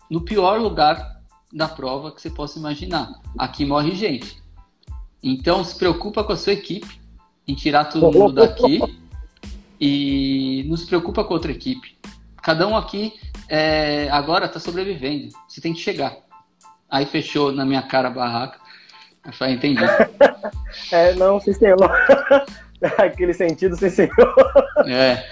no 0.09 0.21
pior 0.21 0.59
lugar 0.59 1.19
da 1.51 1.67
prova 1.67 2.11
que 2.11 2.21
você 2.21 2.29
possa 2.29 2.59
imaginar. 2.59 3.11
Aqui 3.37 3.65
morre 3.65 3.93
gente. 3.95 4.41
Então 5.21 5.63
se 5.63 5.75
preocupa 5.75 6.23
com 6.23 6.33
a 6.33 6.37
sua 6.37 6.53
equipe 6.53 6.99
em 7.47 7.55
tirar 7.55 7.85
todo 7.85 8.11
mundo 8.11 8.33
daqui 8.33 8.79
e 9.79 10.65
não 10.67 10.77
se 10.77 10.85
preocupa 10.85 11.23
com 11.23 11.33
outra 11.33 11.51
equipe. 11.51 11.97
Cada 12.41 12.67
um 12.67 12.75
aqui 12.75 13.13
é, 13.47 14.07
agora 14.11 14.45
está 14.45 14.59
sobrevivendo. 14.59 15.29
Você 15.47 15.59
tem 15.59 15.73
que 15.73 15.79
chegar. 15.79 16.15
Aí 16.89 17.05
fechou 17.05 17.51
na 17.51 17.65
minha 17.65 17.81
cara 17.81 18.07
a 18.07 18.11
barraca. 18.11 18.59
Eu 19.25 19.33
falei, 19.33 19.55
entendi. 19.55 19.83
é, 20.91 21.13
não, 21.15 21.39
sim 21.39 21.53
senhor. 21.53 21.77
Aquele 22.97 23.33
sentido, 23.33 23.75
sim 23.75 23.89
senhor. 23.89 24.35
É. 24.87 25.25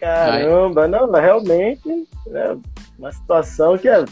Caramba, 0.00 0.84
Aí. 0.84 0.90
não, 0.90 1.10
realmente 1.10 2.08
é 2.28 2.56
uma 2.98 3.12
situação 3.12 3.76
que 3.76 3.88
é, 3.88 4.04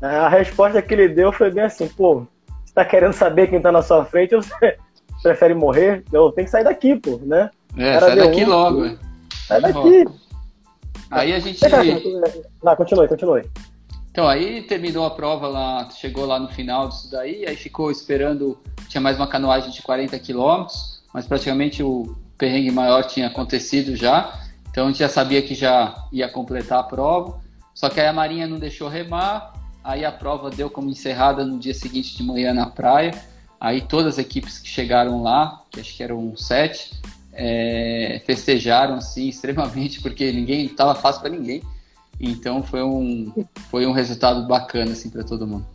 a 0.00 0.28
resposta 0.28 0.80
que 0.80 0.94
ele 0.94 1.08
deu 1.08 1.32
foi 1.32 1.50
bem 1.50 1.64
assim, 1.64 1.88
pô, 1.88 2.26
você 2.64 2.74
tá 2.74 2.84
querendo 2.84 3.12
saber 3.12 3.48
quem 3.48 3.60
tá 3.60 3.70
na 3.70 3.82
sua 3.82 4.04
frente, 4.04 4.34
você 4.34 4.76
prefere 5.22 5.54
morrer, 5.54 6.04
eu 6.12 6.32
tenho 6.32 6.46
que 6.46 6.50
sair 6.50 6.64
daqui, 6.64 6.96
pô, 6.96 7.20
né? 7.22 7.50
É, 7.76 8.00
sai 8.00 8.16
daqui 8.16 8.44
um, 8.44 8.48
logo. 8.48 8.86
É. 8.86 8.96
Sai 9.46 9.60
daqui. 9.60 10.04
Aí 11.10 11.32
a 11.32 11.38
gente. 11.40 11.60
Não, 12.62 12.76
continue, 12.76 13.08
continue. 13.08 13.42
Então, 14.10 14.26
aí 14.28 14.62
terminou 14.62 15.04
a 15.04 15.10
prova 15.10 15.46
lá, 15.46 15.88
chegou 15.90 16.26
lá 16.26 16.38
no 16.38 16.48
final 16.48 16.88
disso 16.88 17.10
daí, 17.10 17.46
aí 17.46 17.56
ficou 17.56 17.90
esperando, 17.90 18.58
tinha 18.88 19.00
mais 19.00 19.16
uma 19.16 19.28
canoagem 19.28 19.70
de 19.70 19.82
40 19.82 20.18
quilômetros, 20.18 21.02
mas 21.14 21.26
praticamente 21.26 21.82
o 21.82 22.16
perrengue 22.36 22.72
maior 22.72 23.04
tinha 23.04 23.28
acontecido 23.28 23.94
já, 23.94 24.34
então 24.68 24.84
a 24.84 24.86
gente 24.88 24.98
já 24.98 25.08
sabia 25.08 25.40
que 25.42 25.54
já 25.54 25.94
ia 26.12 26.28
completar 26.28 26.80
a 26.80 26.82
prova, 26.82 27.39
só 27.74 27.88
que 27.88 28.00
aí 28.00 28.06
a 28.06 28.12
Marinha 28.12 28.46
não 28.46 28.58
deixou 28.58 28.88
remar, 28.88 29.52
aí 29.82 30.04
a 30.04 30.12
prova 30.12 30.50
deu 30.50 30.68
como 30.68 30.90
encerrada 30.90 31.44
no 31.44 31.58
dia 31.58 31.74
seguinte 31.74 32.16
de 32.16 32.22
manhã 32.22 32.52
na 32.52 32.66
praia, 32.66 33.12
Aí 33.60 33.82
todas 33.82 34.14
as 34.14 34.18
equipes 34.18 34.58
que 34.58 34.68
chegaram 34.68 35.22
lá, 35.22 35.60
que 35.70 35.80
acho 35.80 35.94
que 35.94 36.02
eram 36.02 36.34
sete, 36.34 36.98
é, 37.34 38.22
festejaram 38.24 38.94
assim 38.94 39.28
extremamente 39.28 40.00
porque 40.00 40.32
ninguém 40.32 40.64
estava 40.64 40.94
fácil 40.94 41.20
para 41.20 41.30
ninguém. 41.30 41.62
Então 42.18 42.62
foi 42.62 42.82
um 42.82 43.32
foi 43.70 43.86
um 43.86 43.92
resultado 43.92 44.46
bacana 44.46 44.92
assim 44.92 45.10
para 45.10 45.22
todo 45.22 45.46
mundo. 45.46 45.66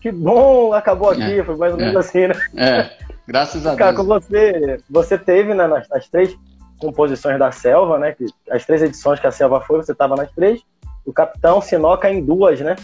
Que 0.00 0.12
bom, 0.12 0.72
acabou 0.72 1.10
aqui, 1.10 1.40
é, 1.40 1.44
foi 1.44 1.56
mais 1.56 1.72
ou 1.72 1.78
menos 1.78 1.94
é, 1.94 1.98
assim, 1.98 2.26
né? 2.26 2.34
É, 2.54 2.90
graças 3.26 3.66
a 3.66 3.76
Cara, 3.76 3.92
Deus. 3.92 4.06
você, 4.06 4.80
você 4.88 5.18
teve 5.18 5.52
né, 5.52 5.66
nas, 5.66 5.86
nas, 5.88 6.08
três 6.08 6.34
composições 6.78 7.38
da 7.38 7.52
Selva, 7.52 7.98
né? 7.98 8.12
Que, 8.12 8.26
as 8.50 8.64
três 8.64 8.82
edições 8.82 9.20
que 9.20 9.26
a 9.26 9.30
Selva 9.30 9.60
foi, 9.60 9.76
você 9.78 9.92
estava 9.92 10.16
nas 10.16 10.30
três. 10.32 10.62
O 11.06 11.12
Capitão 11.12 11.60
Sinoca 11.60 12.10
em 12.10 12.22
duas, 12.22 12.60
né? 12.60 12.76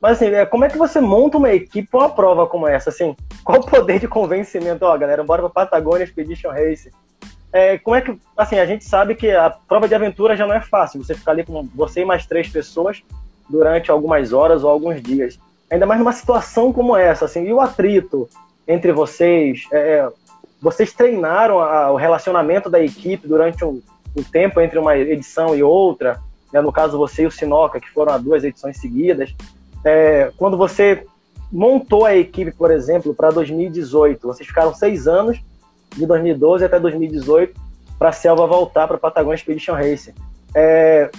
Mas 0.00 0.12
assim, 0.12 0.32
é, 0.32 0.46
como 0.46 0.64
é 0.64 0.68
que 0.68 0.78
você 0.78 1.00
monta 1.00 1.38
uma 1.38 1.52
equipe 1.52 1.88
para 1.88 2.00
uma 2.00 2.10
prova 2.10 2.46
como 2.46 2.66
essa? 2.66 2.90
Assim, 2.90 3.14
qual 3.44 3.60
o 3.60 3.66
poder 3.66 4.00
de 4.00 4.08
convencimento? 4.08 4.84
Ó, 4.84 4.96
galera, 4.96 5.22
bora 5.22 5.42
para 5.42 5.50
Patagônia 5.66 6.04
Expedition 6.04 6.50
Race. 6.50 6.90
É, 7.52 7.78
como 7.78 7.96
é 7.96 8.00
que, 8.00 8.16
assim, 8.36 8.58
a 8.58 8.66
gente 8.66 8.84
sabe 8.84 9.14
que 9.14 9.30
a 9.30 9.50
prova 9.50 9.88
de 9.88 9.94
aventura 9.94 10.36
já 10.36 10.46
não 10.46 10.54
é 10.54 10.60
fácil. 10.60 11.02
Você 11.02 11.14
ficar 11.14 11.32
ali 11.32 11.44
com 11.44 11.68
você 11.74 12.02
e 12.02 12.04
mais 12.04 12.26
três 12.26 12.48
pessoas 12.48 13.02
durante 13.48 13.90
algumas 13.90 14.32
horas 14.32 14.62
ou 14.62 14.70
alguns 14.70 15.02
dias. 15.02 15.38
Ainda 15.70 15.86
mais 15.86 15.98
numa 15.98 16.12
situação 16.12 16.72
como 16.72 16.96
essa, 16.96 17.24
assim, 17.24 17.44
e 17.44 17.52
o 17.52 17.60
atrito 17.60 18.28
entre 18.66 18.92
vocês. 18.92 19.66
É, 19.72 20.08
vocês 20.60 20.92
treinaram 20.92 21.60
a, 21.60 21.90
o 21.90 21.96
relacionamento 21.96 22.68
da 22.68 22.82
equipe 22.82 23.26
durante 23.26 23.64
um, 23.64 23.80
um 24.16 24.22
tempo 24.22 24.60
entre 24.60 24.78
uma 24.78 24.96
edição 24.96 25.54
e 25.54 25.62
outra. 25.62 26.20
Né? 26.52 26.60
No 26.60 26.72
caso, 26.72 26.98
você 26.98 27.22
e 27.22 27.26
o 27.26 27.30
Sinoca, 27.30 27.80
que 27.80 27.90
foram 27.90 28.12
a 28.12 28.18
duas 28.18 28.44
edições 28.44 28.78
seguidas 28.78 29.34
é, 29.84 30.32
quando 30.36 30.56
você 30.56 31.06
montou 31.50 32.04
a 32.04 32.14
equipe, 32.14 32.52
por 32.52 32.70
exemplo, 32.70 33.14
para 33.14 33.30
2018, 33.30 34.26
vocês 34.26 34.46
ficaram 34.46 34.74
seis 34.74 35.06
anos, 35.06 35.40
de 35.96 36.04
2012 36.04 36.64
até 36.64 36.78
2018, 36.78 37.58
para 37.98 38.10
a 38.10 38.12
Selva 38.12 38.46
voltar 38.46 38.86
para 38.86 38.96
a 38.96 39.00
Patagonia 39.00 39.34
Expedition 39.34 39.74
Racing. 39.74 40.12
É, 40.54 41.10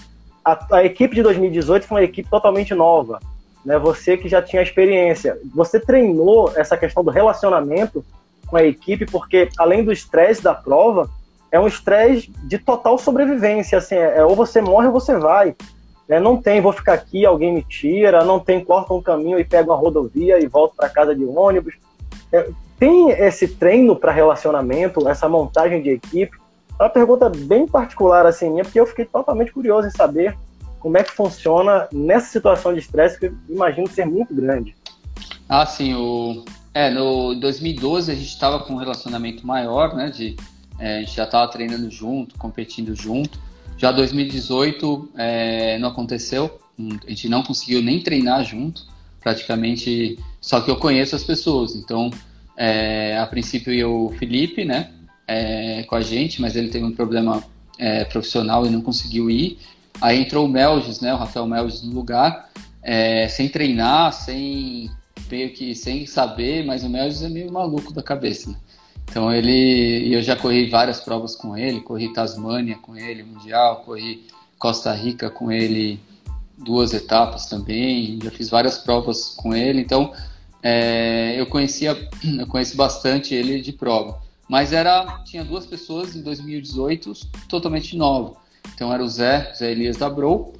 a, 0.45 0.77
a, 0.77 0.85
equipe 0.85 1.15
de 1.15 1.23
2018 1.23 1.87
foi 1.87 1.97
uma 1.97 2.03
equipe 2.03 2.29
totalmente 2.29 2.73
nova. 2.73 3.19
Né? 3.65 3.77
Você 3.79 4.17
que 4.17 4.29
já 4.29 4.41
tinha 4.41 4.61
experiência. 4.61 5.37
Você 5.53 5.79
treinou 5.79 6.53
essa 6.55 6.77
questão 6.77 7.03
do 7.03 7.11
relacionamento 7.11 8.05
com 8.47 8.55
a 8.55 8.63
equipe, 8.63 9.05
porque 9.05 9.49
além 9.57 9.83
do 9.83 9.91
estresse 9.91 10.41
da 10.41 10.53
prova, 10.53 11.09
é 11.51 11.59
um 11.59 11.67
estresse 11.67 12.31
de 12.43 12.57
total 12.57 12.97
sobrevivência, 12.97 13.77
assim, 13.77 13.95
é, 13.95 14.17
é, 14.17 14.25
ou 14.25 14.35
você 14.35 14.61
morre 14.61 14.87
ou 14.87 14.93
você 14.93 15.17
vai. 15.17 15.55
É, 16.07 16.19
não 16.19 16.37
tem, 16.37 16.61
vou 16.61 16.73
ficar 16.73 16.93
aqui, 16.93 17.25
alguém 17.25 17.53
me 17.53 17.63
tira, 17.63 18.25
não 18.25 18.39
tem, 18.39 18.63
corta 18.63 18.93
um 18.93 19.01
caminho 19.01 19.39
e 19.39 19.43
pega 19.43 19.69
uma 19.69 19.77
rodovia 19.77 20.39
e 20.43 20.47
volto 20.47 20.75
para 20.75 20.89
casa 20.89 21.15
de 21.15 21.23
ônibus. 21.23 21.75
É, 22.31 22.49
tem 22.77 23.11
esse 23.11 23.47
treino 23.47 23.95
para 23.95 24.11
relacionamento, 24.11 25.07
essa 25.07 25.27
montagem 25.27 25.81
de 25.81 25.89
equipe? 25.89 26.37
É 26.79 26.83
uma 26.83 26.89
pergunta 26.89 27.29
bem 27.29 27.67
particular 27.67 28.25
assim 28.25 28.49
minha, 28.49 28.63
porque 28.63 28.79
eu 28.79 28.87
fiquei 28.87 29.05
totalmente 29.05 29.51
curioso 29.51 29.87
em 29.87 29.91
saber 29.91 30.37
como 30.79 30.97
é 30.97 31.03
que 31.03 31.11
funciona 31.11 31.87
nessa 31.91 32.31
situação 32.31 32.73
de 32.73 32.79
estresse 32.79 33.19
que 33.19 33.25
eu 33.25 33.33
imagino 33.49 33.87
ser 33.87 34.05
muito 34.05 34.33
grande. 34.33 34.75
Ah, 35.47 35.65
sim, 35.65 35.93
o 35.93 36.45
é, 36.73 36.89
no 36.89 37.35
2012 37.35 38.11
a 38.11 38.15
gente 38.15 38.27
estava 38.27 38.59
com 38.59 38.73
um 38.73 38.77
relacionamento 38.77 39.45
maior, 39.45 39.95
né, 39.95 40.09
de 40.09 40.35
é, 40.79 40.97
a 40.97 40.99
gente 41.01 41.15
já 41.15 41.25
estava 41.25 41.51
treinando 41.51 41.89
junto, 41.91 42.37
competindo 42.37 42.95
junto. 42.95 43.39
Já 43.77 43.91
2018 43.91 45.11
é, 45.17 45.77
não 45.79 45.89
aconteceu, 45.89 46.59
a 47.05 47.09
gente 47.09 47.27
não 47.27 47.43
conseguiu 47.43 47.81
nem 47.81 48.01
treinar 48.01 48.43
junto, 48.43 48.85
praticamente. 49.19 50.17
Só 50.41 50.61
que 50.61 50.71
eu 50.71 50.77
conheço 50.77 51.15
as 51.15 51.23
pessoas, 51.23 51.75
então 51.75 52.09
é, 52.57 53.17
a 53.17 53.25
princípio 53.25 53.73
ia 53.73 53.87
o 53.87 54.09
Felipe, 54.17 54.65
né, 54.65 54.91
é, 55.27 55.83
com 55.83 55.95
a 55.95 56.01
gente, 56.01 56.41
mas 56.41 56.55
ele 56.55 56.69
teve 56.69 56.85
um 56.85 56.91
problema 56.91 57.43
é, 57.77 58.03
profissional 58.05 58.65
e 58.65 58.69
não 58.69 58.81
conseguiu 58.81 59.29
ir. 59.29 59.59
Aí 60.01 60.21
entrou 60.21 60.45
o 60.45 60.49
Melges, 60.49 61.01
né, 61.01 61.13
o 61.13 61.17
Rafael 61.17 61.45
Melges 61.45 61.83
no 61.83 61.93
lugar, 61.93 62.49
é, 62.81 63.27
sem 63.27 63.49
treinar, 63.49 64.13
sem 64.13 64.89
meio 65.29 65.53
que 65.53 65.75
sem 65.75 66.05
saber, 66.05 66.65
mas 66.65 66.83
o 66.83 66.89
Melges 66.89 67.21
é 67.21 67.29
meio 67.29 67.51
maluco 67.51 67.93
da 67.93 68.01
cabeça, 68.01 68.49
né? 68.49 68.55
Então 69.09 69.33
ele, 69.33 70.13
eu 70.13 70.21
já 70.21 70.35
corri 70.35 70.69
várias 70.69 70.99
provas 70.99 71.35
com 71.35 71.57
ele, 71.57 71.81
corri 71.81 72.13
Tasmânia 72.13 72.77
com 72.77 72.95
ele, 72.95 73.23
Mundial, 73.23 73.77
corri 73.77 74.27
Costa 74.57 74.93
Rica 74.93 75.29
com 75.29 75.51
ele 75.51 75.99
duas 76.55 76.93
etapas 76.93 77.47
também, 77.47 78.19
já 78.21 78.29
fiz 78.29 78.49
várias 78.49 78.77
provas 78.77 79.33
com 79.35 79.55
ele, 79.55 79.81
então 79.81 80.13
é, 80.61 81.39
eu 81.39 81.45
conhecia, 81.45 81.97
eu 82.37 82.45
conheci 82.45 82.75
bastante 82.75 83.33
ele 83.33 83.61
de 83.61 83.71
prova. 83.71 84.21
Mas 84.47 84.73
era, 84.73 85.21
tinha 85.25 85.43
duas 85.43 85.65
pessoas 85.65 86.15
em 86.15 86.21
2018 86.21 87.13
totalmente 87.47 87.95
novas. 87.95 88.37
Então 88.73 88.91
era 88.93 89.03
o 89.03 89.07
Zé, 89.07 89.53
Zé 89.55 89.71
Elias 89.71 89.97
da 89.97 90.09
Bro, 90.09 90.53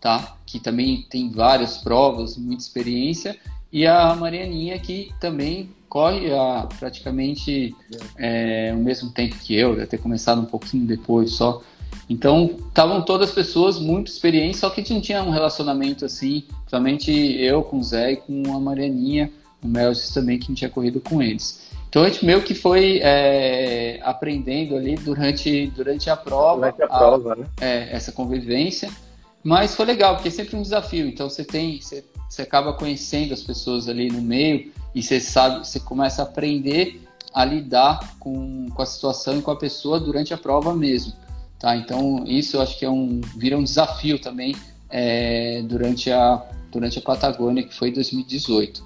tá? 0.00 0.36
Que 0.46 0.58
também 0.58 1.06
tem 1.10 1.30
várias 1.30 1.78
provas, 1.78 2.36
muita 2.36 2.62
experiência, 2.62 3.36
e 3.72 3.86
a 3.86 4.14
Marianinha 4.14 4.78
que 4.78 5.12
também 5.20 5.70
corre 5.92 6.32
há 6.32 6.66
praticamente 6.78 7.76
é, 8.16 8.72
o 8.74 8.78
mesmo 8.78 9.10
tempo 9.10 9.36
que 9.36 9.54
eu, 9.54 9.74
deve 9.74 9.88
ter 9.88 9.98
começado 9.98 10.40
um 10.40 10.46
pouquinho 10.46 10.86
depois 10.86 11.32
só. 11.32 11.60
Então, 12.08 12.56
estavam 12.66 13.02
todas 13.02 13.28
as 13.28 13.34
pessoas 13.34 13.78
muito 13.78 14.10
experientes, 14.10 14.58
só 14.58 14.70
que 14.70 14.80
a 14.80 14.82
gente 14.82 14.94
não 14.94 15.02
tinha 15.02 15.22
um 15.22 15.28
relacionamento 15.28 16.06
assim, 16.06 16.44
somente 16.66 17.12
eu 17.12 17.62
com 17.62 17.76
o 17.76 17.84
Zé 17.84 18.12
e 18.12 18.16
com 18.16 18.56
a 18.56 18.58
Marianinha, 18.58 19.30
o 19.62 19.68
Melsis 19.68 20.14
também, 20.14 20.38
que 20.38 20.48
não 20.48 20.54
tinha 20.54 20.70
corrido 20.70 20.98
com 20.98 21.20
eles. 21.20 21.70
Então, 21.90 22.02
a 22.02 22.08
gente 22.08 22.24
meio 22.24 22.40
que 22.40 22.54
foi 22.54 22.98
é, 23.02 24.00
aprendendo 24.02 24.74
ali 24.74 24.94
durante, 24.94 25.66
durante 25.76 26.08
a 26.08 26.16
prova, 26.16 26.72
durante 26.72 26.82
a 26.84 26.88
prova 26.88 27.32
a, 27.34 27.36
né? 27.36 27.46
é, 27.60 27.94
essa 27.94 28.10
convivência, 28.10 28.88
mas 29.44 29.74
foi 29.74 29.84
legal, 29.84 30.14
porque 30.14 30.28
é 30.28 30.30
sempre 30.30 30.56
um 30.56 30.62
desafio. 30.62 31.06
Então, 31.06 31.28
você 31.28 31.44
tem, 31.44 31.78
você, 31.82 32.02
você 32.30 32.40
acaba 32.40 32.72
conhecendo 32.72 33.34
as 33.34 33.42
pessoas 33.42 33.90
ali 33.90 34.10
no 34.10 34.22
meio, 34.22 34.72
e 34.94 35.02
você 35.02 35.20
sabe, 35.20 35.66
você 35.66 35.80
começa 35.80 36.22
a 36.22 36.24
aprender 36.24 37.02
a 37.32 37.44
lidar 37.44 38.16
com, 38.18 38.68
com 38.70 38.82
a 38.82 38.86
situação 38.86 39.38
e 39.38 39.42
com 39.42 39.50
a 39.50 39.56
pessoa 39.56 39.98
durante 39.98 40.34
a 40.34 40.38
prova 40.38 40.74
mesmo, 40.74 41.12
tá? 41.58 41.76
Então 41.76 42.24
isso 42.26 42.56
eu 42.56 42.62
acho 42.62 42.78
que 42.78 42.84
é 42.84 42.90
um 42.90 43.20
vira 43.36 43.56
um 43.56 43.64
desafio 43.64 44.18
também 44.18 44.54
é, 44.90 45.62
durante 45.62 46.10
a 46.10 46.44
durante 46.70 46.98
a 46.98 47.02
Patagônia 47.02 47.62
que 47.62 47.74
foi 47.74 47.90
2018. 47.90 48.82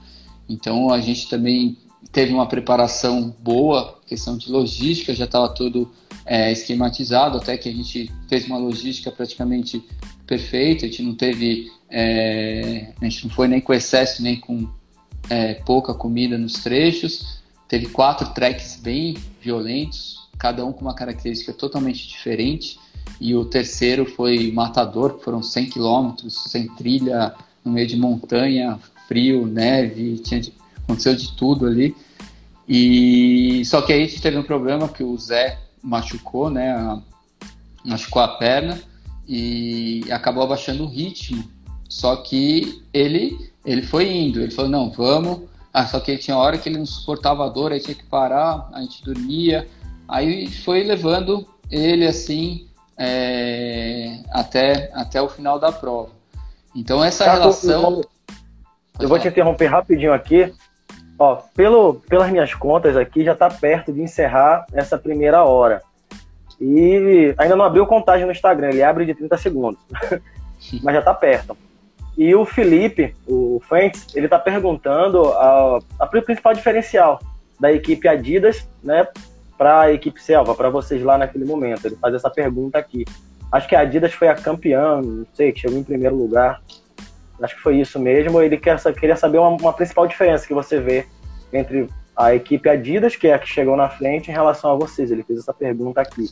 Então 0.49 0.93
a 0.93 1.01
gente 1.01 1.29
também 1.29 1.77
teve 2.13 2.33
uma 2.33 2.47
preparação 2.47 3.35
boa, 3.41 3.99
questão 4.07 4.37
de 4.37 4.51
logística 4.51 5.15
já 5.15 5.25
estava 5.25 5.49
tudo 5.49 5.91
é, 6.25 6.51
esquematizado, 6.51 7.39
até 7.39 7.57
que 7.57 7.69
a 7.69 7.73
gente 7.73 8.11
fez 8.29 8.47
uma 8.47 8.59
logística 8.59 9.11
praticamente 9.11 9.83
perfeita, 10.27 10.85
a 10.85 10.89
gente 10.89 11.03
não 11.03 11.15
teve, 11.15 11.71
é, 11.89 12.93
a 13.01 13.05
gente 13.05 13.27
não 13.27 13.31
foi 13.35 13.47
nem 13.47 13.61
com 13.61 13.73
excesso 13.73 14.23
nem 14.23 14.39
com 14.39 14.69
é, 15.31 15.55
pouca 15.55 15.95
comida 15.95 16.39
nos 16.39 16.55
trechos. 16.55 17.41
Teve 17.69 17.87
quatro 17.87 18.33
treks 18.33 18.77
bem 18.77 19.17
violentos, 19.41 20.29
cada 20.39 20.65
um 20.65 20.73
com 20.73 20.83
uma 20.83 20.95
característica 20.95 21.53
totalmente 21.53 22.07
diferente. 22.07 22.79
E 23.21 23.35
o 23.35 23.45
terceiro 23.45 24.05
foi 24.05 24.51
Matador, 24.53 25.19
foram 25.21 25.43
100 25.43 25.71
quilômetros, 25.71 26.45
sem 26.51 26.69
trilha, 26.75 27.35
no 27.65 27.73
meio 27.73 27.87
de 27.87 27.97
montanha, 27.97 28.79
frio, 29.09 29.47
neve, 29.47 30.19
tinha 30.19 30.41
de, 30.41 30.53
aconteceu 30.83 31.15
de 31.17 31.33
tudo 31.33 31.67
ali. 31.67 31.97
E 32.69 33.63
só 33.65 33.81
que 33.83 33.93
aí 33.93 34.03
a 34.03 34.07
gente 34.07 34.21
teve 34.21 34.37
um 34.37 34.43
problema 34.43 34.89
que 34.89 35.03
o 35.03 35.17
Zé 35.17 35.59
machucou, 35.83 36.51
né? 36.51 36.73
A, 36.73 37.01
machucou 37.85 38.23
a 38.23 38.29
perna 38.29 38.81
e 39.29 40.05
acabou 40.11 40.43
abaixando 40.43 40.85
o 40.85 40.89
ritmo. 40.89 41.45
Só 41.89 42.17
que 42.17 42.83
ele 42.93 43.51
ele 43.67 43.83
foi 43.83 44.09
indo, 44.09 44.41
ele 44.41 44.53
falou, 44.53 44.71
não, 44.71 44.91
vamos. 44.91 45.43
Ah, 45.75 45.85
só 45.85 46.01
que 46.01 46.13
ele 46.13 46.19
tinha 46.19 46.39
hora 46.39 46.57
que 46.57 46.69
ele 46.69 46.79
não 46.79 46.87
suportava 46.87 47.45
a 47.45 47.49
dor, 47.49 47.73
aí 47.73 47.81
tinha 47.81 47.95
que 47.95 48.05
parar, 48.05 48.69
a 48.73 48.81
gente 48.81 49.05
dormia. 49.05 49.67
Aí 50.09 50.49
foi 50.49 50.85
levando 50.85 51.47
ele 51.71 52.07
assim 52.07 52.67
é, 52.97 54.21
até, 54.31 54.91
até 54.95 55.21
o 55.21 55.29
final 55.29 55.59
da 55.59 55.73
prova. 55.73 56.11
Então 56.75 57.05
essa 57.05 57.31
relação. 57.31 57.73
Eu 57.73 57.91
vou, 57.91 58.05
eu 59.01 59.09
vou 59.09 59.19
te 59.19 59.29
interromper 59.29 59.67
rapidinho 59.67 60.15
aqui. 60.15 60.55
Ó, 61.19 61.37
pelo, 61.55 61.95
pelas 62.09 62.31
minhas 62.31 62.55
contas 62.55 62.97
aqui, 62.97 63.25
já 63.25 63.33
está 63.33 63.49
perto 63.49 63.93
de 63.93 64.01
encerrar 64.01 64.67
essa 64.73 64.97
primeira 64.97 65.45
hora. 65.45 65.83
E 66.61 67.35
ainda 67.37 67.57
não 67.57 67.65
abriu 67.65 67.87
contagem 67.87 68.25
no 68.25 68.33
Instagram, 68.33 68.69
ele 68.69 68.83
abre 68.83 69.05
de 69.05 69.15
30 69.15 69.37
segundos. 69.37 69.81
Mas 70.83 70.95
já 70.95 71.01
está 71.01 71.15
perto. 71.15 71.57
E 72.17 72.35
o 72.35 72.47
Felipe, 72.47 73.15
o 73.27 73.61
Fentes, 73.69 74.07
ele 74.15 74.27
está 74.27 74.39
perguntando 74.39 75.25
a, 75.33 75.79
a 76.01 76.07
principal 76.07 76.55
diferencial 76.55 77.21
da 77.61 77.71
equipe 77.71 78.09
Adidas, 78.09 78.67
né, 78.83 79.07
para 79.59 79.83
a 79.83 79.93
equipe 79.93 80.23
Selva, 80.23 80.55
para 80.55 80.71
vocês 80.71 81.03
lá 81.03 81.19
naquele 81.19 81.45
momento. 81.45 81.87
Ele 81.87 81.97
faz 81.97 82.15
essa 82.15 82.31
pergunta 82.31 82.79
aqui. 82.79 83.05
Acho 83.53 83.69
que 83.69 83.77
a 83.77 83.81
Adidas 83.81 84.15
foi 84.15 84.29
a 84.29 84.35
campeã, 84.35 85.01
não 85.03 85.27
sei, 85.35 85.53
que 85.53 85.61
chegou 85.61 85.79
em 85.79 85.85
primeiro 85.85 86.17
lugar. 86.17 86.63
Acho 87.43 87.55
que 87.55 87.63
foi 87.63 87.79
isso 87.79 87.99
mesmo. 87.99 88.41
Ele 88.41 88.57
quer, 88.57 88.81
queria 88.95 89.17
saber 89.17 89.39
uma, 89.39 89.51
uma 89.51 89.73
principal 89.73 90.07
diferença 90.07 90.47
que 90.47 90.55
você 90.55 90.81
vê 90.81 91.07
entre 91.53 91.87
a 92.17 92.35
equipe 92.35 92.67
Adidas, 92.69 93.15
que 93.15 93.29
é 93.29 93.35
a 93.35 93.39
que 93.39 93.49
chegou 93.49 93.77
na 93.77 93.91
frente, 93.91 94.31
em 94.31 94.35
relação 94.35 94.73
a 94.73 94.75
vocês. 94.75 95.11
Ele 95.11 95.23
fez 95.23 95.41
essa 95.41 95.53
pergunta 95.53 96.01
aqui. 96.01 96.31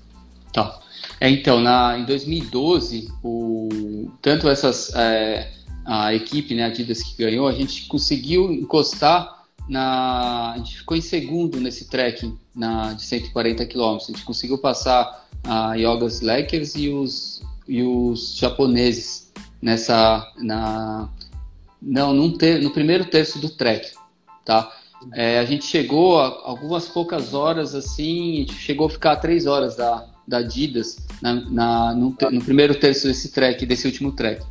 Tá. 0.51 0.78
É, 1.20 1.28
então, 1.28 1.61
na, 1.61 1.99
em 1.99 2.07
2012, 2.07 3.09
o, 3.22 4.11
tanto 4.22 4.49
essas. 4.49 4.91
É 4.95 5.64
a 5.85 6.14
equipe, 6.14 6.55
né, 6.55 6.64
a 6.64 6.66
Adidas 6.66 7.03
que 7.03 7.22
ganhou, 7.22 7.47
a 7.47 7.53
gente 7.53 7.87
conseguiu 7.87 8.53
encostar 8.53 9.45
na. 9.68 10.53
A 10.53 10.59
gente 10.59 10.78
ficou 10.78 10.97
em 10.97 11.01
segundo 11.01 11.61
nesse 11.61 11.89
trekking 11.89 12.39
na, 12.55 12.93
de 12.93 13.03
140 13.03 13.66
km. 13.66 13.97
A 13.97 13.99
gente 13.99 14.24
conseguiu 14.24 14.59
passar 14.59 15.26
a 15.45 15.74
Yogas 15.74 16.20
Lakers 16.20 16.74
e 16.74 16.89
os, 16.89 17.43
e 17.68 17.82
os 17.82 18.37
japoneses 18.37 19.32
nessa. 19.61 20.32
Na, 20.39 21.09
não, 21.80 22.14
num 22.14 22.37
ter, 22.37 22.62
no 22.62 22.70
primeiro 22.70 23.05
terço 23.05 23.39
do 23.39 23.51
trek, 23.51 23.91
tá? 24.45 24.72
É, 25.12 25.39
a 25.39 25.45
gente 25.45 25.66
chegou 25.66 26.18
a 26.18 26.26
algumas 26.45 26.89
poucas 26.89 27.35
horas 27.35 27.74
assim, 27.74 28.32
a 28.32 28.37
gente 28.39 28.55
chegou 28.55 28.87
a 28.87 28.91
ficar 28.91 29.16
três 29.16 29.45
horas 29.45 29.76
da, 29.76 30.07
da 30.26 30.39
Adidas 30.39 30.97
na, 31.20 31.35
na 31.35 31.95
no, 31.95 32.16
no, 32.30 32.43
primeiro 32.43 32.74
terço 32.74 33.07
desse 33.07 33.30
trek, 33.30 33.66
desse 33.66 33.87
último 33.87 34.12
trek. 34.12 34.43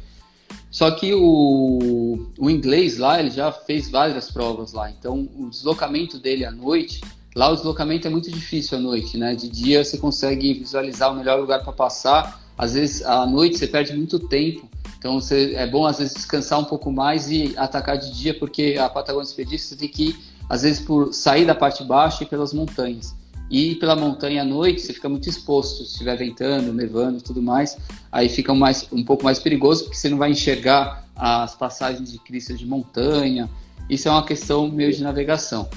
Só 0.74 0.90
que 0.90 1.14
o, 1.14 2.28
o 2.40 2.50
inglês 2.50 2.98
lá, 2.98 3.20
ele 3.20 3.30
já 3.30 3.52
fez 3.52 3.92
várias 3.92 4.32
provas 4.32 4.74
lá. 4.74 4.90
Então, 4.90 5.30
o 5.38 5.48
deslocamento 5.48 6.18
dele 6.18 6.44
à 6.44 6.52
noite, 6.52 7.00
lá 7.36 7.50
o 7.50 7.56
deslocamento 7.56 8.08
é 8.08 8.10
muito 8.10 8.32
difícil 8.32 8.80
à 8.80 8.82
noite, 8.82 9.16
né? 9.16 9.36
De 9.36 9.48
dia 9.48 9.86
você 9.86 10.00
consegue 10.00 10.52
visualizar 10.56 11.14
o 11.14 11.16
melhor 11.16 11.40
lugar 11.40 11.64
para 11.64 11.72
passar. 11.72 12.42
Às 12.58 12.74
vezes, 12.74 13.06
à 13.06 13.24
noite 13.28 13.60
você 13.60 13.68
perde 13.68 13.94
muito 13.94 14.18
tempo. 14.18 14.68
Então, 14.98 15.22
você, 15.22 15.54
é 15.54 15.68
bom 15.68 15.86
às 15.86 16.00
vezes 16.00 16.16
descansar 16.16 16.60
um 16.60 16.66
pouco 16.66 16.92
mais 16.92 17.30
e 17.30 17.54
atacar 17.56 17.96
de 17.96 18.12
dia, 18.12 18.34
porque 18.34 18.76
a 18.80 18.90
Patagônia 18.90 19.28
Expedition 19.28 19.68
você 19.68 19.76
tem 19.76 19.90
que 19.90 20.34
às 20.50 20.64
vezes, 20.64 20.80
por 20.80 21.14
sair 21.14 21.46
da 21.46 21.56
parte 21.56 21.84
baixa 21.84 22.24
e 22.24 22.28
pelas 22.28 22.54
montanhas. 22.54 23.16
E 23.54 23.76
pela 23.76 23.96
montanha 23.96 24.42
à 24.42 24.46
noite 24.46 24.82
você 24.82 24.94
fica 24.94 25.08
muito 25.08 25.30
exposto, 25.30 25.86
se 25.86 25.92
estiver 25.92 26.18
ventando, 26.18 26.74
nevando 26.74 27.20
e 27.20 27.22
tudo 27.22 27.40
mais, 27.40 27.78
aí 28.12 28.28
fica 28.28 28.52
mais, 28.52 28.88
um 28.92 29.04
pouco 29.04 29.24
mais 29.24 29.38
perigoso, 29.38 29.84
porque 29.84 29.96
você 29.96 30.10
não 30.10 30.18
vai 30.18 30.32
enxergar 30.32 31.08
as 31.16 31.54
passagens 31.54 32.12
de 32.12 32.18
cristas 32.18 32.58
de 32.58 32.66
montanha. 32.66 33.48
Isso 33.88 34.08
é 34.08 34.12
uma 34.12 34.26
questão 34.26 34.68
meio 34.72 34.92
de 34.92 35.04
navegação. 35.04 35.70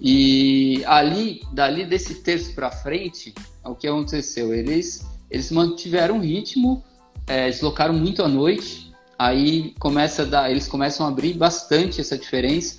E 0.00 0.84
ali, 0.86 1.42
dali 1.52 1.84
desse 1.84 2.14
terço 2.22 2.54
para 2.54 2.70
frente, 2.70 3.34
o 3.64 3.74
que 3.74 3.88
aconteceu? 3.88 4.54
Eles, 4.54 5.04
eles 5.28 5.50
mantiveram 5.50 6.18
um 6.18 6.20
ritmo, 6.20 6.84
é, 7.26 7.50
deslocaram 7.50 7.94
muito 7.94 8.22
à 8.22 8.28
noite, 8.28 8.92
aí 9.18 9.74
começa 9.80 10.24
dar, 10.24 10.48
eles 10.48 10.68
começam 10.68 11.04
a 11.04 11.08
abrir 11.08 11.32
bastante 11.32 12.00
essa 12.00 12.16
diferença. 12.16 12.76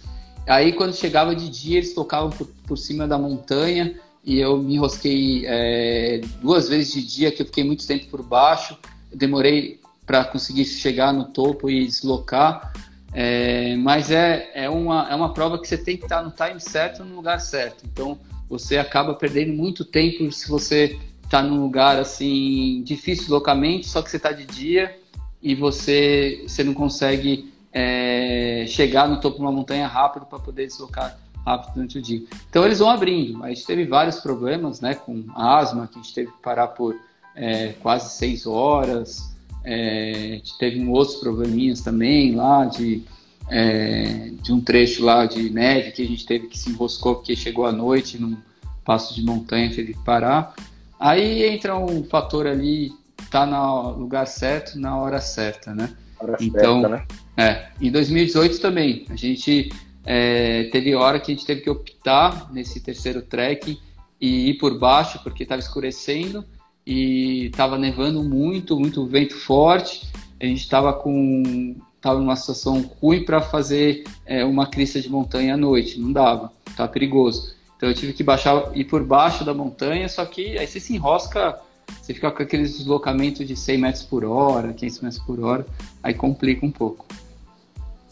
Aí 0.48 0.72
quando 0.72 0.96
chegava 0.96 1.36
de 1.36 1.50
dia, 1.50 1.80
eles 1.80 1.94
tocavam 1.94 2.30
por, 2.30 2.48
por 2.66 2.78
cima 2.78 3.06
da 3.06 3.18
montanha 3.18 4.07
e 4.28 4.42
eu 4.42 4.58
me 4.58 4.76
enrosquei 4.76 5.46
é, 5.48 6.20
duas 6.42 6.68
vezes 6.68 6.92
de 6.92 7.02
dia, 7.02 7.32
que 7.32 7.42
eu 7.42 7.46
fiquei 7.46 7.64
muito 7.64 7.88
tempo 7.88 8.08
por 8.08 8.22
baixo. 8.22 8.78
Demorei 9.12 9.80
para 10.06 10.26
conseguir 10.26 10.66
chegar 10.66 11.14
no 11.14 11.24
topo 11.24 11.70
e 11.70 11.86
deslocar. 11.86 12.74
É, 13.14 13.78
mas 13.78 14.12
é, 14.12 14.52
é, 14.54 14.70
uma, 14.70 15.10
é 15.10 15.16
uma 15.16 15.34
prova 15.34 15.58
que 15.58 15.66
você 15.66 15.78
tem 15.78 15.96
que 15.96 16.04
estar 16.04 16.22
no 16.22 16.32
time 16.32 16.60
certo, 16.60 17.06
no 17.06 17.16
lugar 17.16 17.40
certo. 17.40 17.86
Então 17.86 18.20
você 18.50 18.78
acaba 18.78 19.14
perdendo 19.14 19.54
muito 19.54 19.86
tempo 19.86 20.30
se 20.30 20.50
você 20.50 21.00
está 21.24 21.42
num 21.42 21.62
lugar 21.62 21.98
assim 21.98 22.84
difícil 22.84 23.34
locamente, 23.34 23.88
só 23.88 24.02
que 24.02 24.12
você 24.12 24.18
está 24.18 24.34
de 24.34 24.46
dia 24.46 24.94
e 25.42 25.56
você, 25.56 26.44
você 26.46 26.66
não 26.66 26.74
consegue 26.74 27.54
é, 27.72 28.66
chegar 28.68 29.08
no 29.08 29.22
topo 29.22 29.38
de 29.38 29.44
uma 29.44 29.54
montanha 29.54 29.88
rápido 29.88 30.26
para 30.26 30.38
poder 30.38 30.68
deslocar 30.68 31.18
rápido 31.48 31.76
durante 31.76 31.98
o 31.98 32.02
dia. 32.02 32.22
Então 32.50 32.66
eles 32.66 32.80
vão 32.80 32.90
abrindo. 32.90 33.42
A 33.44 33.50
gente 33.50 33.66
teve 33.66 33.86
vários 33.86 34.20
problemas, 34.20 34.82
né, 34.82 34.94
com 34.94 35.24
asma, 35.34 35.88
que 35.88 35.98
a 35.98 36.02
gente 36.02 36.14
teve 36.14 36.32
que 36.32 36.42
parar 36.42 36.68
por 36.68 36.96
é, 37.34 37.70
quase 37.82 38.18
seis 38.18 38.46
horas. 38.46 39.34
É, 39.64 40.12
a 40.12 40.36
gente 40.36 40.58
teve 40.58 40.86
outros 40.86 41.18
probleminhas 41.18 41.82
também 41.82 42.36
lá 42.36 42.66
de, 42.66 43.04
é, 43.50 44.32
de 44.42 44.52
um 44.52 44.60
trecho 44.60 45.04
lá 45.06 45.26
de 45.26 45.50
neve 45.50 45.92
que 45.92 46.02
a 46.02 46.06
gente 46.06 46.26
teve 46.26 46.48
que 46.48 46.58
se 46.58 46.70
enroscou 46.70 47.16
porque 47.16 47.36
chegou 47.36 47.66
à 47.66 47.72
noite 47.72 48.18
num 48.18 48.38
passo 48.84 49.14
de 49.14 49.24
montanha 49.24 49.74
teve 49.74 49.94
que 49.94 50.04
parar. 50.04 50.54
Aí 51.00 51.44
entra 51.44 51.78
um 51.78 52.04
fator 52.04 52.48
ali, 52.48 52.92
tá 53.30 53.46
no 53.46 53.92
lugar 53.92 54.26
certo, 54.28 54.80
na 54.80 54.98
hora 54.98 55.22
certa, 55.22 55.74
né? 55.74 55.94
Hora 56.20 56.38
então, 56.42 56.82
certa, 56.82 56.98
né? 56.98 57.06
É, 57.38 57.68
em 57.80 57.92
2018 57.92 58.60
também, 58.60 59.06
a 59.10 59.16
gente 59.16 59.70
é, 60.10 60.70
teve 60.72 60.96
hora 60.96 61.20
que 61.20 61.34
a 61.34 61.36
gente 61.36 61.46
teve 61.46 61.60
que 61.60 61.70
optar 61.70 62.50
nesse 62.54 62.80
terceiro 62.80 63.22
trek 63.22 63.78
e 64.22 64.50
ir 64.50 64.54
por 64.54 64.80
baixo 64.80 65.20
porque 65.22 65.44
estava 65.44 65.60
escurecendo 65.60 66.46
e 66.86 67.48
estava 67.48 67.78
nevando 67.78 68.24
muito, 68.24 68.80
muito 68.80 69.06
vento 69.06 69.36
forte. 69.36 70.08
A 70.40 70.46
gente 70.46 70.62
estava 70.62 70.94
com 70.94 71.76
estava 71.98 72.20
numa 72.20 72.38
situação 72.38 72.90
ruim 73.02 73.26
para 73.26 73.42
fazer 73.42 74.06
é, 74.26 74.46
uma 74.46 74.68
crista 74.68 75.02
de 75.02 75.10
montanha 75.10 75.56
à 75.56 75.58
noite, 75.58 76.00
não 76.00 76.14
dava, 76.14 76.54
estava 76.70 76.90
perigoso. 76.90 77.54
Então 77.76 77.90
eu 77.90 77.96
tive 77.96 78.14
que 78.14 78.24
baixar, 78.24 78.72
ir 78.78 78.86
por 78.86 79.04
baixo 79.04 79.44
da 79.44 79.54
montanha, 79.54 80.08
só 80.08 80.24
que 80.24 80.58
aí 80.58 80.66
você 80.66 80.80
se 80.80 80.96
enrosca, 80.96 81.60
você 82.02 82.14
fica 82.14 82.32
com 82.32 82.42
aqueles 82.42 82.78
deslocamentos 82.78 83.46
de 83.46 83.58
100 83.58 83.78
metros 83.78 84.04
por 84.04 84.24
hora, 84.24 84.72
500 84.72 85.02
metros 85.02 85.22
por 85.24 85.40
hora, 85.42 85.66
aí 86.02 86.14
complica 86.14 86.66
um 86.66 86.72
pouco. 86.72 87.06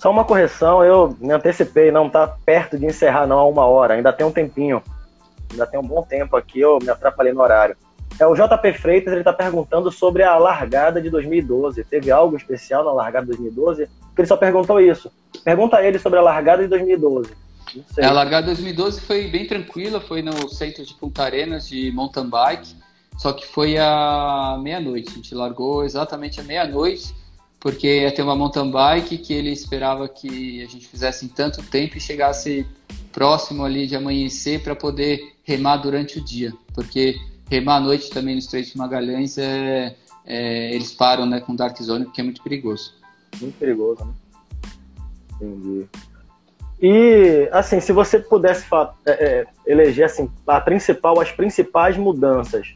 Só 0.06 0.12
uma 0.12 0.24
correção, 0.24 0.84
eu 0.84 1.18
me 1.20 1.34
antecipei, 1.34 1.90
não 1.90 2.06
está 2.06 2.28
perto 2.28 2.78
de 2.78 2.86
encerrar 2.86 3.26
não 3.26 3.40
a 3.40 3.48
uma 3.48 3.66
hora, 3.66 3.96
ainda 3.96 4.14
tem 4.14 4.24
um 4.24 4.32
tempinho, 4.32 4.80
ainda 5.50 5.66
tem 5.66 5.80
um 5.80 5.84
bom 5.84 6.04
tempo 6.04 6.38
aqui, 6.38 6.60
eu 6.60 6.78
me 6.80 6.92
atrapalhei 6.92 7.34
no 7.34 7.42
horário. 7.42 7.76
É, 8.20 8.28
o 8.28 8.36
JP 8.36 8.72
Freitas 8.74 9.12
ele 9.12 9.22
está 9.22 9.34
perguntando 9.34 9.92
sobre 9.92 10.22
a 10.22 10.38
largada 10.38 11.02
de 11.02 11.10
2012. 11.10 11.84
Teve 11.86 12.12
algo 12.12 12.38
especial 12.38 12.86
na 12.86 12.92
largada 12.92 13.26
de 13.26 13.32
2012? 13.32 13.88
Porque 13.88 14.22
ele 14.22 14.28
só 14.28 14.38
perguntou 14.38 14.80
isso. 14.80 15.12
Pergunta 15.44 15.78
a 15.78 15.84
ele 15.84 15.98
sobre 15.98 16.20
a 16.20 16.22
largada 16.22 16.62
de 16.62 16.68
2012. 16.68 17.32
É, 17.98 18.06
a 18.06 18.12
largada 18.12 18.54
de 18.54 18.62
2012 18.62 19.02
foi 19.02 19.28
bem 19.28 19.48
tranquila, 19.48 20.00
foi 20.00 20.22
no 20.22 20.48
centro 20.50 20.86
de 20.86 20.94
Punta 20.94 21.24
Arenas 21.24 21.68
de 21.68 21.92
mountain 21.92 22.30
bike, 22.30 22.76
só 23.18 23.34
que 23.34 23.48
foi 23.48 23.76
à 23.80 24.56
meia-noite. 24.62 25.10
A 25.10 25.16
gente 25.16 25.34
largou 25.34 25.84
exatamente 25.84 26.40
à 26.40 26.44
meia-noite, 26.44 27.12
porque 27.66 28.02
ia 28.02 28.14
ter 28.14 28.22
uma 28.22 28.36
mountain 28.36 28.70
bike 28.70 29.18
que 29.18 29.34
ele 29.34 29.50
esperava 29.50 30.08
que 30.08 30.62
a 30.62 30.68
gente 30.68 30.88
fizesse 30.88 31.26
em 31.26 31.28
tanto 31.28 31.64
tempo 31.64 31.98
e 31.98 32.00
chegasse 32.00 32.64
próximo 33.12 33.66
ali 33.66 33.88
de 33.88 33.96
amanhecer 33.96 34.62
para 34.62 34.76
poder 34.76 35.34
remar 35.44 35.78
durante 35.78 36.20
o 36.20 36.24
dia, 36.24 36.54
porque 36.76 37.16
remar 37.50 37.78
à 37.78 37.80
noite 37.80 38.12
também 38.12 38.36
no 38.36 38.40
Estreito 38.40 38.70
de 38.70 38.78
Magalhães, 38.78 39.40
é, 39.40 39.96
é, 40.28 40.76
eles 40.76 40.94
param 40.94 41.26
né, 41.26 41.40
com 41.40 41.56
Dark 41.56 41.76
Zone, 41.82 42.06
porque 42.06 42.22
é 42.22 42.24
muito 42.24 42.44
perigoso. 42.44 42.94
Muito 43.42 43.58
perigoso, 43.58 44.06
né? 44.06 44.14
Entendi. 45.42 45.88
E, 46.80 47.50
assim, 47.52 47.80
se 47.80 47.92
você 47.92 48.20
pudesse 48.20 48.64
é, 49.08 49.12
é, 49.12 49.48
eleger, 49.66 50.06
assim, 50.06 50.30
a 50.46 50.62
principal, 50.62 51.20
as 51.20 51.32
principais 51.32 51.98
mudanças, 51.98 52.76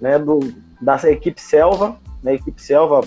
né, 0.00 0.20
do, 0.20 0.38
da 0.80 0.94
equipe 1.10 1.40
Selva, 1.40 1.98
né, 2.22 2.34
equipe 2.34 2.62
Selva, 2.62 3.00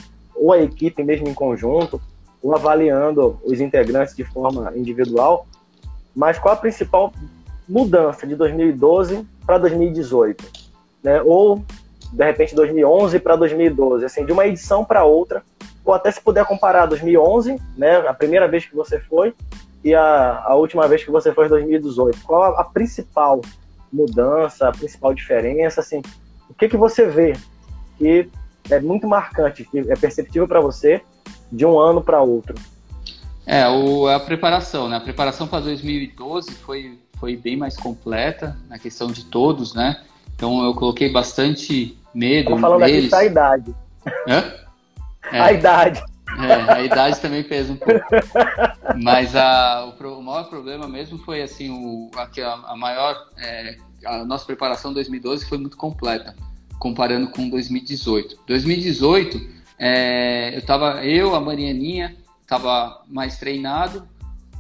ou 0.44 0.52
a 0.52 0.60
equipe 0.60 1.04
mesmo 1.04 1.30
em 1.30 1.34
conjunto, 1.34 2.02
ou 2.42 2.54
avaliando 2.54 3.40
os 3.46 3.62
integrantes 3.62 4.16
de 4.16 4.26
forma 4.26 4.74
individual, 4.76 5.48
mas 6.14 6.38
qual 6.38 6.54
a 6.54 6.58
principal 6.58 7.14
mudança 7.68 8.28
de 8.28 8.36
2012 8.36 9.26
para 9.46 9.58
2018? 9.58 10.64
né? 11.04 11.22
Ou 11.22 11.64
de 12.12 12.24
repente 12.24 12.56
2011 12.56 13.20
para 13.20 13.36
2012, 13.36 14.06
assim, 14.06 14.26
de 14.26 14.32
uma 14.32 14.48
edição 14.48 14.86
para 14.86 15.04
outra, 15.04 15.44
ou 15.84 15.94
até 15.94 16.10
se 16.10 16.22
puder 16.22 16.46
comparar 16.46 16.86
2011, 16.86 17.60
né, 17.76 17.98
a 18.08 18.14
primeira 18.14 18.48
vez 18.48 18.66
que 18.66 18.76
você 18.76 19.00
foi, 19.00 19.34
e 19.84 19.94
a, 19.94 20.44
a 20.46 20.56
última 20.56 20.88
vez 20.88 21.04
que 21.04 21.12
você 21.12 21.34
foi 21.34 21.48
em 21.48 21.50
2018. 21.50 22.22
Qual 22.24 22.42
a, 22.42 22.62
a 22.62 22.64
principal 22.64 23.42
mudança, 23.92 24.70
a 24.70 24.72
principal 24.72 25.14
diferença, 25.14 25.82
assim, 25.82 26.02
o 26.50 26.54
que 26.54 26.70
que 26.70 26.78
você 26.78 27.06
vê 27.06 27.34
que 27.98 28.30
é 28.70 28.80
muito 28.80 29.08
marcante, 29.08 29.64
que 29.66 29.80
é 29.80 29.96
perceptível 29.96 30.48
para 30.48 30.60
você 30.60 31.02
de 31.52 31.66
um 31.66 31.80
ano 31.80 32.02
para 32.02 32.22
outro? 32.22 32.56
É, 33.46 33.68
o, 33.68 34.08
a 34.08 34.20
preparação, 34.20 34.88
né? 34.88 34.98
A 34.98 35.02
preparação 35.02 35.48
para 35.48 35.60
2012 35.62 36.52
foi, 36.56 36.98
foi 37.20 37.36
bem 37.36 37.58
mais 37.58 37.76
completa 37.76 38.58
na 38.70 38.80
questão 38.80 39.12
de 39.12 39.26
todos, 39.26 39.74
né? 39.74 40.02
Então 40.36 40.64
eu 40.64 40.74
coloquei 40.74 41.12
bastante 41.12 41.98
medo 42.14 42.44
Estamos 42.44 42.62
falando 42.62 42.82
neles. 42.82 43.06
aqui 43.06 43.10
da 43.12 43.26
idade. 43.26 43.76
Hã? 44.28 44.54
É, 45.32 45.40
a 45.40 45.54
idade. 45.54 46.04
É, 46.38 46.72
a 46.74 46.84
idade 46.84 47.20
também 47.22 47.44
pesa 47.44 47.72
um 47.72 47.78
pouco. 47.78 48.06
Mas 49.02 49.36
a, 49.38 49.86
o, 49.86 50.20
o, 50.20 50.22
maior 50.22 50.44
problema 50.50 50.86
mesmo 50.86 51.18
foi 51.20 51.42
assim, 51.42 51.70
o, 51.70 52.12
a, 52.16 52.72
a 52.72 52.76
maior. 52.76 53.16
É, 53.38 53.78
a 54.06 54.26
nossa 54.26 54.46
preparação 54.46 54.94
2012 54.94 55.46
foi 55.46 55.58
muito 55.58 55.78
completa, 55.78 56.36
comparando 56.80 57.30
com 57.30 57.50
2018. 57.50 58.40
2018, 58.48 59.42
é, 59.80 60.56
eu 60.56 60.62
tava, 60.66 61.06
eu, 61.06 61.36
a 61.36 61.42
Marianinha, 61.42 62.16
estava 62.42 63.02
mais 63.08 63.38
treinado, 63.38 64.08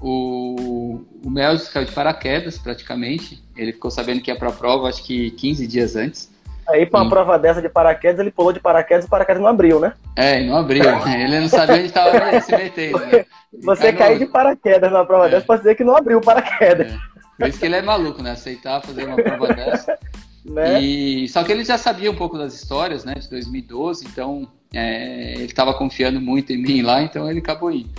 o, 0.02 1.02
o 1.24 1.30
Melges 1.30 1.70
caiu 1.70 1.86
de 1.86 1.94
paraquedas, 1.94 2.58
praticamente. 2.58 3.42
Ele 3.56 3.72
ficou 3.72 3.90
sabendo 3.90 4.22
que 4.22 4.30
ia 4.30 4.38
para 4.38 4.50
a 4.50 4.54
prova, 4.54 4.90
acho 4.90 5.04
que 5.04 5.32
15 5.32 5.66
dias 5.66 5.96
antes. 5.96 6.34
Aí, 6.68 6.86
para 6.86 7.02
uma 7.02 7.10
prova 7.10 7.40
dessa 7.40 7.62
de 7.62 7.70
paraquedas, 7.70 8.20
ele 8.20 8.32
pulou 8.32 8.54
de 8.54 8.60
paraquedas 8.60 9.06
e 9.06 9.08
o 9.08 9.10
paraquedas 9.10 9.42
não 9.42 9.50
abriu, 9.50 9.80
né? 9.80 9.94
É, 10.16 10.42
não 10.44 10.58
abriu. 10.58 10.84
ele 11.08 11.40
não 11.40 11.48
sabia 11.48 11.76
onde 11.76 11.86
estava 11.86 12.40
se 12.42 12.52
metendo. 12.56 13.00
Né? 13.00 13.26
Você 13.64 13.94
cair 13.94 14.20
de 14.20 14.26
paraquedas 14.26 14.92
numa 14.92 15.06
prova 15.06 15.28
é. 15.28 15.30
dessa, 15.30 15.46
pode 15.46 15.62
dizer 15.62 15.76
que 15.76 15.84
não 15.84 15.96
abriu 15.96 16.20
o 16.20 16.22
paraquedas. 16.22 16.92
É. 16.92 16.98
Por 17.38 17.48
isso 17.48 17.60
que 17.60 17.66
ele 17.66 17.76
é 17.76 17.82
maluco, 17.82 18.22
né? 18.22 18.32
Aceitar 18.32 18.82
fazer 18.82 19.06
uma 19.06 19.18
prova 19.18 19.48
dessa. 19.54 19.98
Né? 20.46 20.82
E, 20.82 21.30
só 21.30 21.44
que 21.44 21.52
ele 21.52 21.64
já 21.64 21.78
sabia 21.78 22.12
um 22.12 22.16
pouco 22.16 22.38
das 22.38 22.54
histórias, 22.54 23.06
né? 23.06 23.16
De 23.16 23.30
2012, 23.30 24.06
então 24.06 24.48
é, 24.74 25.34
ele 25.36 25.46
estava 25.46 25.74
confiando 25.74 26.20
muito 26.20 26.52
em 26.52 26.58
mim 26.58 26.82
lá, 26.82 27.02
então 27.02 27.30
ele 27.30 27.40
acabou 27.40 27.72
indo. 27.72 27.90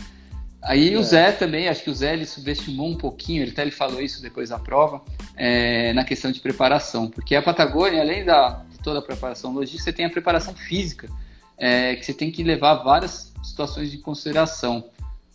Aí 0.62 0.94
é. 0.94 0.98
o 0.98 1.02
Zé 1.02 1.32
também, 1.32 1.68
acho 1.68 1.84
que 1.84 1.90
o 1.90 1.94
Zé 1.94 2.14
ele 2.14 2.26
subestimou 2.26 2.88
um 2.88 2.96
pouquinho, 2.96 3.42
ele 3.42 3.52
até 3.52 3.62
ele 3.62 3.70
falou 3.70 4.00
isso 4.00 4.20
depois 4.22 4.48
da 4.48 4.58
prova, 4.58 5.02
é, 5.36 5.92
na 5.92 6.04
questão 6.04 6.32
de 6.32 6.40
preparação, 6.40 7.08
porque 7.08 7.36
a 7.36 7.42
Patagônia, 7.42 8.00
além 8.00 8.24
da, 8.24 8.62
de 8.70 8.78
toda 8.78 8.98
a 8.98 9.02
preparação 9.02 9.52
logística, 9.52 9.84
você 9.84 9.92
tem 9.92 10.06
a 10.06 10.10
preparação 10.10 10.54
física, 10.54 11.08
é, 11.56 11.94
que 11.96 12.04
você 12.04 12.14
tem 12.14 12.30
que 12.30 12.42
levar 12.42 12.76
várias 12.76 13.32
situações 13.42 13.90
de 13.90 13.98
consideração. 13.98 14.84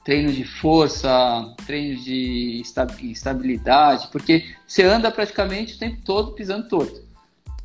Treino 0.04 0.32
de 0.32 0.44
força, 0.44 1.54
treino 1.66 2.02
de 2.02 2.64
estabilidade, 3.02 4.08
porque 4.12 4.56
você 4.66 4.84
anda 4.84 5.12
praticamente 5.12 5.76
o 5.76 5.78
tempo 5.78 5.98
todo 6.04 6.32
pisando 6.32 6.68
torto, 6.68 7.04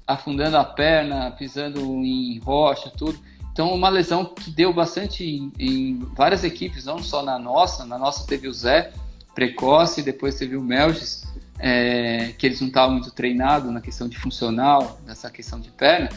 afundando 0.06 0.56
a 0.56 0.64
perna, 0.64 1.30
pisando 1.30 1.80
em 1.80 2.38
rocha, 2.40 2.90
tudo. 2.90 3.18
Então, 3.52 3.72
uma 3.72 3.88
lesão 3.88 4.24
que 4.24 4.50
deu 4.50 4.72
bastante 4.72 5.24
em, 5.24 5.52
em, 5.58 5.98
várias 6.16 6.42
equipes, 6.42 6.84
não 6.84 6.98
só 6.98 7.22
na 7.22 7.38
nossa. 7.38 7.86
Na 7.86 7.96
nossa 7.96 8.26
teve 8.26 8.48
o 8.48 8.52
Zé, 8.52 8.92
precoce, 9.32 10.02
depois 10.02 10.34
teve 10.34 10.56
o 10.56 10.62
Melges, 10.62 11.24
é, 11.60 12.34
que 12.36 12.46
eles 12.46 12.60
não 12.60 12.66
estavam 12.66 12.94
muito 12.94 13.12
treinados 13.12 13.70
na 13.72 13.80
questão 13.80 14.08
de 14.08 14.18
funcional, 14.18 15.00
nessa 15.06 15.30
questão 15.30 15.60
de 15.60 15.70
perna. 15.70 16.08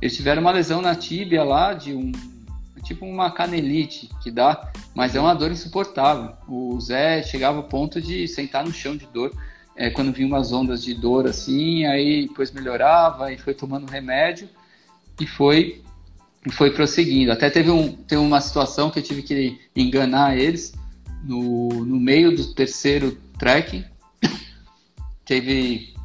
Eles 0.00 0.16
tiveram 0.16 0.40
uma 0.40 0.50
lesão 0.50 0.80
na 0.80 0.94
tíbia 0.94 1.44
lá, 1.44 1.74
de 1.74 1.92
um 1.92 2.12
tipo 2.82 3.04
uma 3.04 3.30
canelite 3.30 4.08
que 4.22 4.30
dá, 4.30 4.72
mas 4.94 5.14
é 5.14 5.20
uma 5.20 5.34
dor 5.34 5.50
insuportável. 5.50 6.34
O 6.48 6.80
Zé 6.80 7.22
chegava 7.22 7.58
ao 7.58 7.64
ponto 7.64 8.00
de 8.00 8.26
sentar 8.28 8.64
no 8.64 8.72
chão 8.72 8.96
de 8.96 9.06
dor. 9.06 9.32
é, 9.76 9.90
quando 9.90 10.12
vinha 10.12 10.26
umas 10.26 10.52
ondas 10.52 10.82
de 10.82 10.94
dor 10.94 11.26
assim, 11.26 11.84
aí 11.84 12.26
depois 12.28 12.50
melhorava 12.50 13.30
e 13.30 13.36
foi 13.36 13.52
tomando 13.52 13.86
remédio 13.86 14.48
e 15.20 15.26
foi 15.26 15.82
foi 16.52 16.70
prosseguindo. 16.70 17.32
Até 17.32 17.50
teve, 17.50 17.70
um, 17.70 17.92
teve 17.92 18.20
uma 18.20 18.40
situação 18.40 18.90
que 18.90 18.98
eu 18.98 19.02
tive 19.02 19.22
que 19.22 19.58
enganar 19.74 20.36
eles 20.36 20.74
no, 21.24 21.68
no 21.84 21.98
meio 21.98 22.34
do 22.34 22.54
terceiro 22.54 23.18
trekking. 23.38 23.84
teve. 25.24 25.95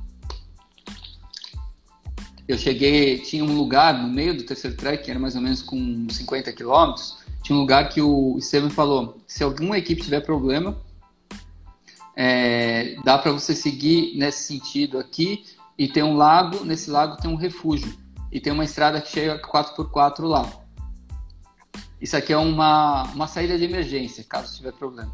Eu 2.47 2.57
cheguei, 2.57 3.19
tinha 3.19 3.43
um 3.43 3.55
lugar 3.55 3.93
no 3.93 4.07
meio 4.09 4.35
do 4.35 4.43
terceiro 4.43 4.75
trekking, 4.75 5.11
era 5.11 5.19
mais 5.19 5.35
ou 5.35 5.41
menos 5.41 5.61
com 5.61 6.07
50 6.09 6.51
quilômetros. 6.53 7.17
Tinha 7.43 7.55
um 7.55 7.61
lugar 7.61 7.89
que 7.89 8.01
o 8.01 8.37
Estevam 8.37 8.69
falou: 8.69 9.17
se 9.27 9.43
alguma 9.43 9.77
equipe 9.77 10.01
tiver 10.01 10.21
problema, 10.21 10.77
é, 12.15 12.95
dá 13.03 13.17
para 13.17 13.31
você 13.31 13.55
seguir 13.55 14.17
nesse 14.17 14.43
sentido 14.43 14.97
aqui 14.99 15.45
e 15.77 15.87
tem 15.87 16.03
um 16.03 16.15
lago, 16.15 16.63
nesse 16.65 16.89
lago 16.89 17.17
tem 17.17 17.29
um 17.31 17.35
refúgio 17.35 17.97
e 18.31 18.39
tem 18.39 18.51
uma 18.51 18.63
estrada 18.63 19.01
que 19.01 19.09
chega 19.09 19.41
4x4 19.41 20.21
lá. 20.21 20.49
Isso 21.99 22.17
aqui 22.17 22.33
é 22.33 22.37
uma, 22.37 23.03
uma 23.13 23.27
saída 23.27 23.57
de 23.57 23.63
emergência, 23.63 24.23
caso 24.23 24.55
tiver 24.55 24.73
problema. 24.73 25.11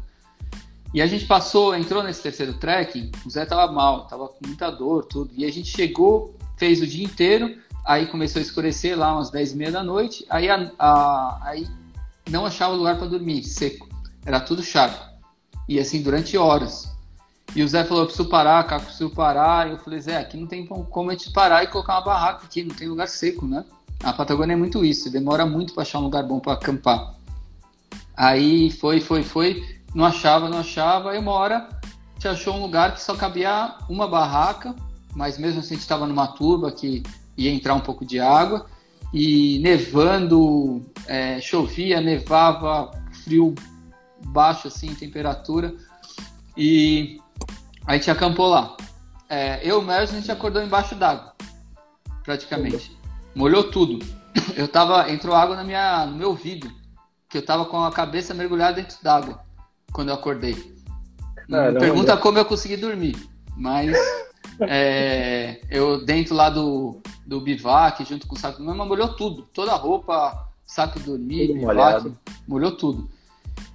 E 0.92 1.02
a 1.02 1.06
gente 1.06 1.26
passou, 1.26 1.74
entrou 1.76 2.02
nesse 2.02 2.22
terceiro 2.22 2.54
trekking, 2.54 3.12
o 3.26 3.30
Zé 3.30 3.44
tava 3.44 3.70
mal, 3.70 4.06
tava 4.06 4.26
com 4.28 4.46
muita 4.46 4.70
dor, 4.70 5.04
tudo. 5.04 5.30
E 5.34 5.44
a 5.44 5.52
gente 5.52 5.68
chegou, 5.68 6.34
fez 6.58 6.80
o 6.80 6.86
dia 6.86 7.04
inteiro, 7.04 7.56
aí 7.84 8.06
começou 8.06 8.40
a 8.40 8.42
escurecer 8.42 8.98
lá 8.98 9.14
umas 9.14 9.30
10 9.30 9.52
e 9.52 9.56
meia 9.56 9.72
da 9.72 9.82
noite, 9.82 10.26
aí, 10.28 10.48
a, 10.48 10.70
a, 10.78 11.38
aí 11.42 11.66
não 12.28 12.44
achava 12.44 12.74
lugar 12.74 12.98
para 12.98 13.06
dormir, 13.06 13.44
seco. 13.44 13.88
Era 14.24 14.40
tudo 14.40 14.62
charco. 14.62 15.06
E 15.68 15.78
assim, 15.78 16.02
durante 16.02 16.36
horas. 16.36 16.90
E 17.56 17.62
o 17.62 17.68
Zé 17.68 17.84
falou, 17.84 18.02
eu 18.02 18.06
preciso 18.06 18.28
parar, 18.28 18.62
Caco, 18.64 18.84
preciso 18.84 19.10
parar. 19.10 19.70
Eu 19.70 19.78
falei, 19.78 20.00
Zé, 20.00 20.18
aqui 20.18 20.36
não 20.36 20.46
tem 20.46 20.66
como 20.66 21.10
a 21.10 21.14
gente 21.14 21.32
parar 21.32 21.64
e 21.64 21.68
colocar 21.68 21.94
uma 21.94 22.04
barraca 22.04 22.44
aqui, 22.44 22.62
não 22.62 22.74
tem 22.74 22.88
lugar 22.88 23.08
seco, 23.08 23.46
né? 23.46 23.64
A 24.02 24.12
Patagônia 24.12 24.52
é 24.52 24.56
muito 24.56 24.84
isso, 24.84 25.10
demora 25.10 25.46
muito 25.46 25.72
para 25.72 25.82
achar 25.82 25.98
um 25.98 26.04
lugar 26.04 26.22
bom 26.24 26.38
para 26.38 26.52
acampar. 26.52 27.14
Aí 28.14 28.70
foi, 28.70 29.00
foi, 29.00 29.22
foi, 29.22 29.80
não 29.94 30.04
achava, 30.04 30.48
não 30.48 30.58
achava, 30.58 31.12
aí 31.12 31.18
uma 31.18 31.32
hora 31.32 31.68
gente 32.18 32.28
achou 32.28 32.54
um 32.56 32.62
lugar 32.62 32.92
que 32.94 33.02
só 33.02 33.14
cabia 33.14 33.76
uma 33.88 34.08
barraca, 34.08 34.74
mas 35.14 35.38
mesmo 35.38 35.60
assim 35.60 35.70
a 35.70 35.74
gente 35.74 35.82
estava 35.82 36.06
numa 36.06 36.28
turba 36.28 36.70
que 36.72 37.02
ia 37.36 37.50
entrar 37.50 37.74
um 37.74 37.80
pouco 37.80 38.04
de 38.04 38.18
água, 38.18 38.66
e 39.12 39.58
nevando, 39.60 40.82
é, 41.06 41.40
chovia, 41.40 42.00
nevava, 42.00 42.90
frio 43.24 43.54
baixo 44.26 44.68
assim, 44.68 44.94
temperatura, 44.94 45.74
e 46.56 47.20
a 47.86 47.94
gente 47.94 48.10
acampou 48.10 48.48
lá. 48.48 48.76
É, 49.28 49.60
eu 49.62 49.80
mesmo 49.80 50.16
a 50.16 50.20
gente 50.20 50.32
acordou 50.32 50.62
embaixo 50.62 50.94
d'água, 50.94 51.34
praticamente. 52.24 52.96
Molhou 53.34 53.70
tudo. 53.70 54.04
Eu 54.56 54.66
tava, 54.66 55.10
entrou 55.10 55.34
água 55.34 55.56
na 55.56 55.64
minha, 55.64 56.06
no 56.06 56.16
meu 56.16 56.30
ouvido, 56.30 56.70
que 57.28 57.38
eu 57.38 57.44
tava 57.44 57.64
com 57.66 57.82
a 57.84 57.92
cabeça 57.92 58.34
mergulhada 58.34 58.80
dentro 58.80 58.96
d'água 59.02 59.40
quando 59.92 60.08
eu 60.08 60.14
acordei. 60.14 60.76
Não 61.48 61.74
pergunta 61.74 62.16
como 62.16 62.38
eu 62.38 62.44
consegui 62.44 62.76
dormir, 62.76 63.16
mas 63.56 63.96
é, 64.60 65.60
eu 65.70 66.04
dentro 66.04 66.34
lá 66.34 66.50
do, 66.50 67.00
do 67.26 67.40
bivac, 67.40 68.04
junto 68.04 68.26
com 68.26 68.34
o 68.34 68.38
saco 68.38 68.58
de 68.58 68.64
dormir, 68.64 68.84
molhou 68.84 69.14
tudo, 69.14 69.42
toda 69.54 69.72
a 69.72 69.76
roupa, 69.76 70.48
saco 70.64 70.98
de 70.98 71.06
dormir, 71.06 71.46
tudo 71.48 71.60
bivac, 71.60 71.66
molhado. 71.66 72.18
molhou 72.46 72.72
tudo. 72.72 73.08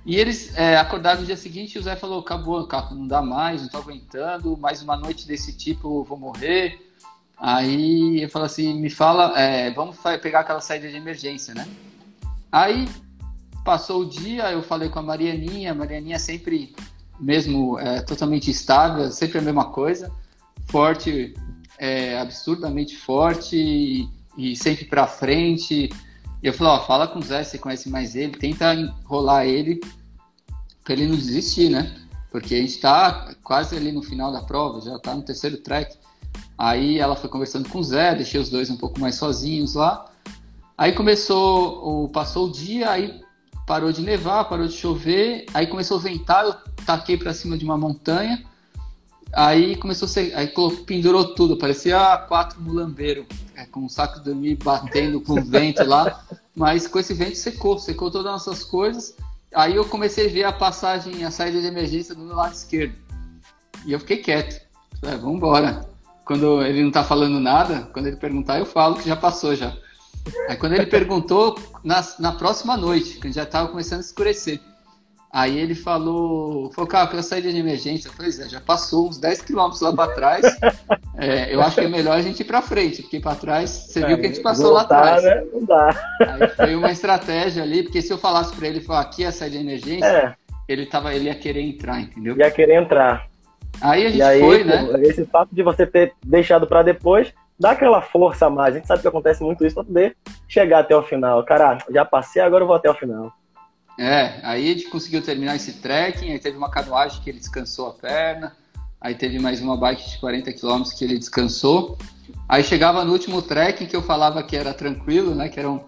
E 0.06 0.18
eles 0.18 0.56
é, 0.58 0.78
acordaram 0.78 1.22
no 1.22 1.26
dia 1.26 1.38
seguinte 1.38 1.76
e 1.76 1.80
o 1.80 1.84
Zé 1.84 1.96
falou: 1.96 2.20
acabou, 2.20 2.62
o 2.62 2.68
carro 2.68 2.96
não 2.96 3.08
dá 3.08 3.22
mais, 3.22 3.62
não 3.62 3.70
tô 3.70 3.78
aguentando, 3.78 4.58
mais 4.58 4.82
uma 4.82 4.98
noite 4.98 5.28
desse 5.28 5.56
tipo 5.56 6.02
eu 6.02 6.04
vou 6.04 6.18
morrer. 6.18 6.80
Aí 7.38 8.22
eu 8.22 8.30
falo 8.30 8.46
assim: 8.46 8.74
me 8.80 8.90
fala, 8.90 9.40
é, 9.40 9.72
vamos 9.72 9.98
pegar 10.22 10.42
aquela 10.42 10.62
saída 10.62 10.90
de 10.90 10.98
emergência, 10.98 11.54
né? 11.54 11.68
Aí 12.52 12.88
passou 13.64 14.02
o 14.02 14.06
dia, 14.06 14.52
eu 14.52 14.62
falei 14.62 14.90
com 14.90 15.00
a 15.00 15.02
Marianinha, 15.02 15.72
a 15.72 15.76
Marianinha 15.76 16.20
sempre, 16.20 16.76
mesmo 17.20 17.80
é, 17.80 18.02
totalmente 18.02 18.52
estável, 18.52 19.10
sempre 19.10 19.40
a 19.40 19.42
mesma 19.42 19.66
coisa, 19.66 20.12
forte, 20.74 21.36
é, 21.78 22.18
absurdamente 22.18 22.98
forte 22.98 23.56
e, 23.56 24.10
e 24.36 24.56
sempre 24.56 24.86
para 24.86 25.06
frente. 25.06 25.88
E 26.42 26.48
eu 26.48 26.52
falei, 26.52 26.74
ó, 26.74 26.80
fala 26.84 27.08
com 27.08 27.20
o 27.20 27.22
Zé, 27.22 27.44
você 27.44 27.60
conhece 27.60 27.90
mais 27.90 28.16
ele, 28.16 28.32
tenta 28.32 28.74
enrolar 28.74 29.46
ele 29.46 29.80
para 30.84 30.94
ele 30.94 31.06
não 31.06 31.16
desistir, 31.16 31.70
né? 31.70 31.96
Porque 32.32 32.56
a 32.56 32.58
gente 32.58 32.80
tá 32.80 33.36
quase 33.44 33.76
ali 33.76 33.92
no 33.92 34.02
final 34.02 34.32
da 34.32 34.42
prova, 34.42 34.82
já 34.82 34.98
tá 34.98 35.14
no 35.14 35.22
terceiro 35.22 35.58
track. 35.58 35.96
Aí 36.58 36.98
ela 36.98 37.16
foi 37.16 37.30
conversando 37.30 37.70
com 37.70 37.78
o 37.78 37.84
Zé, 37.84 38.16
deixei 38.16 38.42
os 38.42 38.50
dois 38.50 38.72
um 38.72 38.78
pouco 38.78 39.00
mais 39.00 39.14
sozinhos 39.14 39.76
lá. 39.76 40.10
Aí 40.76 40.94
começou, 40.94 42.10
passou 42.10 42.48
o 42.48 42.52
dia, 42.52 42.90
aí 42.90 43.22
parou 43.68 43.92
de 43.92 44.02
nevar, 44.02 44.50
parou 44.50 44.68
de 44.68 44.74
chover, 44.74 45.46
aí 45.54 45.68
começou 45.68 46.00
a 46.00 46.02
ventar, 46.02 46.46
eu 46.46 46.56
taquei 46.84 47.16
para 47.16 47.32
cima 47.32 47.60
de 47.60 47.64
uma 47.64 47.78
montanha. 47.78 48.44
Aí 49.34 49.76
começou 49.76 50.06
a 50.06 50.10
ser, 50.10 50.32
aí 50.36 50.54
pendurou 50.86 51.34
tudo, 51.34 51.58
parecia 51.58 52.18
quatro 52.28 52.62
mulambeiros, 52.62 53.26
é, 53.56 53.66
com 53.66 53.82
um 53.82 53.90
saco 53.90 54.20
de 54.20 54.26
dormir 54.26 54.60
batendo 54.64 55.20
com 55.20 55.42
vento 55.44 55.84
lá, 55.84 56.24
mas 56.56 56.88
com 56.88 57.00
esse 57.00 57.16
vento 57.16 57.36
secou, 57.36 57.80
secou 57.80 58.12
todas 58.12 58.28
as 58.28 58.46
nossas 58.46 58.64
coisas. 58.64 59.16
Aí 59.56 59.76
eu 59.76 59.86
comecei 59.86 60.28
a 60.28 60.32
ver 60.32 60.44
a 60.44 60.52
passagem, 60.52 61.24
a 61.24 61.32
saída 61.32 61.60
de 61.60 61.68
emergência 61.68 62.14
do 62.14 62.22
meu 62.22 62.36
lado 62.36 62.54
esquerdo. 62.54 62.96
E 63.86 63.92
eu 63.92 64.00
fiquei 64.00 64.18
quieto. 64.18 64.62
Falei, 65.00 65.16
ah, 65.16 65.18
vamos 65.18 65.38
embora. 65.38 65.90
Quando 66.26 66.62
ele 66.64 66.84
não 66.84 66.92
tá 66.92 67.04
falando 67.04 67.40
nada, 67.40 67.90
quando 67.92 68.08
ele 68.08 68.16
perguntar, 68.16 68.60
eu 68.60 68.66
falo 68.66 68.96
que 68.96 69.08
já 69.08 69.16
passou 69.16 69.56
já. 69.56 69.76
Aí 70.48 70.56
quando 70.56 70.74
ele 70.74 70.86
perguntou, 70.86 71.60
na, 71.84 72.06
na 72.20 72.32
próxima 72.32 72.78
noite, 72.78 73.20
que 73.20 73.32
já 73.32 73.46
tava 73.46 73.68
começando 73.70 74.00
a 74.00 74.04
escurecer. 74.04 74.60
Aí 75.34 75.58
ele 75.58 75.74
falou, 75.74 76.72
falou, 76.74 76.88
cara, 76.88 77.08
pela 77.08 77.24
saída 77.24 77.52
de 77.52 77.58
emergência. 77.58 78.08
Eu 78.08 78.14
falei, 78.14 78.30
Zé, 78.30 78.48
já 78.48 78.62
passou 78.62 79.10
uns 79.10 79.18
10 79.18 79.42
quilômetros 79.42 79.82
lá 79.82 79.92
para 79.92 80.14
trás. 80.14 80.44
É, 81.16 81.54
eu 81.54 81.62
acho 81.62 81.76
que 81.76 81.86
é 81.86 81.88
melhor 81.88 82.18
a 82.18 82.22
gente 82.22 82.40
ir 82.40 82.44
para 82.44 82.60
frente, 82.60 83.04
porque 83.04 83.20
para 83.20 83.36
trás, 83.36 83.70
você 83.70 84.04
é, 84.04 84.08
viu 84.08 84.18
que 84.18 84.26
a 84.26 84.30
gente 84.30 84.42
passou 84.42 84.74
voltar, 84.74 85.00
lá 85.00 85.16
atrás. 85.16 85.24
Né? 85.24 85.46
Não 85.54 85.64
dá. 85.64 85.90
Aí 86.20 86.48
foi 86.50 86.76
uma 86.76 86.92
estratégia 86.92 87.62
ali, 87.62 87.84
porque 87.84 88.02
se 88.02 88.12
eu 88.12 88.18
falasse 88.18 88.54
para 88.56 88.68
ele, 88.68 88.82
falar 88.82 89.02
aqui 89.02 89.24
é 89.24 89.28
a 89.28 89.32
saída 89.32 89.56
de 89.56 89.64
emergência, 89.64 90.06
é. 90.08 90.34
ele, 90.68 90.88
tava, 90.88 91.14
ele 91.14 91.26
ia 91.26 91.36
querer 91.36 91.62
entrar, 91.62 92.02
entendeu? 92.02 92.36
Ia 92.36 92.50
querer 92.50 92.82
entrar. 92.82 93.28
Aí 93.80 94.08
a 94.08 94.10
gente 94.10 94.22
aí, 94.24 94.40
foi, 94.40 94.64
né? 94.64 94.90
Esse 95.04 95.24
fato 95.26 95.50
de 95.54 95.62
você 95.62 95.86
ter 95.86 96.14
deixado 96.26 96.66
para 96.66 96.82
depois, 96.82 97.32
dá 97.60 97.72
aquela 97.72 98.02
força 98.02 98.48
a 98.48 98.50
mais. 98.50 98.74
A 98.74 98.78
gente 98.80 98.88
sabe 98.88 99.04
que 99.04 99.08
acontece 99.08 99.44
muito 99.44 99.64
isso 99.64 99.76
para 99.76 99.84
poder 99.84 100.18
chegar 100.48 100.80
até 100.80 100.96
o 100.96 101.04
final. 101.04 101.44
Cara, 101.46 101.78
já 101.92 102.04
passei, 102.04 102.42
agora 102.42 102.64
eu 102.64 102.68
vou 102.68 102.76
até 102.76 102.90
o 102.90 102.96
final. 102.96 103.32
É, 103.98 104.40
aí 104.44 104.70
a 104.70 104.74
gente 104.74 104.90
conseguiu 104.90 105.22
terminar 105.22 105.56
esse 105.56 105.74
trekking, 105.74 106.32
aí 106.32 106.40
teve 106.40 106.58
uma 106.58 106.70
canoagem 106.70 107.22
que 107.22 107.30
ele 107.30 107.40
descansou 107.40 107.90
a 107.90 107.94
perna, 107.94 108.56
aí 109.00 109.14
teve 109.14 109.38
mais 109.40 109.62
uma 109.62 109.78
bike 109.78 110.10
de 110.10 110.18
40 110.18 110.52
km 110.54 110.84
que 110.98 111.04
ele 111.04 111.20
descansou. 111.20 111.98
Aí 112.50 112.64
chegava 112.64 113.06
no 113.06 113.12
último 113.12 113.42
trekking 113.42 113.86
que 113.86 113.96
eu 113.96 114.02
falava 114.02 114.42
que 114.44 114.56
era 114.56 114.74
tranquilo, 114.74 115.36
né, 115.36 115.50
que 115.50 115.60
eram 115.60 115.86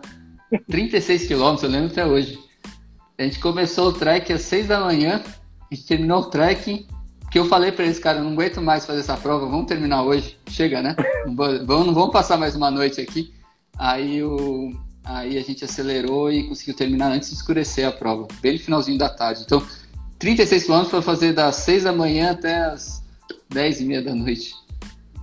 36 0.70 1.28
km, 1.28 1.64
eu 1.64 1.70
lembro 1.70 1.92
até 1.92 2.06
hoje. 2.06 2.40
A 3.18 3.24
gente 3.24 3.40
começou 3.40 3.90
o 3.90 3.94
trek 3.94 4.32
às 4.32 4.42
6 4.42 4.68
da 4.68 4.80
manhã, 4.82 5.24
a 5.72 5.74
gente 5.74 5.88
terminou 5.88 6.20
o 6.20 6.26
trekking, 6.26 6.86
que 7.32 7.40
eu 7.40 7.46
falei 7.46 7.72
para 7.72 7.86
eles, 7.86 8.00
cara, 8.00 8.22
não 8.22 8.34
aguento 8.34 8.62
mais 8.62 8.86
fazer 8.86 9.00
essa 9.00 9.18
prova, 9.18 9.46
vamos 9.46 9.66
terminar 9.66 10.04
hoje. 10.04 10.38
Chega, 10.48 10.82
né? 10.82 10.96
Não 11.26 11.36
vamos, 11.36 11.86
não 11.88 11.94
vamos 11.94 12.12
passar 12.12 12.38
mais 12.38 12.56
uma 12.56 12.70
noite 12.70 13.02
aqui. 13.02 13.34
Aí 13.78 14.24
o, 14.24 14.72
Aí 15.06 15.38
a 15.38 15.44
gente 15.44 15.64
acelerou 15.64 16.32
e 16.32 16.48
conseguiu 16.48 16.74
terminar 16.74 17.12
antes 17.12 17.30
de 17.30 17.36
escurecer 17.36 17.88
a 17.88 17.92
prova, 17.92 18.28
bem 18.42 18.54
no 18.54 18.60
finalzinho 18.60 18.98
da 18.98 19.08
tarde. 19.08 19.44
Então, 19.46 19.64
36 20.18 20.64
quilômetros 20.64 20.92
para 20.92 21.02
fazer 21.02 21.34
das 21.34 21.58
6 21.58 21.84
da 21.84 21.94
manhã 21.94 22.32
até 22.32 22.66
as 22.66 23.04
10 23.50 23.82
e 23.82 23.86
meia 23.86 24.02
da 24.02 24.16
noite. 24.16 24.56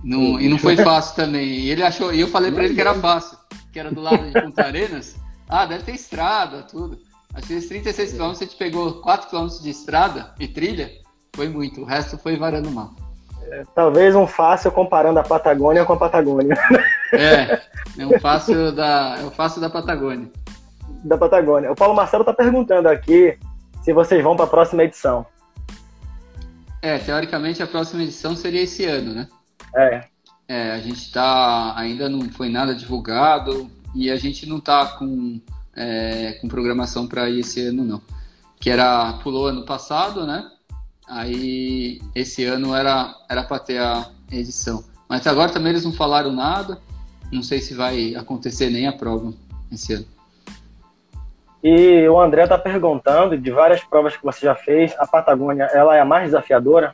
Não, 0.01 0.39
e 0.39 0.47
não 0.47 0.57
foi 0.57 0.77
fácil 0.83 1.15
também. 1.15 1.47
E 1.47 1.69
ele 1.69 1.83
achou, 1.83 2.13
e 2.13 2.21
eu 2.21 2.27
falei 2.27 2.51
para 2.51 2.63
ele 2.63 2.75
que 2.75 2.81
era 2.81 2.93
fácil, 2.95 3.37
que 3.73 3.79
era 3.79 3.91
do 3.91 3.99
lado 3.99 4.23
de 4.25 4.41
Punta 4.41 4.63
Arenas. 4.63 5.17
Ah, 5.49 5.65
deve 5.65 5.83
ter 5.83 5.95
estrada, 5.95 6.63
tudo. 6.63 6.99
Acho 7.33 7.47
que 7.47 7.53
esses 7.53 7.67
36 7.67 8.11
quilômetros 8.11 8.41
a 8.41 8.45
gente 8.45 8.57
pegou 8.57 9.01
4 9.01 9.29
quilômetros 9.29 9.61
de 9.61 9.69
estrada 9.69 10.33
e 10.39 10.47
trilha, 10.47 10.91
foi 11.35 11.49
muito. 11.49 11.81
O 11.81 11.85
resto 11.85 12.17
foi 12.17 12.37
varando 12.37 12.71
mal. 12.71 12.93
É, 13.51 13.63
talvez 13.75 14.15
um 14.15 14.25
fácil 14.25 14.71
comparando 14.71 15.19
a 15.19 15.23
Patagônia 15.23 15.83
com 15.83 15.93
a 15.93 15.97
Patagônia. 15.97 16.55
É, 17.13 17.61
é 17.97 18.07
um 18.07 18.19
fácil 18.19 18.71
da, 18.71 19.17
é 19.19 19.23
um 19.23 19.31
fácil 19.31 19.61
da 19.61 19.69
Patagônia. 19.69 20.29
Da 21.03 21.17
Patagônia. 21.17 21.71
O 21.71 21.75
Paulo 21.75 21.95
Marcelo 21.95 22.21
está 22.21 22.33
perguntando 22.33 22.87
aqui 22.87 23.37
se 23.83 23.93
vocês 23.93 24.23
vão 24.23 24.35
para 24.35 24.45
a 24.45 24.49
próxima 24.49 24.83
edição. 24.83 25.25
É, 26.81 26.97
teoricamente 26.97 27.61
a 27.63 27.67
próxima 27.67 28.03
edição 28.03 28.35
seria 28.35 28.61
esse 28.61 28.85
ano, 28.85 29.13
né? 29.13 29.27
É. 29.75 30.03
É, 30.47 30.71
a 30.71 30.79
gente 30.79 31.11
tá. 31.11 31.73
Ainda 31.77 32.09
não 32.09 32.29
foi 32.29 32.49
nada 32.49 32.75
divulgado 32.75 33.69
e 33.95 34.11
a 34.11 34.15
gente 34.15 34.47
não 34.47 34.59
tá 34.59 34.85
com, 34.97 35.39
é, 35.75 36.33
com 36.41 36.47
programação 36.47 37.07
para 37.07 37.29
ir 37.29 37.39
esse 37.39 37.61
ano, 37.67 37.83
não. 37.83 38.01
Que 38.59 38.69
era. 38.69 39.13
Pulou 39.23 39.47
ano 39.47 39.65
passado, 39.65 40.25
né? 40.25 40.49
Aí 41.07 42.01
esse 42.15 42.43
ano 42.45 42.75
era 42.75 43.15
era 43.29 43.43
para 43.43 43.59
ter 43.59 43.79
a 43.79 44.09
edição. 44.31 44.83
Mas 45.07 45.25
agora 45.27 45.51
também 45.51 45.71
eles 45.71 45.85
não 45.85 45.93
falaram 45.93 46.31
nada. 46.31 46.81
Não 47.33 47.41
sei 47.41 47.59
se 47.59 47.73
vai 47.73 48.13
acontecer 48.15 48.69
nem 48.69 48.87
a 48.87 48.93
prova 48.93 49.33
esse 49.71 49.93
ano. 49.93 50.05
E 51.63 52.07
o 52.07 52.19
André 52.19 52.43
está 52.43 52.57
perguntando 52.57 53.37
de 53.37 53.49
várias 53.49 53.83
provas 53.83 54.15
que 54.15 54.23
você 54.23 54.45
já 54.45 54.53
fez, 54.53 54.93
a 54.99 55.07
Patagônia, 55.07 55.63
ela 55.73 55.95
é 55.95 56.01
a 56.01 56.05
mais 56.05 56.25
desafiadora? 56.25 56.93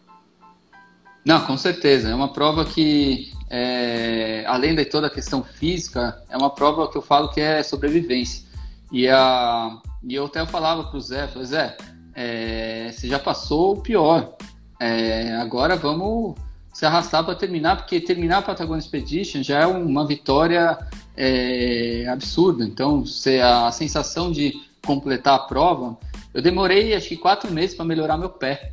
Não, 1.25 1.45
com 1.45 1.57
certeza. 1.57 2.09
É 2.09 2.15
uma 2.15 2.31
prova 2.31 2.63
que, 2.63 3.33
é, 3.49 4.45
além 4.47 4.75
de 4.75 4.85
toda 4.85 5.07
a 5.07 5.09
questão 5.09 5.43
física, 5.43 6.23
é 6.29 6.37
uma 6.37 6.51
prova 6.51 6.89
que 6.89 6.97
eu 6.97 7.01
falo 7.01 7.29
que 7.29 7.41
é 7.41 7.61
sobrevivência. 7.61 8.47
E, 8.91 9.09
a, 9.09 9.77
e 10.03 10.15
eu 10.15 10.25
até 10.25 10.45
falava 10.45 10.85
para 10.85 10.97
o 10.97 11.01
Zé, 11.01 11.27
falei, 11.27 11.47
Zé, 11.47 11.75
é, 12.15 12.91
você 12.91 13.07
já 13.07 13.19
passou 13.19 13.73
o 13.73 13.81
pior. 13.81 14.35
É, 14.79 15.35
agora 15.35 15.75
vamos 15.75 16.35
se 16.79 16.85
arrastar 16.85 17.25
para 17.25 17.35
terminar, 17.35 17.75
porque 17.75 17.99
terminar 17.99 18.37
a 18.37 18.41
Patagonia 18.41 18.79
Expedition 18.79 19.43
já 19.43 19.59
é 19.59 19.67
uma 19.67 20.07
vitória 20.07 20.79
é, 21.17 22.07
absurda. 22.07 22.63
Então, 22.63 23.05
se 23.05 23.37
a 23.41 23.69
sensação 23.69 24.31
de 24.31 24.53
completar 24.85 25.35
a 25.35 25.39
prova, 25.39 25.97
eu 26.33 26.41
demorei 26.41 26.95
acho 26.95 27.09
que 27.09 27.17
quatro 27.17 27.51
meses 27.51 27.75
para 27.75 27.83
melhorar 27.83 28.17
meu 28.17 28.29
pé, 28.29 28.71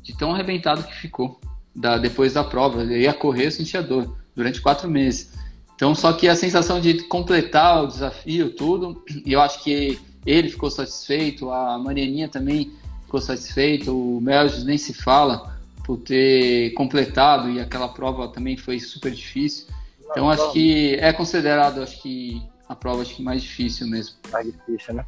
de 0.00 0.16
tão 0.16 0.32
arrebentado 0.32 0.84
que 0.84 0.94
ficou 0.94 1.40
da, 1.74 1.98
depois 1.98 2.34
da 2.34 2.44
prova. 2.44 2.84
Eu 2.84 3.00
ia 3.00 3.12
correr, 3.12 3.46
eu 3.46 3.50
sentia 3.50 3.82
dor 3.82 4.16
durante 4.36 4.60
quatro 4.60 4.88
meses. 4.88 5.32
Então, 5.74 5.92
só 5.92 6.12
que 6.12 6.28
a 6.28 6.36
sensação 6.36 6.80
de 6.80 7.02
completar 7.08 7.82
o 7.82 7.88
desafio, 7.88 8.54
tudo, 8.54 9.02
e 9.26 9.32
eu 9.32 9.40
acho 9.40 9.64
que 9.64 9.98
ele 10.24 10.50
ficou 10.50 10.70
satisfeito, 10.70 11.50
a 11.50 11.76
Marianinha 11.78 12.28
também 12.28 12.70
ficou 13.02 13.20
satisfeita, 13.20 13.90
o 13.90 14.20
Melges 14.20 14.62
nem 14.62 14.78
se 14.78 14.94
fala 14.94 15.58
por 15.90 15.98
ter 15.98 16.70
completado 16.74 17.50
e 17.50 17.60
aquela 17.60 17.88
prova 17.88 18.28
também 18.28 18.56
foi 18.56 18.78
super 18.78 19.10
difícil. 19.10 19.66
Então 20.08 20.30
acho 20.30 20.52
que 20.52 20.94
é 21.00 21.12
considerado, 21.12 21.82
acho 21.82 22.00
que 22.00 22.40
a 22.68 22.76
prova 22.76 23.02
acho 23.02 23.16
que 23.16 23.22
mais 23.24 23.42
difícil 23.42 23.88
mesmo. 23.88 24.14
Mais 24.30 24.46
difícil, 24.46 24.94
né? 24.94 25.04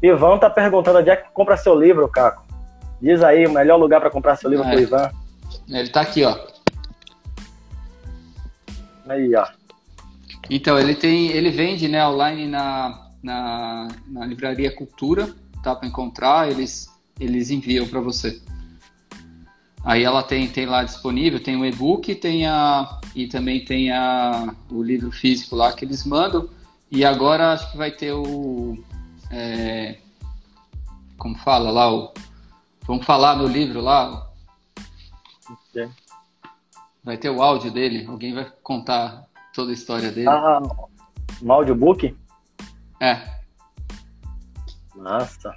Ivan 0.00 0.38
tá 0.38 0.48
perguntando 0.48 1.00
onde 1.00 1.10
é 1.10 1.16
que 1.16 1.28
compra 1.32 1.56
seu 1.56 1.76
livro, 1.76 2.08
Caco. 2.08 2.46
Diz 3.02 3.20
aí 3.20 3.44
o 3.44 3.50
melhor 3.50 3.78
lugar 3.78 4.00
para 4.00 4.10
comprar 4.10 4.36
seu 4.36 4.48
livro 4.48 4.64
é. 4.64 4.70
pro 4.70 4.80
Ivan. 4.80 5.10
Ele 5.68 5.88
tá 5.88 6.02
aqui, 6.02 6.22
ó. 6.22 6.38
Aí, 9.08 9.34
ó. 9.34 9.44
Então, 10.48 10.78
ele 10.78 10.94
tem, 10.94 11.32
ele 11.32 11.50
vende, 11.50 11.88
né, 11.88 12.06
online 12.06 12.46
na, 12.46 13.08
na, 13.20 13.88
na 14.06 14.24
livraria 14.24 14.72
Cultura, 14.72 15.28
tá 15.64 15.74
para 15.74 15.88
encontrar, 15.88 16.48
eles 16.48 16.88
eles 17.18 17.50
enviam 17.50 17.86
para 17.88 18.00
você. 18.00 18.40
Aí 19.82 20.04
ela 20.04 20.22
tem, 20.22 20.46
tem 20.48 20.66
lá 20.66 20.84
disponível, 20.84 21.42
tem 21.42 21.56
o 21.56 21.64
e-book 21.64 22.14
tem 22.14 22.46
a, 22.46 23.00
e 23.14 23.26
também 23.26 23.64
tem 23.64 23.90
a, 23.90 24.54
o 24.70 24.82
livro 24.82 25.10
físico 25.10 25.56
lá 25.56 25.72
que 25.72 25.84
eles 25.84 26.04
mandam. 26.04 26.48
E 26.90 27.04
agora 27.04 27.52
acho 27.52 27.70
que 27.70 27.78
vai 27.78 27.90
ter 27.90 28.12
o. 28.12 28.76
É, 29.30 29.98
como 31.16 31.36
fala 31.38 31.70
lá? 31.70 31.92
O, 31.92 32.12
vamos 32.86 33.06
falar 33.06 33.36
no 33.36 33.46
livro 33.46 33.80
lá. 33.80 34.28
Vai 37.02 37.16
ter 37.16 37.30
o 37.30 37.42
áudio 37.42 37.70
dele, 37.70 38.04
alguém 38.06 38.34
vai 38.34 38.52
contar 38.62 39.24
toda 39.54 39.70
a 39.70 39.74
história 39.74 40.12
dele. 40.12 40.28
Ah, 40.28 40.60
um 41.42 41.52
audiobook? 41.52 42.14
É. 43.00 43.40
Nossa. 44.94 45.54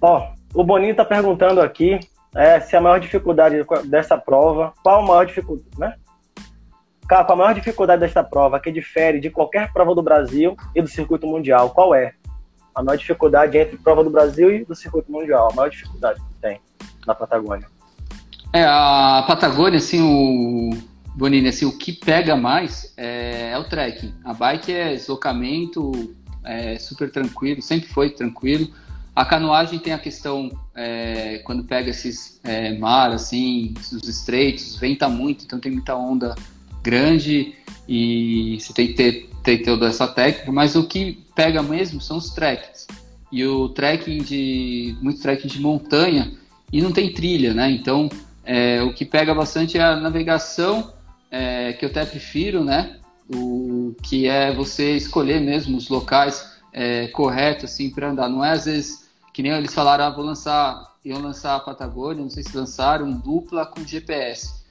Ó, 0.00 0.32
o 0.52 0.64
Boninho 0.64 0.90
está 0.90 1.04
perguntando 1.04 1.60
aqui 1.60 2.00
é, 2.34 2.60
se 2.60 2.76
a 2.76 2.80
maior 2.80 2.98
dificuldade 2.98 3.56
dessa 3.84 4.18
prova, 4.18 4.72
qual 4.82 5.02
a 5.02 5.06
maior 5.06 5.26
dificuldade, 5.26 5.68
né? 5.78 5.94
Qual 7.08 7.32
a 7.32 7.36
maior 7.36 7.54
dificuldade 7.54 8.00
desta 8.00 8.24
prova 8.24 8.58
que 8.58 8.72
difere 8.72 9.20
de 9.20 9.30
qualquer 9.30 9.72
prova 9.72 9.94
do 9.94 10.02
Brasil 10.02 10.56
e 10.74 10.82
do 10.82 10.88
circuito 10.88 11.26
mundial? 11.26 11.70
Qual 11.70 11.94
é? 11.94 12.14
A 12.74 12.82
maior 12.82 12.96
dificuldade 12.96 13.56
entre 13.56 13.76
prova 13.76 14.02
do 14.02 14.10
Brasil 14.10 14.50
e 14.50 14.64
do 14.64 14.74
circuito 14.74 15.12
mundial, 15.12 15.50
a 15.52 15.54
maior 15.54 15.68
dificuldade 15.68 16.20
que 16.20 16.34
tem 16.40 16.60
na 17.06 17.14
Patagônia. 17.14 17.68
É, 18.52 18.64
a 18.64 19.24
Patagônia, 19.26 19.78
assim, 19.78 20.00
o 20.00 20.70
Bonini, 21.14 21.48
assim, 21.48 21.66
o 21.66 21.76
que 21.76 21.92
pega 21.92 22.34
mais 22.36 22.92
é, 22.96 23.50
é 23.50 23.58
o 23.58 23.64
trekking. 23.64 24.14
A 24.24 24.32
bike 24.32 24.72
é 24.72 24.94
deslocamento, 24.94 25.92
é 26.44 26.78
super 26.78 27.10
tranquilo, 27.10 27.62
sempre 27.62 27.88
foi 27.88 28.10
tranquilo. 28.10 28.68
A 29.14 29.24
canoagem 29.24 29.78
tem 29.78 29.92
a 29.92 29.98
questão, 29.98 30.50
é, 30.74 31.38
quando 31.44 31.62
pega 31.62 31.90
esses 31.90 32.40
é, 32.42 32.76
mar, 32.76 33.12
assim, 33.12 33.72
os 33.92 34.08
estreitos, 34.08 34.76
venta 34.76 35.08
muito, 35.08 35.44
então 35.44 35.60
tem 35.60 35.70
muita 35.70 35.94
onda 35.94 36.34
grande 36.82 37.54
e 37.88 38.58
você 38.60 38.72
tem 38.72 38.88
que 38.88 38.94
ter, 38.94 39.30
ter 39.42 39.58
toda 39.58 39.86
essa 39.86 40.08
técnica, 40.08 40.50
mas 40.50 40.74
o 40.74 40.86
que 40.86 41.24
pega 41.34 41.62
mesmo 41.62 42.00
são 42.00 42.16
os 42.16 42.30
trekkings. 42.30 42.88
E 43.30 43.44
o 43.44 43.68
trekking 43.68 44.18
de, 44.18 44.96
muito 45.00 45.20
trekking 45.20 45.48
de 45.48 45.60
montanha, 45.60 46.32
e 46.72 46.82
não 46.82 46.90
tem 46.90 47.12
trilha, 47.12 47.54
né? 47.54 47.70
Então, 47.70 48.08
é, 48.44 48.82
o 48.82 48.92
que 48.92 49.04
pega 49.04 49.32
bastante 49.32 49.78
é 49.78 49.82
a 49.82 49.96
navegação, 49.96 50.92
é, 51.30 51.72
que 51.72 51.84
eu 51.84 51.88
até 51.88 52.04
prefiro, 52.04 52.64
né? 52.64 52.96
O 53.32 53.94
que 54.02 54.26
é 54.26 54.52
você 54.52 54.96
escolher 54.96 55.40
mesmo 55.40 55.76
os 55.76 55.88
locais 55.88 56.52
é, 56.72 57.06
corretos, 57.08 57.64
assim, 57.64 57.90
para 57.90 58.10
andar. 58.10 58.28
Não 58.28 58.44
é 58.44 58.50
às 58.50 58.64
vezes 58.64 59.03
que 59.34 59.42
nem 59.42 59.50
eles 59.50 59.74
falaram, 59.74 60.04
ah, 60.04 60.10
vou 60.10 60.24
lançar, 60.24 60.94
iam 61.04 61.20
lançar 61.20 61.56
a 61.56 61.60
Patagônia, 61.60 62.22
não 62.22 62.30
sei 62.30 62.44
se 62.44 62.56
lançaram, 62.56 63.10
dupla 63.10 63.66
com 63.66 63.84
GPS. 63.84 64.62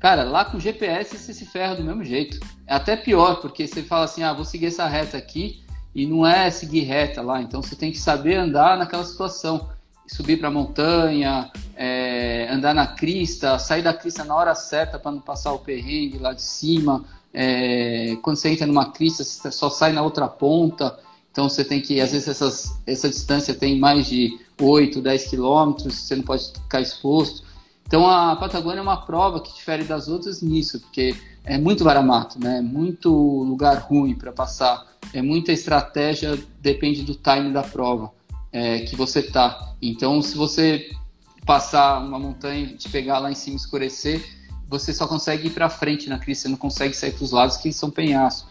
Cara, 0.00 0.24
lá 0.24 0.46
com 0.46 0.58
GPS 0.58 1.18
você 1.18 1.34
se 1.34 1.44
ferra 1.44 1.76
do 1.76 1.84
mesmo 1.84 2.02
jeito. 2.02 2.40
É 2.66 2.74
até 2.74 2.96
pior, 2.96 3.36
porque 3.42 3.66
você 3.66 3.82
fala 3.82 4.06
assim, 4.06 4.22
ah, 4.22 4.32
vou 4.32 4.46
seguir 4.46 4.66
essa 4.66 4.86
reta 4.86 5.18
aqui, 5.18 5.62
e 5.94 6.06
não 6.06 6.26
é 6.26 6.50
seguir 6.50 6.84
reta 6.84 7.20
lá, 7.20 7.42
então 7.42 7.60
você 7.62 7.76
tem 7.76 7.92
que 7.92 7.98
saber 7.98 8.36
andar 8.36 8.78
naquela 8.78 9.04
situação. 9.04 9.68
Subir 10.06 10.38
para 10.38 10.48
a 10.48 10.50
montanha, 10.50 11.52
é, 11.76 12.48
andar 12.50 12.74
na 12.74 12.86
crista, 12.86 13.58
sair 13.58 13.82
da 13.82 13.92
crista 13.92 14.24
na 14.24 14.34
hora 14.34 14.54
certa 14.54 14.98
para 14.98 15.12
não 15.12 15.20
passar 15.20 15.52
o 15.52 15.58
perrengue 15.58 16.16
lá 16.16 16.32
de 16.32 16.40
cima. 16.40 17.04
É, 17.34 18.16
quando 18.22 18.36
você 18.36 18.48
entra 18.48 18.66
numa 18.66 18.90
crista, 18.90 19.22
você 19.22 19.50
só 19.50 19.68
sai 19.68 19.92
na 19.92 20.00
outra 20.00 20.26
ponta. 20.26 20.98
Então 21.38 21.48
você 21.48 21.62
tem 21.62 21.80
que, 21.80 22.00
às 22.00 22.10
vezes, 22.10 22.26
essas, 22.26 22.80
essa 22.84 23.08
distância 23.08 23.54
tem 23.54 23.78
mais 23.78 24.08
de 24.08 24.36
8, 24.60 25.00
10 25.00 25.28
quilômetros, 25.28 25.94
você 25.94 26.16
não 26.16 26.24
pode 26.24 26.50
ficar 26.50 26.80
exposto. 26.80 27.44
Então 27.86 28.08
a 28.08 28.34
Patagônia 28.34 28.80
é 28.80 28.82
uma 28.82 29.06
prova 29.06 29.38
que 29.40 29.54
difere 29.54 29.84
das 29.84 30.08
outras 30.08 30.42
nisso, 30.42 30.80
porque 30.80 31.14
é 31.44 31.56
muito 31.56 31.84
varamato, 31.84 32.40
né? 32.40 32.60
muito 32.60 33.08
lugar 33.44 33.86
ruim 33.88 34.16
para 34.16 34.32
passar, 34.32 34.84
é 35.12 35.22
muita 35.22 35.52
estratégia, 35.52 36.36
depende 36.60 37.02
do 37.02 37.14
time 37.14 37.52
da 37.52 37.62
prova 37.62 38.10
é, 38.50 38.80
que 38.80 38.96
você 38.96 39.22
tá. 39.22 39.76
Então 39.80 40.20
se 40.20 40.36
você 40.36 40.90
passar 41.46 42.00
uma 42.00 42.18
montanha, 42.18 42.66
te 42.76 42.88
pegar 42.88 43.20
lá 43.20 43.30
em 43.30 43.36
cima 43.36 43.54
escurecer, 43.54 44.28
você 44.68 44.92
só 44.92 45.06
consegue 45.06 45.46
ir 45.46 45.50
para 45.50 45.70
frente 45.70 46.08
na 46.08 46.18
crista, 46.18 46.42
você 46.42 46.48
não 46.48 46.58
consegue 46.58 46.94
sair 46.94 47.12
para 47.12 47.22
os 47.22 47.30
lados 47.30 47.58
que 47.58 47.72
são 47.72 47.90
penhascos. 47.90 48.47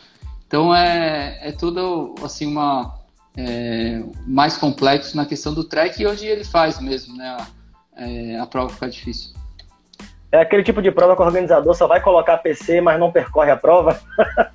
Então 0.48 0.74
é, 0.74 1.39
é 1.41 1.52
tudo 1.52 2.16
assim 2.24 2.48
uma 2.48 2.98
é, 3.38 4.02
mais 4.26 4.58
complexo 4.58 5.16
na 5.16 5.26
questão 5.26 5.54
do 5.54 5.64
track 5.64 6.02
e 6.02 6.08
hoje 6.08 6.26
ele 6.26 6.43
faz 6.43 6.80
mesmo, 6.80 7.16
né? 7.16 7.28
A, 7.28 7.48
é, 8.04 8.39
a 8.39 8.45
prova 8.45 8.74
fica 8.74 8.89
difícil. 8.89 9.36
É 10.32 10.41
aquele 10.41 10.64
tipo 10.64 10.82
de 10.82 10.91
prova 10.91 11.16
que 11.16 11.22
o 11.22 11.26
organizador 11.26 11.76
só 11.76 11.88
vai 11.88 12.02
colocar 12.02 12.38
PC, 12.38 12.82
mas 12.82 13.00
não 13.00 13.12
percorre 13.12 13.52
a 13.52 13.58
prova? 13.58 14.00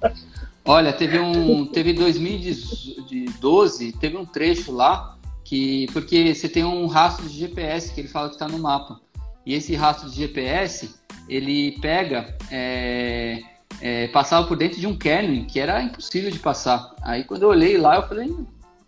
Olha, 0.64 0.92
teve 0.92 1.18
um. 1.18 1.66
Teve 1.66 1.92
2012, 1.92 3.92
teve 3.92 4.16
um 4.16 4.24
trecho 4.24 4.72
lá 4.72 5.16
que. 5.44 5.86
Porque 5.92 6.34
você 6.34 6.48
tem 6.48 6.64
um 6.64 6.86
rastro 6.86 7.28
de 7.28 7.36
GPS 7.36 7.92
que 7.92 8.00
ele 8.00 8.08
fala 8.08 8.28
que 8.28 8.34
está 8.34 8.48
no 8.48 8.58
mapa. 8.58 9.00
E 9.44 9.54
esse 9.54 9.74
rastro 9.74 10.08
de 10.08 10.16
GPS, 10.16 10.94
ele 11.28 11.78
pega. 11.80 12.36
É, 12.50 13.40
é, 13.80 14.08
passava 14.08 14.46
por 14.46 14.56
dentro 14.56 14.78
de 14.78 14.86
um 14.86 14.96
canyon 14.96 15.44
que 15.46 15.58
era 15.58 15.82
impossível 15.82 16.30
de 16.30 16.38
passar. 16.38 16.94
Aí 17.02 17.24
quando 17.24 17.42
eu 17.42 17.48
olhei 17.48 17.78
lá, 17.78 17.96
eu 17.96 18.02
falei, 18.02 18.34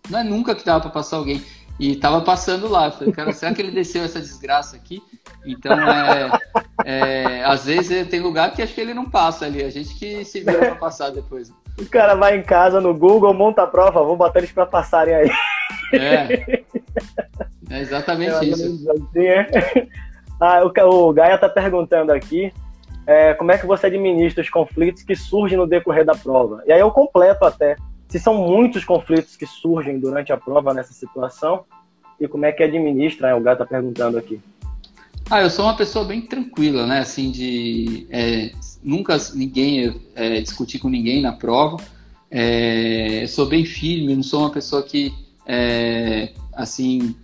não 0.09 0.19
é 0.19 0.25
nunca 0.25 0.55
que 0.55 0.65
dava 0.65 0.81
para 0.81 0.91
passar 0.91 1.17
alguém. 1.17 1.43
E 1.79 1.97
tava 1.97 2.21
passando 2.21 2.69
lá. 2.69 2.87
Eu 2.87 2.93
falei, 2.93 3.13
cara, 3.13 3.33
será 3.33 3.53
que 3.53 3.61
ele 3.61 3.73
desceu 3.73 4.05
essa 4.05 4.21
desgraça 4.21 4.77
aqui? 4.77 5.03
Então, 5.45 5.73
é, 5.77 6.31
é, 6.85 7.45
às 7.45 7.65
vezes 7.65 8.09
tem 8.09 8.21
lugar 8.21 8.53
que 8.53 8.63
acho 8.63 8.75
que 8.75 8.81
ele 8.81 8.95
não 8.95 9.11
passa 9.11 9.45
ali. 9.45 9.63
A 9.63 9.71
gente 9.71 9.95
que 9.95 10.25
se 10.25 10.41
vira 10.41 10.59
para 10.59 10.77
passar 10.77 11.11
depois. 11.11 11.53
O 11.79 11.87
cara 11.87 12.15
vai 12.15 12.39
em 12.39 12.43
casa 12.43 12.81
no 12.81 12.95
Google, 12.95 13.35
monta 13.35 13.63
a 13.63 13.67
prova, 13.67 14.05
vou 14.05 14.17
botar 14.17 14.39
eles 14.39 14.53
para 14.53 14.67
passarem 14.67 15.15
aí. 15.15 15.31
É. 15.93 16.63
É 17.71 17.81
exatamente 17.81 18.35
é, 18.35 18.45
isso. 18.45 18.91
Assim, 18.91 19.27
é. 19.27 19.87
Ah, 20.41 20.63
o, 20.65 21.09
o 21.09 21.13
Gaia 21.13 21.39
tá 21.39 21.49
perguntando 21.49 22.13
aqui 22.13 22.53
é, 23.07 23.35
como 23.35 23.53
é 23.53 23.59
que 23.59 23.67
você 23.67 23.87
administra 23.87 24.43
os 24.43 24.51
conflitos 24.51 25.03
que 25.03 25.15
surgem 25.15 25.59
no 25.59 25.67
decorrer 25.67 26.05
da 26.05 26.15
prova. 26.15 26.63
E 26.67 26.73
aí 26.73 26.81
eu 26.81 26.91
completo 26.91 27.45
até. 27.45 27.77
Se 28.09 28.19
são 28.19 28.35
muitos 28.35 28.85
conflitos 28.85 29.37
que 29.37 29.47
surgem 29.47 29.99
durante 29.99 30.33
a 30.33 30.37
prova 30.37 30.73
nessa 30.73 30.93
situação, 30.93 31.65
e 32.21 32.29
como 32.29 32.47
é 32.47 32.53
que 32.53 32.63
administra, 32.63 33.29
né? 33.29 33.35
o 33.35 33.41
gato 33.41 33.63
está 33.63 33.67
perguntando 33.67 34.17
aqui. 34.17 34.41
Ah, 35.31 35.41
eu 35.41 35.51
sou 35.51 35.65
uma 35.65 35.77
pessoa 35.77 36.05
bem 36.05 36.21
tranquila, 36.21 36.87
né? 36.87 37.01
Assim, 37.01 37.31
de 37.31 38.07
é, 38.11 38.53
nunca 38.83 39.17
ninguém 39.35 40.01
é, 40.15 40.41
discutir 40.41 40.79
com 40.79 40.89
ninguém 40.89 41.23
na 41.23 41.33
prova. 41.33 41.79
É, 42.31 43.25
sou 43.29 43.47
bem 43.47 43.65
firme, 43.65 44.15
não 44.15 44.23
sou 44.23 44.41
uma 44.41 44.51
pessoa 44.51 44.83
que, 44.83 45.15
é, 45.47 46.33
assim, 46.53 47.15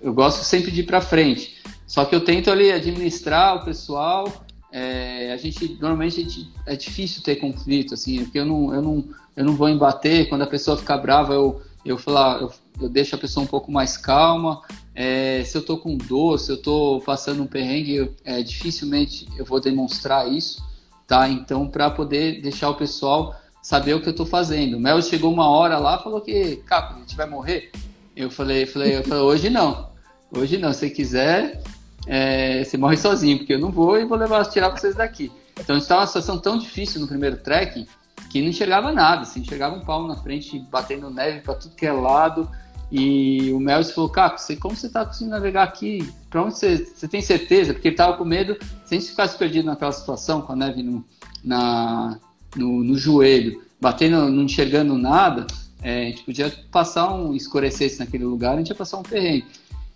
eu 0.00 0.14
gosto 0.14 0.42
sempre 0.42 0.70
de 0.70 0.80
ir 0.80 0.84
para 0.84 1.00
frente. 1.00 1.56
Só 1.86 2.04
que 2.04 2.14
eu 2.14 2.24
tento 2.24 2.50
ali 2.50 2.70
administrar 2.70 3.56
o 3.56 3.64
pessoal. 3.64 4.46
É, 4.70 5.32
a 5.32 5.36
gente 5.36 5.78
normalmente 5.80 6.20
a 6.20 6.22
gente, 6.22 6.52
é 6.66 6.76
difícil 6.76 7.22
ter 7.22 7.36
conflito, 7.36 7.94
assim, 7.94 8.24
porque 8.24 8.38
eu 8.38 8.44
não, 8.44 8.74
eu 8.74 8.82
não, 8.82 9.08
eu 9.36 9.44
não 9.44 9.54
vou 9.54 9.68
embater. 9.68 10.28
Quando 10.28 10.42
a 10.42 10.46
pessoa 10.46 10.76
fica 10.76 10.96
brava, 10.96 11.32
eu 11.32 11.62
eu 11.84 11.96
falar, 11.96 12.40
eu, 12.40 12.52
eu 12.80 12.88
deixo 12.88 13.14
a 13.14 13.18
pessoa 13.18 13.44
um 13.44 13.46
pouco 13.46 13.70
mais 13.70 13.96
calma. 13.96 14.60
É, 14.94 15.42
se 15.44 15.56
eu 15.56 15.62
tô 15.62 15.78
com 15.78 15.96
dor, 15.96 16.38
se 16.38 16.50
eu 16.50 16.60
tô 16.60 17.02
passando 17.04 17.42
um 17.42 17.46
perrengue, 17.46 18.10
é, 18.24 18.42
dificilmente 18.42 19.26
eu 19.36 19.44
vou 19.44 19.60
demonstrar 19.60 20.30
isso, 20.30 20.62
tá? 21.06 21.28
Então, 21.28 21.66
para 21.68 21.90
poder 21.90 22.40
deixar 22.42 22.68
o 22.68 22.74
pessoal 22.74 23.34
saber 23.62 23.94
o 23.94 24.02
que 24.02 24.08
eu 24.08 24.14
tô 24.14 24.26
fazendo. 24.26 24.76
O 24.76 24.80
Mel 24.80 25.00
chegou 25.02 25.32
uma 25.32 25.48
hora 25.48 25.78
lá, 25.78 25.98
falou 25.98 26.20
que, 26.20 26.56
cara, 26.66 26.94
a 26.94 26.98
gente 26.98 27.16
vai 27.16 27.28
morrer. 27.28 27.70
Eu 28.16 28.30
falei, 28.30 28.66
falei, 28.66 28.98
eu 28.98 29.04
falei, 29.04 29.22
hoje 29.22 29.50
não. 29.50 29.88
Hoje 30.30 30.58
não, 30.58 30.72
se 30.72 30.90
quiser, 30.90 31.62
é, 32.08 32.64
você 32.64 32.78
morre 32.78 32.96
sozinho, 32.96 33.36
porque 33.36 33.52
eu 33.52 33.58
não 33.58 33.70
vou 33.70 34.00
e 34.00 34.04
vou 34.06 34.16
levar 34.16 34.44
tirar 34.46 34.70
vocês 34.70 34.94
daqui. 34.94 35.30
Então 35.60 35.76
a 35.76 35.78
gente 35.78 35.92
uma 35.92 36.06
situação 36.06 36.38
tão 36.38 36.58
difícil 36.58 37.00
no 37.02 37.06
primeiro 37.06 37.36
trekking 37.36 37.86
que 38.30 38.40
não 38.40 38.48
enxergava 38.48 38.90
nada, 38.90 39.22
assim, 39.22 39.40
enxergava 39.40 39.76
um 39.76 39.84
palmo 39.84 40.08
na 40.08 40.16
frente, 40.16 40.58
batendo 40.70 41.10
neve 41.10 41.40
para 41.40 41.54
tudo 41.54 41.74
que 41.74 41.86
é 41.86 41.92
lado. 41.92 42.48
E 42.90 43.52
o 43.52 43.60
Melvis 43.60 43.90
falou, 43.90 44.08
Caco, 44.08 44.40
você, 44.40 44.56
como 44.56 44.74
você 44.74 44.88
tá 44.88 45.04
conseguindo 45.04 45.32
navegar 45.32 45.62
aqui? 45.62 46.10
Pra 46.30 46.42
onde 46.42 46.56
você, 46.56 46.78
você 46.78 47.06
tem 47.06 47.20
certeza? 47.20 47.74
Porque 47.74 47.88
ele 47.88 47.96
tava 47.96 48.16
com 48.16 48.24
medo, 48.24 48.56
se 48.86 48.94
a 48.94 48.98
gente 48.98 49.10
ficasse 49.10 49.36
perdido 49.36 49.66
naquela 49.66 49.92
situação, 49.92 50.40
com 50.40 50.52
a 50.52 50.56
neve 50.56 50.82
no, 50.82 51.04
na, 51.44 52.18
no, 52.56 52.82
no 52.82 52.96
joelho, 52.96 53.62
batendo, 53.78 54.30
não 54.30 54.44
enxergando 54.44 54.96
nada, 54.96 55.46
é, 55.82 56.02
a 56.02 56.04
gente 56.06 56.24
podia 56.24 56.50
passar 56.70 57.12
um, 57.12 57.34
escurecesse 57.34 57.98
naquele 57.98 58.24
lugar, 58.24 58.54
a 58.54 58.56
gente 58.56 58.70
ia 58.70 58.74
passar 58.74 58.96
um 58.96 59.02
perrengue. 59.02 59.44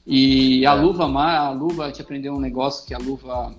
E 0.06 0.66
a 0.66 0.72
é. 0.72 0.74
luva, 0.74 1.04
a 1.04 1.50
luva, 1.50 1.84
a 1.84 1.88
gente 1.88 2.02
aprendeu 2.02 2.34
um 2.34 2.40
negócio 2.40 2.86
que 2.86 2.94
a 2.94 2.98
luva 2.98 3.54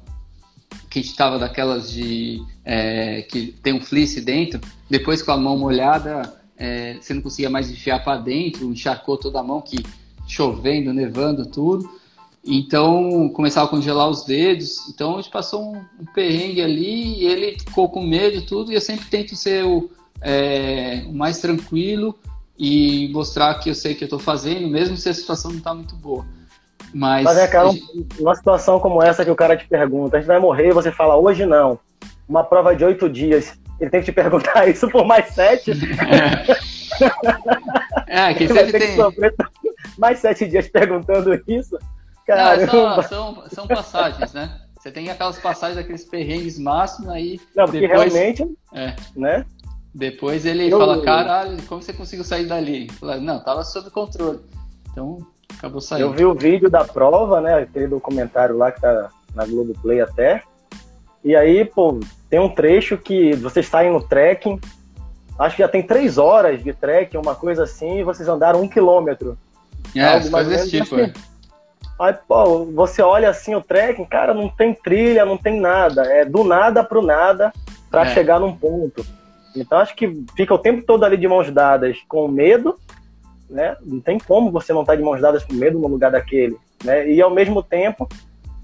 que 0.90 1.00
a 1.00 1.02
gente 1.02 1.16
tava 1.16 1.40
daquelas 1.40 1.92
de 1.92 2.44
é, 2.64 3.24
que 3.24 3.48
tem 3.64 3.74
um 3.74 3.82
fleece 3.82 4.22
dentro, 4.22 4.60
depois 4.90 5.22
com 5.22 5.32
a 5.32 5.38
mão 5.38 5.58
molhada, 5.58 6.34
é, 6.58 6.96
você 7.00 7.14
não 7.14 7.22
conseguia 7.22 7.50
mais 7.50 7.72
enfiar 7.72 8.04
para 8.04 8.18
dentro, 8.18 8.72
encharcou 8.72 9.18
toda 9.18 9.40
a 9.40 9.44
mão, 9.44 9.62
que 9.62 9.84
chovendo, 10.28 10.94
nevando, 10.94 11.46
tudo. 11.46 11.90
Então 12.46 13.30
começava 13.30 13.68
a 13.68 13.70
congelar 13.70 14.10
os 14.10 14.24
dedos. 14.24 14.88
Então 14.90 15.14
a 15.14 15.22
gente 15.22 15.32
passou 15.32 15.74
um, 15.74 15.78
um 16.00 16.06
perrengue 16.14 16.62
ali 16.62 17.22
e 17.22 17.26
ele 17.26 17.58
ficou 17.58 17.90
com 17.90 18.04
medo 18.04 18.42
tudo. 18.46 18.72
E 18.72 18.76
eu 18.76 18.82
sempre 18.82 19.06
tento 19.06 19.36
ser 19.36 19.64
o, 19.66 19.90
é, 20.22 21.04
o 21.08 21.14
mais 21.14 21.40
tranquilo 21.40 22.16
e 22.58 23.10
mostrar 23.12 23.56
que 23.56 23.70
eu 23.70 23.76
sei 23.76 23.94
o 23.94 23.96
que 23.96 24.04
eu 24.04 24.08
estou 24.08 24.20
fazendo, 24.20 24.68
mesmo 24.68 24.96
se 24.96 25.10
a 25.10 25.14
situação 25.14 25.52
não 25.52 25.58
está 25.58 25.74
muito 25.74 25.96
boa. 25.96 26.26
Mas, 26.94 27.24
Mas 27.24 27.38
é, 27.38 27.48
cara, 27.48 27.72
gente... 27.72 27.86
uma 28.20 28.36
situação 28.36 28.80
como 28.80 29.02
essa 29.02 29.26
que 29.26 29.32
o 29.32 29.36
cara 29.36 29.58
te 29.58 29.68
pergunta, 29.68 30.18
a 30.18 30.20
gente 30.20 30.28
vai 30.28 30.40
morrer 30.40 30.70
e 30.70 30.74
você 30.74 30.92
fala, 30.92 31.18
hoje 31.18 31.46
não. 31.46 31.80
Uma 32.30 32.44
prova 32.44 32.76
de 32.76 32.86
oito 32.86 33.10
dias. 33.10 33.58
Ele 33.80 33.90
tem 33.90 34.00
que 34.02 34.06
te 34.06 34.12
perguntar 34.14 34.68
isso 34.68 34.88
por 34.90 35.06
mais 35.06 35.34
sete. 35.34 35.72
É, 38.08 38.30
é 38.30 38.34
que 38.34 38.48
sempre 38.48 38.80
tem. 38.80 38.96
Que 38.96 39.74
mais 39.98 40.20
sete 40.20 40.48
dias 40.48 40.68
perguntando 40.68 41.34
isso. 41.48 41.78
Cara, 42.26 42.66
são, 42.68 43.04
são, 43.04 43.44
são, 43.50 43.68
passagens, 43.68 44.32
né? 44.32 44.62
Você 44.80 44.92
tem 44.92 45.10
aquelas 45.10 45.38
passagens 45.40 45.78
daqueles 45.78 46.06
perrengues 46.06 46.60
máximos 46.60 47.10
aí. 47.10 47.40
Não, 47.56 47.66
porque 47.66 47.88
depois, 47.88 48.14
realmente. 48.14 48.48
É. 48.74 48.96
Né? 49.16 49.46
Depois 49.94 50.46
ele 50.46 50.72
eu... 50.72 50.80
fala, 50.80 51.02
caralho, 51.02 51.58
como 51.68 51.82
você 51.82 51.94
conseguiu 51.94 52.26
sair 52.26 52.48
dali? 52.48 52.90
Fala, 52.94 53.18
não, 53.18 53.40
tava 53.44 53.64
sob 53.64 53.90
controle. 53.92 54.40
Então, 54.92 55.20
acabou 55.56 55.80
saindo. 55.80 56.06
Eu 56.06 56.12
vi 56.12 56.26
o 56.26 56.34
vídeo 56.34 56.70
da 56.70 56.84
prova, 56.84 57.40
né? 57.40 57.60
Aquele 57.60 57.88
documentário 57.88 58.58
lá 58.58 58.72
que 58.72 58.82
tá 58.82 59.10
na 59.36 59.46
Globoplay 59.46 60.02
até. 60.02 60.42
E 61.24 61.36
aí, 61.36 61.64
pô, 61.64 62.00
tem 62.30 62.40
um 62.40 62.50
trecho 62.50 62.98
que 62.98 63.34
vocês 63.36 63.68
saem 63.68 63.92
no 63.92 64.02
trekking, 64.02 64.60
acho 65.40 65.56
que 65.56 65.62
já 65.62 65.70
tem 65.70 65.82
três 65.82 66.18
horas 66.18 66.62
de 66.64 66.74
trekking, 66.74 67.18
uma 67.18 67.36
coisa 67.36 67.64
assim, 67.64 68.00
e 68.00 68.04
vocês 68.04 68.28
andaram 68.28 68.62
um 68.62 68.68
quilômetro. 68.68 69.38
É, 69.96 70.04
algo 70.04 70.32
mais 70.32 70.48
desse 70.48 70.72
tipo, 70.72 70.96
assim. 70.96 71.14
Aí, 72.00 72.14
pô, 72.28 72.66
você 72.66 73.02
olha 73.02 73.30
assim 73.30 73.56
o 73.56 73.62
trekking, 73.62 74.06
cara, 74.06 74.34
não 74.34 74.50
tem 74.50 74.74
trilha, 74.74 75.24
não 75.26 75.38
tem 75.38 75.60
nada. 75.60 76.04
É 76.04 76.26
do 76.26 76.44
nada 76.44 76.84
pro 76.84 77.02
nada 77.02 77.54
para 77.90 78.02
é. 78.02 78.14
chegar 78.14 78.40
num 78.40 78.54
ponto. 78.54 79.06
Então 79.56 79.78
acho 79.78 79.96
que 79.96 80.24
fica 80.36 80.54
o 80.54 80.60
tempo 80.60 80.84
todo 80.86 81.04
ali 81.04 81.18
de 81.18 81.28
mãos 81.28 81.52
dadas 81.52 81.98
com 82.08 82.28
medo, 82.28 82.76
né? 83.50 83.76
Não 83.82 84.00
tem 84.00 84.18
como 84.18 84.52
você 84.52 84.74
não 84.74 84.82
estar 84.82 84.94
tá 84.94 84.98
de 84.98 85.04
mãos 85.04 85.22
dadas 85.22 85.44
com 85.44 85.54
medo 85.54 85.80
no 85.80 85.88
lugar 85.88 86.12
daquele, 86.12 86.58
né? 86.84 87.10
E 87.10 87.22
ao 87.22 87.30
mesmo 87.30 87.62
tempo 87.62 88.08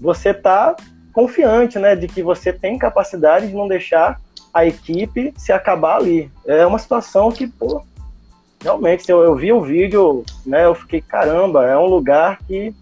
você 0.00 0.32
tá 0.32 0.74
confiante, 1.12 1.78
né, 1.78 1.94
de 1.96 2.06
que 2.06 2.22
você 2.22 2.52
tem 2.52 2.78
capacidade 2.78 3.48
de 3.48 3.54
não 3.54 3.68
deixar 3.68 4.20
a 4.54 4.64
equipe 4.64 5.34
se 5.36 5.52
acabar 5.52 5.96
ali. 5.96 6.30
É 6.46 6.64
uma 6.64 6.78
situação 6.78 7.30
que, 7.30 7.46
pô, 7.46 7.82
realmente, 8.62 9.10
eu, 9.10 9.20
eu 9.22 9.34
vi 9.34 9.52
o 9.52 9.60
vídeo, 9.60 10.24
né, 10.46 10.64
eu 10.64 10.74
fiquei, 10.74 11.00
caramba, 11.00 11.66
é 11.66 11.76
um 11.76 11.86
lugar 11.86 12.38
que 12.46 12.74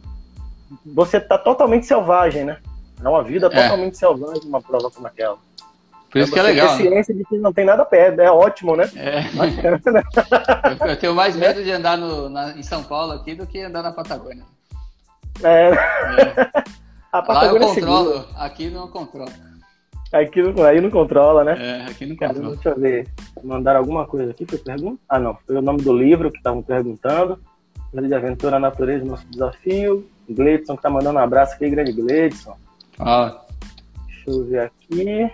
você 0.84 1.18
tá 1.18 1.38
totalmente 1.38 1.86
selvagem, 1.86 2.44
né? 2.44 2.58
É 3.02 3.08
uma 3.08 3.22
vida 3.22 3.46
é. 3.46 3.50
totalmente 3.50 3.96
selvagem 3.96 4.42
uma 4.44 4.60
prova 4.60 4.90
como 4.90 5.06
aquela. 5.06 5.38
Por 6.10 6.18
isso 6.18 6.30
é 6.30 6.34
que 6.34 6.38
é 6.38 6.42
legal. 6.42 6.76
Ter 6.76 6.84
né? 6.84 6.90
ciência 6.90 7.14
de 7.14 7.24
que 7.24 7.36
não 7.38 7.52
tem 7.52 7.64
nada 7.64 7.84
perto, 7.84 8.20
é 8.20 8.30
ótimo, 8.30 8.74
né? 8.76 8.90
É. 8.96 9.24
eu, 10.90 10.96
tenho 10.96 11.14
mais 11.14 11.36
medo 11.36 11.62
de 11.62 11.70
andar 11.70 11.98
no, 11.98 12.28
na, 12.28 12.56
em 12.56 12.62
São 12.62 12.82
Paulo 12.82 13.12
aqui 13.12 13.34
do 13.34 13.46
que 13.46 13.60
andar 13.60 13.82
na 13.82 13.92
Patagônia. 13.92 14.44
É. 15.42 15.70
é. 15.70 16.68
A 17.10 17.20
Lá 17.32 17.46
eu 17.46 17.58
controlo, 17.58 18.12
segura. 18.12 18.26
aqui 18.36 18.68
não 18.68 18.86
controla. 18.88 19.32
Aqui 20.12 20.42
não, 20.42 20.64
aí 20.64 20.80
não 20.80 20.90
controla, 20.90 21.42
né? 21.42 21.56
É, 21.58 21.90
aqui 21.90 22.04
não 22.04 22.16
controla. 22.16 22.34
Cara, 22.34 22.54
deixa 22.54 22.68
eu 22.68 22.80
ver. 22.80 23.08
Mandaram 23.42 23.80
alguma 23.80 24.06
coisa 24.06 24.30
aqui, 24.30 24.44
foi 24.46 24.58
pergunta? 24.58 25.00
Ah, 25.08 25.18
não. 25.18 25.36
Foi 25.46 25.56
o 25.56 25.62
nome 25.62 25.82
do 25.82 25.96
livro 25.96 26.30
que 26.30 26.36
estavam 26.36 26.62
perguntando. 26.62 27.38
De 27.92 28.14
Aventura 28.14 28.58
Natureza, 28.58 29.04
nosso 29.04 29.26
desafio. 29.28 30.06
Gleidson 30.28 30.76
que 30.76 30.82
tá 30.82 30.90
mandando 30.90 31.18
um 31.18 31.22
abraço 31.22 31.54
aqui, 31.54 31.70
grande 31.70 31.92
Gleidson. 31.92 32.56
Ah. 32.98 33.40
Deixa 34.06 34.30
eu 34.30 34.44
ver 34.44 34.60
aqui. 34.60 35.30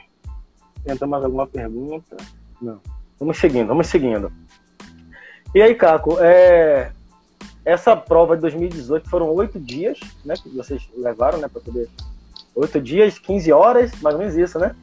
Tenta 0.84 1.06
mais 1.06 1.24
alguma 1.24 1.46
pergunta? 1.46 2.16
Não. 2.60 2.80
Vamos 3.18 3.38
seguindo, 3.38 3.68
vamos 3.68 3.86
seguindo. 3.86 4.30
E 5.54 5.62
aí, 5.62 5.74
Caco, 5.74 6.18
é, 6.20 6.92
essa 7.64 7.96
prova 7.96 8.36
de 8.36 8.42
2018 8.42 9.08
foram 9.08 9.30
oito 9.34 9.58
dias, 9.58 9.98
né? 10.24 10.34
Que 10.34 10.48
vocês 10.50 10.82
levaram, 10.96 11.38
né? 11.38 11.48
Para 11.48 11.60
poder. 11.60 11.88
Oito 12.54 12.80
dias, 12.80 13.18
15 13.18 13.52
horas, 13.52 13.92
mais 14.00 14.14
ou 14.14 14.20
menos 14.20 14.36
isso, 14.36 14.58
né? 14.58 14.74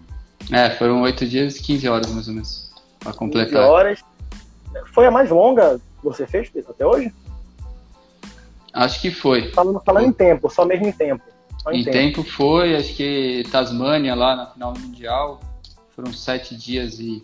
É, 0.51 0.69
foram 0.71 1.01
oito 1.03 1.25
dias 1.25 1.57
e 1.57 1.61
15 1.61 1.87
horas, 1.87 2.11
mais 2.11 2.27
ou 2.27 2.33
menos. 2.33 2.71
Para 2.99 3.13
completar. 3.13 3.61
15 3.61 3.69
horas. 3.69 4.03
Foi 4.93 5.05
a 5.05 5.11
mais 5.11 5.29
longa 5.29 5.79
que 5.99 6.03
você 6.03 6.25
fez, 6.25 6.51
até 6.67 6.85
hoje? 6.85 7.13
Acho 8.73 9.01
que 9.01 9.11
foi. 9.11 9.51
Falando, 9.51 9.81
falando 9.81 10.03
foi. 10.03 10.09
em 10.09 10.13
tempo, 10.13 10.49
só 10.49 10.65
mesmo 10.65 10.87
em 10.87 10.91
tempo. 10.91 11.23
Em, 11.69 11.81
em 11.81 11.83
tempo. 11.83 11.93
tempo. 11.93 12.23
foi, 12.23 12.75
acho 12.75 12.95
que 12.95 13.43
Tasmânia 13.51 14.15
lá 14.15 14.35
na 14.35 14.45
final 14.47 14.73
mundial. 14.73 15.39
Foram 16.01 16.13
sete 16.13 16.55
dias 16.55 16.99
e 16.99 17.21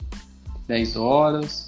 dez 0.68 0.96
horas. 0.96 1.68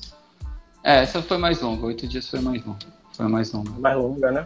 É, 0.84 1.01
essa 1.01 1.24
foi 1.24 1.39
mais 1.39 1.60
longa, 1.60 1.88
oito 1.88 2.07
dias 2.07 2.30
foi 2.30 2.39
mais 2.39 2.64
longa. 2.64 2.86
Foi 3.14 3.28
mais 3.28 3.51
longa. 3.51 3.72
Mais 3.80 3.97
longa, 3.97 4.32
né? 4.32 4.45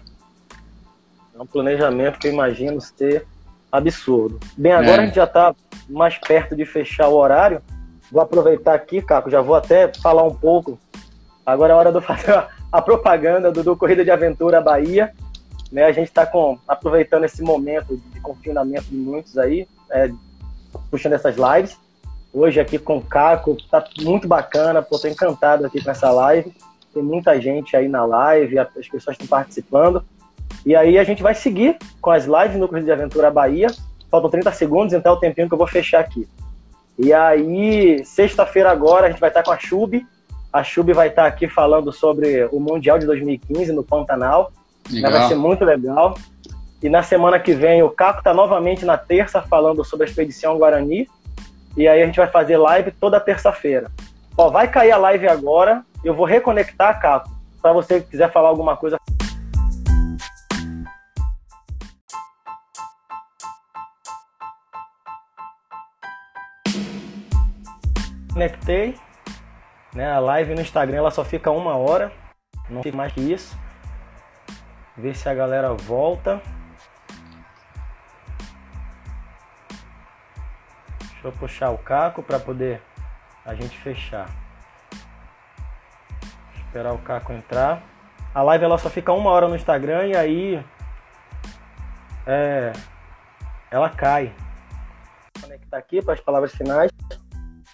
É 1.35 1.41
um 1.41 1.45
planejamento 1.45 2.19
que 2.19 2.29
eu 2.29 2.31
imagino 2.31 2.79
ser 2.79 3.27
absurdo. 3.69 4.39
Bem, 4.55 4.71
agora 4.71 4.93
é. 4.95 4.99
a 4.99 5.05
gente 5.07 5.15
já 5.15 5.25
está 5.25 5.53
mais 5.89 6.17
perto 6.17 6.55
de 6.55 6.65
fechar 6.65 7.09
o 7.09 7.15
horário. 7.15 7.61
Vou 8.09 8.21
aproveitar 8.21 8.75
aqui, 8.75 9.01
Caco, 9.01 9.29
já 9.29 9.41
vou 9.41 9.55
até 9.55 9.91
falar 9.95 10.23
um 10.23 10.33
pouco. 10.33 10.79
Agora 11.45 11.73
é 11.73 11.75
hora 11.75 11.91
de 11.91 11.99
fazer 12.07 12.47
a 12.71 12.81
propaganda 12.81 13.51
do, 13.51 13.61
do 13.61 13.75
Corrida 13.75 14.05
de 14.05 14.11
Aventura 14.11 14.61
Bahia. 14.61 15.13
Né, 15.69 15.83
a 15.83 15.91
gente 15.91 16.07
está 16.07 16.31
aproveitando 16.65 17.25
esse 17.25 17.41
momento 17.41 17.97
de 17.97 18.21
confinamento 18.21 18.85
de 18.85 18.95
muitos 18.95 19.37
aí, 19.37 19.67
é, 19.91 20.09
puxando 20.89 21.11
essas 21.11 21.35
lives. 21.35 21.82
Hoje 22.33 22.59
aqui 22.59 22.79
com 22.79 22.97
o 22.97 23.01
Caco, 23.01 23.55
tá 23.69 23.85
muito 24.01 24.27
bacana, 24.27 24.81
pô, 24.81 24.97
tô 24.97 25.07
encantado 25.07 25.67
aqui 25.67 25.83
com 25.83 25.91
essa 25.91 26.09
live. 26.11 26.51
Tem 26.91 27.03
muita 27.03 27.39
gente 27.39 27.77
aí 27.77 27.87
na 27.87 28.03
live, 28.05 28.57
as 28.57 28.87
pessoas 28.89 29.13
estão 29.13 29.27
participando. 29.27 30.03
E 30.65 30.75
aí 30.75 30.97
a 30.97 31.03
gente 31.03 31.21
vai 31.21 31.35
seguir 31.35 31.77
com 32.01 32.09
as 32.09 32.25
lives 32.25 32.57
no 32.57 32.67
Corrida 32.67 32.85
de 32.85 32.91
Aventura 32.91 33.29
Bahia. 33.29 33.67
Faltam 34.09 34.31
30 34.31 34.51
segundos, 34.51 34.93
então 34.93 35.13
é 35.13 35.15
o 35.15 35.19
tempinho 35.19 35.47
que 35.47 35.53
eu 35.53 35.57
vou 35.57 35.67
fechar 35.67 35.99
aqui. 35.99 36.27
E 36.97 37.13
aí, 37.13 38.03
sexta-feira 38.03 38.71
agora, 38.71 39.07
a 39.07 39.09
gente 39.09 39.19
vai 39.19 39.29
estar 39.29 39.43
com 39.43 39.51
a 39.51 39.57
Chub. 39.57 40.03
A 40.51 40.63
Chub 40.63 40.91
vai 40.93 41.09
estar 41.09 41.27
aqui 41.27 41.47
falando 41.47 41.91
sobre 41.91 42.47
o 42.51 42.59
Mundial 42.59 42.97
de 42.97 43.05
2015 43.05 43.71
no 43.73 43.83
Pantanal. 43.83 44.51
Legal. 44.89 45.11
Vai 45.11 45.27
ser 45.27 45.35
muito 45.35 45.63
legal. 45.63 46.15
E 46.81 46.89
na 46.89 47.03
semana 47.03 47.39
que 47.39 47.53
vem 47.53 47.81
o 47.83 47.89
Caco 47.89 48.19
está 48.19 48.33
novamente 48.33 48.85
na 48.85 48.97
terça 48.97 49.41
falando 49.41 49.83
sobre 49.83 50.05
a 50.05 50.09
expedição 50.09 50.57
Guarani. 50.57 51.07
E 51.75 51.87
aí 51.87 52.03
a 52.03 52.05
gente 52.05 52.17
vai 52.17 52.27
fazer 52.27 52.57
live 52.57 52.91
toda 52.91 53.19
terça-feira. 53.19 53.89
Ó, 54.37 54.49
vai 54.49 54.67
cair 54.67 54.91
a 54.91 54.97
live 54.97 55.27
agora. 55.27 55.83
Eu 56.03 56.13
vou 56.13 56.25
reconectar, 56.25 56.99
Caco, 56.99 57.29
para 57.61 57.73
você 57.73 57.99
que 57.99 58.11
quiser 58.11 58.31
falar 58.31 58.49
alguma 58.49 58.77
coisa. 58.77 58.97
Conectei. 68.33 68.95
Né, 69.95 70.11
a 70.11 70.19
live 70.19 70.55
no 70.55 70.61
Instagram 70.61 70.97
ela 70.97 71.11
só 71.11 71.23
fica 71.23 71.51
uma 71.51 71.75
hora. 71.75 72.11
Não 72.69 72.83
fica 72.83 72.97
mais 72.97 73.13
que 73.13 73.21
isso. 73.21 73.57
Ver 74.97 75.15
se 75.15 75.27
a 75.27 75.33
galera 75.33 75.73
volta. 75.73 76.41
Deixa 81.23 81.37
eu 81.37 81.39
puxar 81.39 81.69
o 81.69 81.77
caco 81.77 82.21
para 82.21 82.37
poder 82.37 82.81
a 83.45 83.55
gente 83.55 83.77
fechar. 83.77 84.29
Esperar 86.53 86.93
o 86.93 86.97
caco 86.97 87.31
entrar. 87.31 87.81
A 88.35 88.41
live 88.41 88.65
ela 88.65 88.77
só 88.77 88.89
fica 88.89 89.13
uma 89.13 89.29
hora 89.29 89.47
no 89.47 89.55
Instagram 89.55 90.07
e 90.07 90.17
aí 90.17 90.65
é, 92.27 92.73
ela 93.71 93.89
cai. 93.89 94.33
Vou 95.37 95.43
conectar 95.43 95.77
aqui 95.77 96.01
para 96.01 96.13
as 96.13 96.19
palavras 96.19 96.53
finais. 96.53 96.91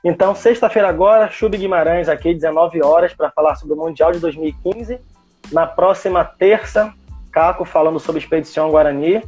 Então, 0.03 0.35
sexta-feira 0.35 0.87
agora, 0.87 1.31
Chube 1.31 1.57
Guimarães 1.57 2.07
aqui, 2.07 2.35
19 2.35 2.83
horas, 2.83 3.15
para 3.15 3.31
falar 3.31 3.55
sobre 3.55 3.73
o 3.73 3.77
Mundial 3.77 4.11
de 4.11 4.19
2015. 4.19 5.01
Na 5.51 5.65
próxima 5.65 6.23
terça, 6.23 6.93
Caco 7.31 7.65
falando 7.65 7.99
sobre 7.99 8.21
Expedição 8.21 8.69
Guarani. 8.69 9.23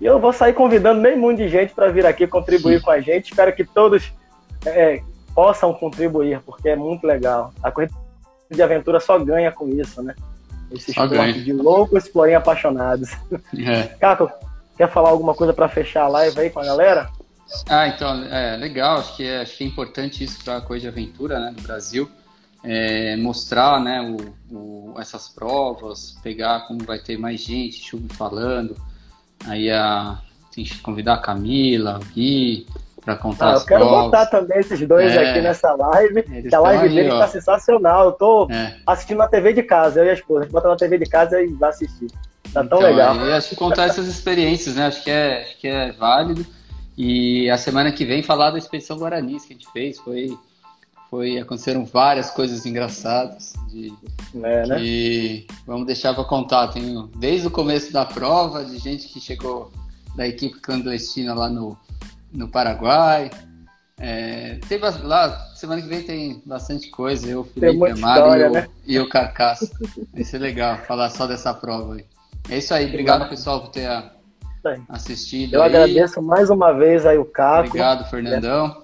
E 0.00 0.06
eu 0.06 0.18
vou 0.18 0.32
sair 0.32 0.52
convidando 0.52 1.00
meio 1.00 1.18
mundo 1.18 1.36
de 1.36 1.48
gente 1.48 1.72
para 1.74 1.90
vir 1.90 2.04
aqui 2.04 2.26
contribuir 2.26 2.82
com 2.82 2.90
a 2.90 3.00
gente. 3.00 3.30
Espero 3.30 3.54
que 3.54 3.64
todos 3.64 4.12
é, 4.66 5.00
possam 5.34 5.72
contribuir, 5.72 6.40
porque 6.40 6.68
é 6.68 6.76
muito 6.76 7.06
legal. 7.06 7.52
A 7.62 7.70
corrida 7.70 7.94
de 8.50 8.62
aventura 8.62 9.00
só 9.00 9.18
ganha 9.18 9.50
com 9.50 9.68
isso, 9.68 10.02
né? 10.02 10.14
Esse 10.70 10.92
só 10.92 11.04
esporte 11.04 11.32
ganha. 11.32 11.44
de 11.44 11.52
loucos, 11.52 12.08
porém 12.08 12.34
apaixonados. 12.34 13.10
É. 13.56 13.82
Caco, 14.00 14.30
quer 14.76 14.90
falar 14.90 15.10
alguma 15.10 15.34
coisa 15.34 15.52
para 15.52 15.68
fechar 15.68 16.04
a 16.04 16.08
live 16.08 16.40
aí 16.40 16.50
com 16.50 16.60
a 16.60 16.64
galera? 16.64 17.10
Ah, 17.68 17.88
então, 17.88 18.24
é 18.24 18.56
legal. 18.56 18.98
Acho 18.98 19.16
que 19.16 19.24
é, 19.24 19.42
acho 19.42 19.56
que 19.56 19.64
é 19.64 19.66
importante 19.66 20.24
isso 20.24 20.42
para 20.44 20.56
a 20.56 20.60
corrida 20.60 20.82
de 20.82 20.88
aventura 20.88 21.38
né, 21.38 21.54
no 21.56 21.62
Brasil. 21.62 22.08
É, 22.62 23.14
mostrar 23.16 23.78
né, 23.80 24.00
o, 24.00 24.54
o, 24.54 24.94
essas 24.98 25.28
provas, 25.28 26.16
pegar 26.22 26.66
como 26.66 26.82
vai 26.82 26.98
ter 26.98 27.18
mais 27.18 27.40
gente, 27.40 27.82
Chuva 27.82 28.12
falando, 28.14 28.74
Aí 29.46 29.70
a, 29.70 30.18
tem 30.54 30.64
que 30.64 30.78
convidar 30.80 31.14
a 31.14 31.18
Camila, 31.18 31.98
o 31.98 32.14
Gui, 32.14 32.66
para 33.04 33.16
contar 33.16 33.46
ah, 33.46 33.52
as 33.52 33.60
Eu 33.62 33.66
quero 33.66 33.86
provas. 33.86 34.04
botar 34.04 34.26
também 34.26 34.58
esses 34.58 34.80
dois 34.86 35.14
é, 35.14 35.30
aqui 35.30 35.40
nessa 35.42 35.72
live, 35.74 36.24
a 36.52 36.58
live 36.58 36.84
aí, 36.84 36.94
dele 36.94 37.10
ó. 37.10 37.18
tá 37.18 37.28
sensacional. 37.28 38.06
Eu 38.06 38.12
tô 38.12 38.48
é. 38.50 38.76
assistindo 38.86 39.18
na 39.18 39.28
TV 39.28 39.52
de 39.52 39.62
casa, 39.62 40.00
eu 40.00 40.06
e 40.06 40.10
a 40.10 40.14
esposa. 40.14 40.40
A 40.40 40.42
gente 40.44 40.52
bota 40.52 40.68
na 40.68 40.76
TV 40.76 40.98
de 40.98 41.06
casa 41.06 41.40
e 41.42 41.48
vai 41.48 41.70
assistir. 41.70 42.10
Tá 42.52 42.64
tão 42.64 42.78
então, 42.78 42.80
legal. 42.80 43.16
Eu 43.16 43.34
acho 43.34 43.50
que 43.50 43.56
contar 43.56 43.84
essas 43.84 44.06
experiências, 44.06 44.76
né? 44.76 44.86
Acho 44.86 45.02
que 45.02 45.10
é, 45.10 45.42
acho 45.42 45.58
que 45.58 45.68
é 45.68 45.92
válido. 45.92 46.46
E 46.96 47.50
a 47.50 47.58
semana 47.58 47.90
que 47.90 48.04
vem 48.04 48.22
falar 48.22 48.50
da 48.50 48.58
Expedição 48.58 48.96
Guarani 48.96 49.40
que 49.40 49.52
a 49.52 49.56
gente 49.56 49.70
fez. 49.72 49.98
Foi, 49.98 50.38
foi 51.14 51.38
aconteceram 51.38 51.84
várias 51.84 52.28
coisas 52.30 52.66
engraçadas. 52.66 53.52
De, 53.68 53.92
é, 54.42 54.66
né? 54.66 54.76
E 54.80 55.46
vamos 55.64 55.86
deixar 55.86 56.12
para 56.12 56.24
contar. 56.24 56.68
Tem 56.68 57.08
desde 57.16 57.46
o 57.46 57.50
começo 57.50 57.92
da 57.92 58.04
prova, 58.04 58.64
de 58.64 58.78
gente 58.78 59.06
que 59.06 59.20
chegou 59.20 59.70
da 60.16 60.26
equipe 60.26 60.58
clandestina 60.58 61.32
lá 61.32 61.48
no, 61.48 61.78
no 62.32 62.48
Paraguai. 62.48 63.30
É, 63.96 64.58
tem 64.68 64.80
lá, 64.80 65.30
semana 65.54 65.80
que 65.80 65.86
vem 65.86 66.02
tem 66.02 66.42
bastante 66.44 66.90
coisa. 66.90 67.30
Eu, 67.30 67.44
Felipe 67.44 67.92
Amaro 67.92 68.34
e, 68.34 68.50
né? 68.50 68.68
e 68.84 68.98
o 68.98 69.08
Carcaço. 69.08 69.70
Vai 70.12 70.24
ser 70.24 70.38
legal 70.38 70.78
falar 70.78 71.10
só 71.10 71.28
dessa 71.28 71.54
prova 71.54 71.94
aí. 71.94 72.04
É 72.50 72.58
isso 72.58 72.74
aí. 72.74 72.88
Obrigado, 72.88 73.28
pessoal, 73.28 73.60
por 73.60 73.70
ter 73.70 73.88
assistido. 74.88 75.54
Eu 75.54 75.62
aí. 75.62 75.68
agradeço 75.68 76.20
mais 76.20 76.50
uma 76.50 76.72
vez 76.72 77.06
aí 77.06 77.18
o 77.18 77.24
Caco. 77.24 77.68
Obrigado, 77.68 78.10
Fernandão. 78.10 78.82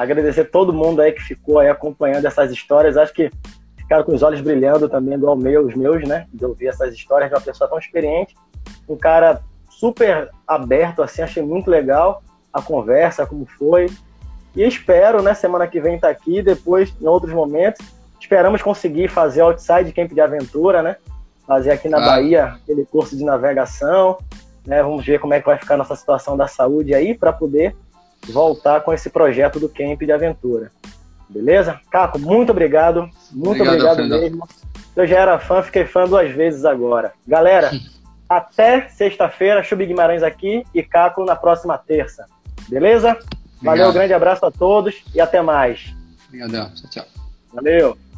Agradecer 0.00 0.46
todo 0.46 0.72
mundo 0.72 1.02
aí 1.02 1.12
que 1.12 1.20
ficou 1.20 1.58
aí 1.58 1.68
acompanhando 1.68 2.24
essas 2.24 2.50
histórias. 2.50 2.96
Acho 2.96 3.12
que 3.12 3.30
ficaram 3.76 4.02
com 4.02 4.14
os 4.14 4.22
olhos 4.22 4.40
brilhando 4.40 4.88
também, 4.88 5.12
igual 5.12 5.36
meu, 5.36 5.66
os 5.66 5.74
meus, 5.74 6.08
né? 6.08 6.26
De 6.32 6.42
ouvir 6.42 6.68
essas 6.68 6.94
histórias 6.94 7.28
de 7.28 7.36
uma 7.36 7.42
pessoa 7.42 7.68
tão 7.68 7.78
experiente. 7.78 8.34
Um 8.88 8.96
cara 8.96 9.42
super 9.68 10.30
aberto, 10.48 11.02
assim, 11.02 11.20
achei 11.20 11.42
muito 11.42 11.70
legal 11.70 12.22
a 12.50 12.62
conversa, 12.62 13.26
como 13.26 13.44
foi. 13.44 13.90
E 14.56 14.62
espero, 14.62 15.22
né, 15.22 15.34
semana 15.34 15.66
que 15.66 15.78
vem 15.78 15.96
estar 15.96 16.08
tá 16.08 16.12
aqui, 16.12 16.40
depois, 16.40 16.94
em 16.98 17.06
outros 17.06 17.34
momentos. 17.34 17.86
Esperamos 18.18 18.62
conseguir 18.62 19.08
fazer 19.08 19.42
Outside 19.42 19.92
Camp 19.92 20.12
de 20.14 20.20
Aventura, 20.22 20.82
né? 20.82 20.96
Fazer 21.46 21.72
aqui 21.72 21.90
na 21.90 21.98
ah. 21.98 22.06
Bahia 22.06 22.44
aquele 22.46 22.86
curso 22.86 23.14
de 23.14 23.22
navegação. 23.22 24.16
Né? 24.66 24.82
Vamos 24.82 25.04
ver 25.04 25.20
como 25.20 25.34
é 25.34 25.40
que 25.40 25.46
vai 25.46 25.58
ficar 25.58 25.74
a 25.74 25.78
nossa 25.78 25.94
situação 25.94 26.38
da 26.38 26.48
saúde 26.48 26.94
aí 26.94 27.14
para 27.14 27.34
poder 27.34 27.76
voltar 28.28 28.80
com 28.80 28.92
esse 28.92 29.10
projeto 29.10 29.58
do 29.58 29.68
Camp 29.68 30.00
de 30.00 30.12
Aventura. 30.12 30.70
Beleza? 31.28 31.80
Caco, 31.90 32.18
muito 32.18 32.50
obrigado. 32.50 33.08
Muito 33.30 33.62
obrigado, 33.62 34.00
obrigado 34.00 34.20
mesmo. 34.20 34.48
Eu 34.96 35.06
já 35.06 35.18
era 35.18 35.38
fã, 35.38 35.62
fiquei 35.62 35.86
fã 35.86 36.04
duas 36.04 36.30
vezes 36.32 36.64
agora. 36.64 37.12
Galera, 37.26 37.70
até 38.28 38.88
sexta-feira, 38.88 39.62
Chubi 39.62 39.86
Guimarães 39.86 40.22
aqui 40.22 40.64
e 40.74 40.82
Caco 40.82 41.24
na 41.24 41.36
próxima 41.36 41.78
terça. 41.78 42.26
Beleza? 42.68 43.10
Obrigado. 43.10 43.62
Valeu, 43.62 43.92
grande 43.92 44.12
abraço 44.12 44.44
a 44.44 44.50
todos 44.50 45.02
e 45.14 45.20
até 45.20 45.40
mais. 45.40 45.94
Obrigadão. 46.28 46.72
Tchau, 46.74 46.90
tchau. 46.90 47.04
Valeu. 47.52 48.09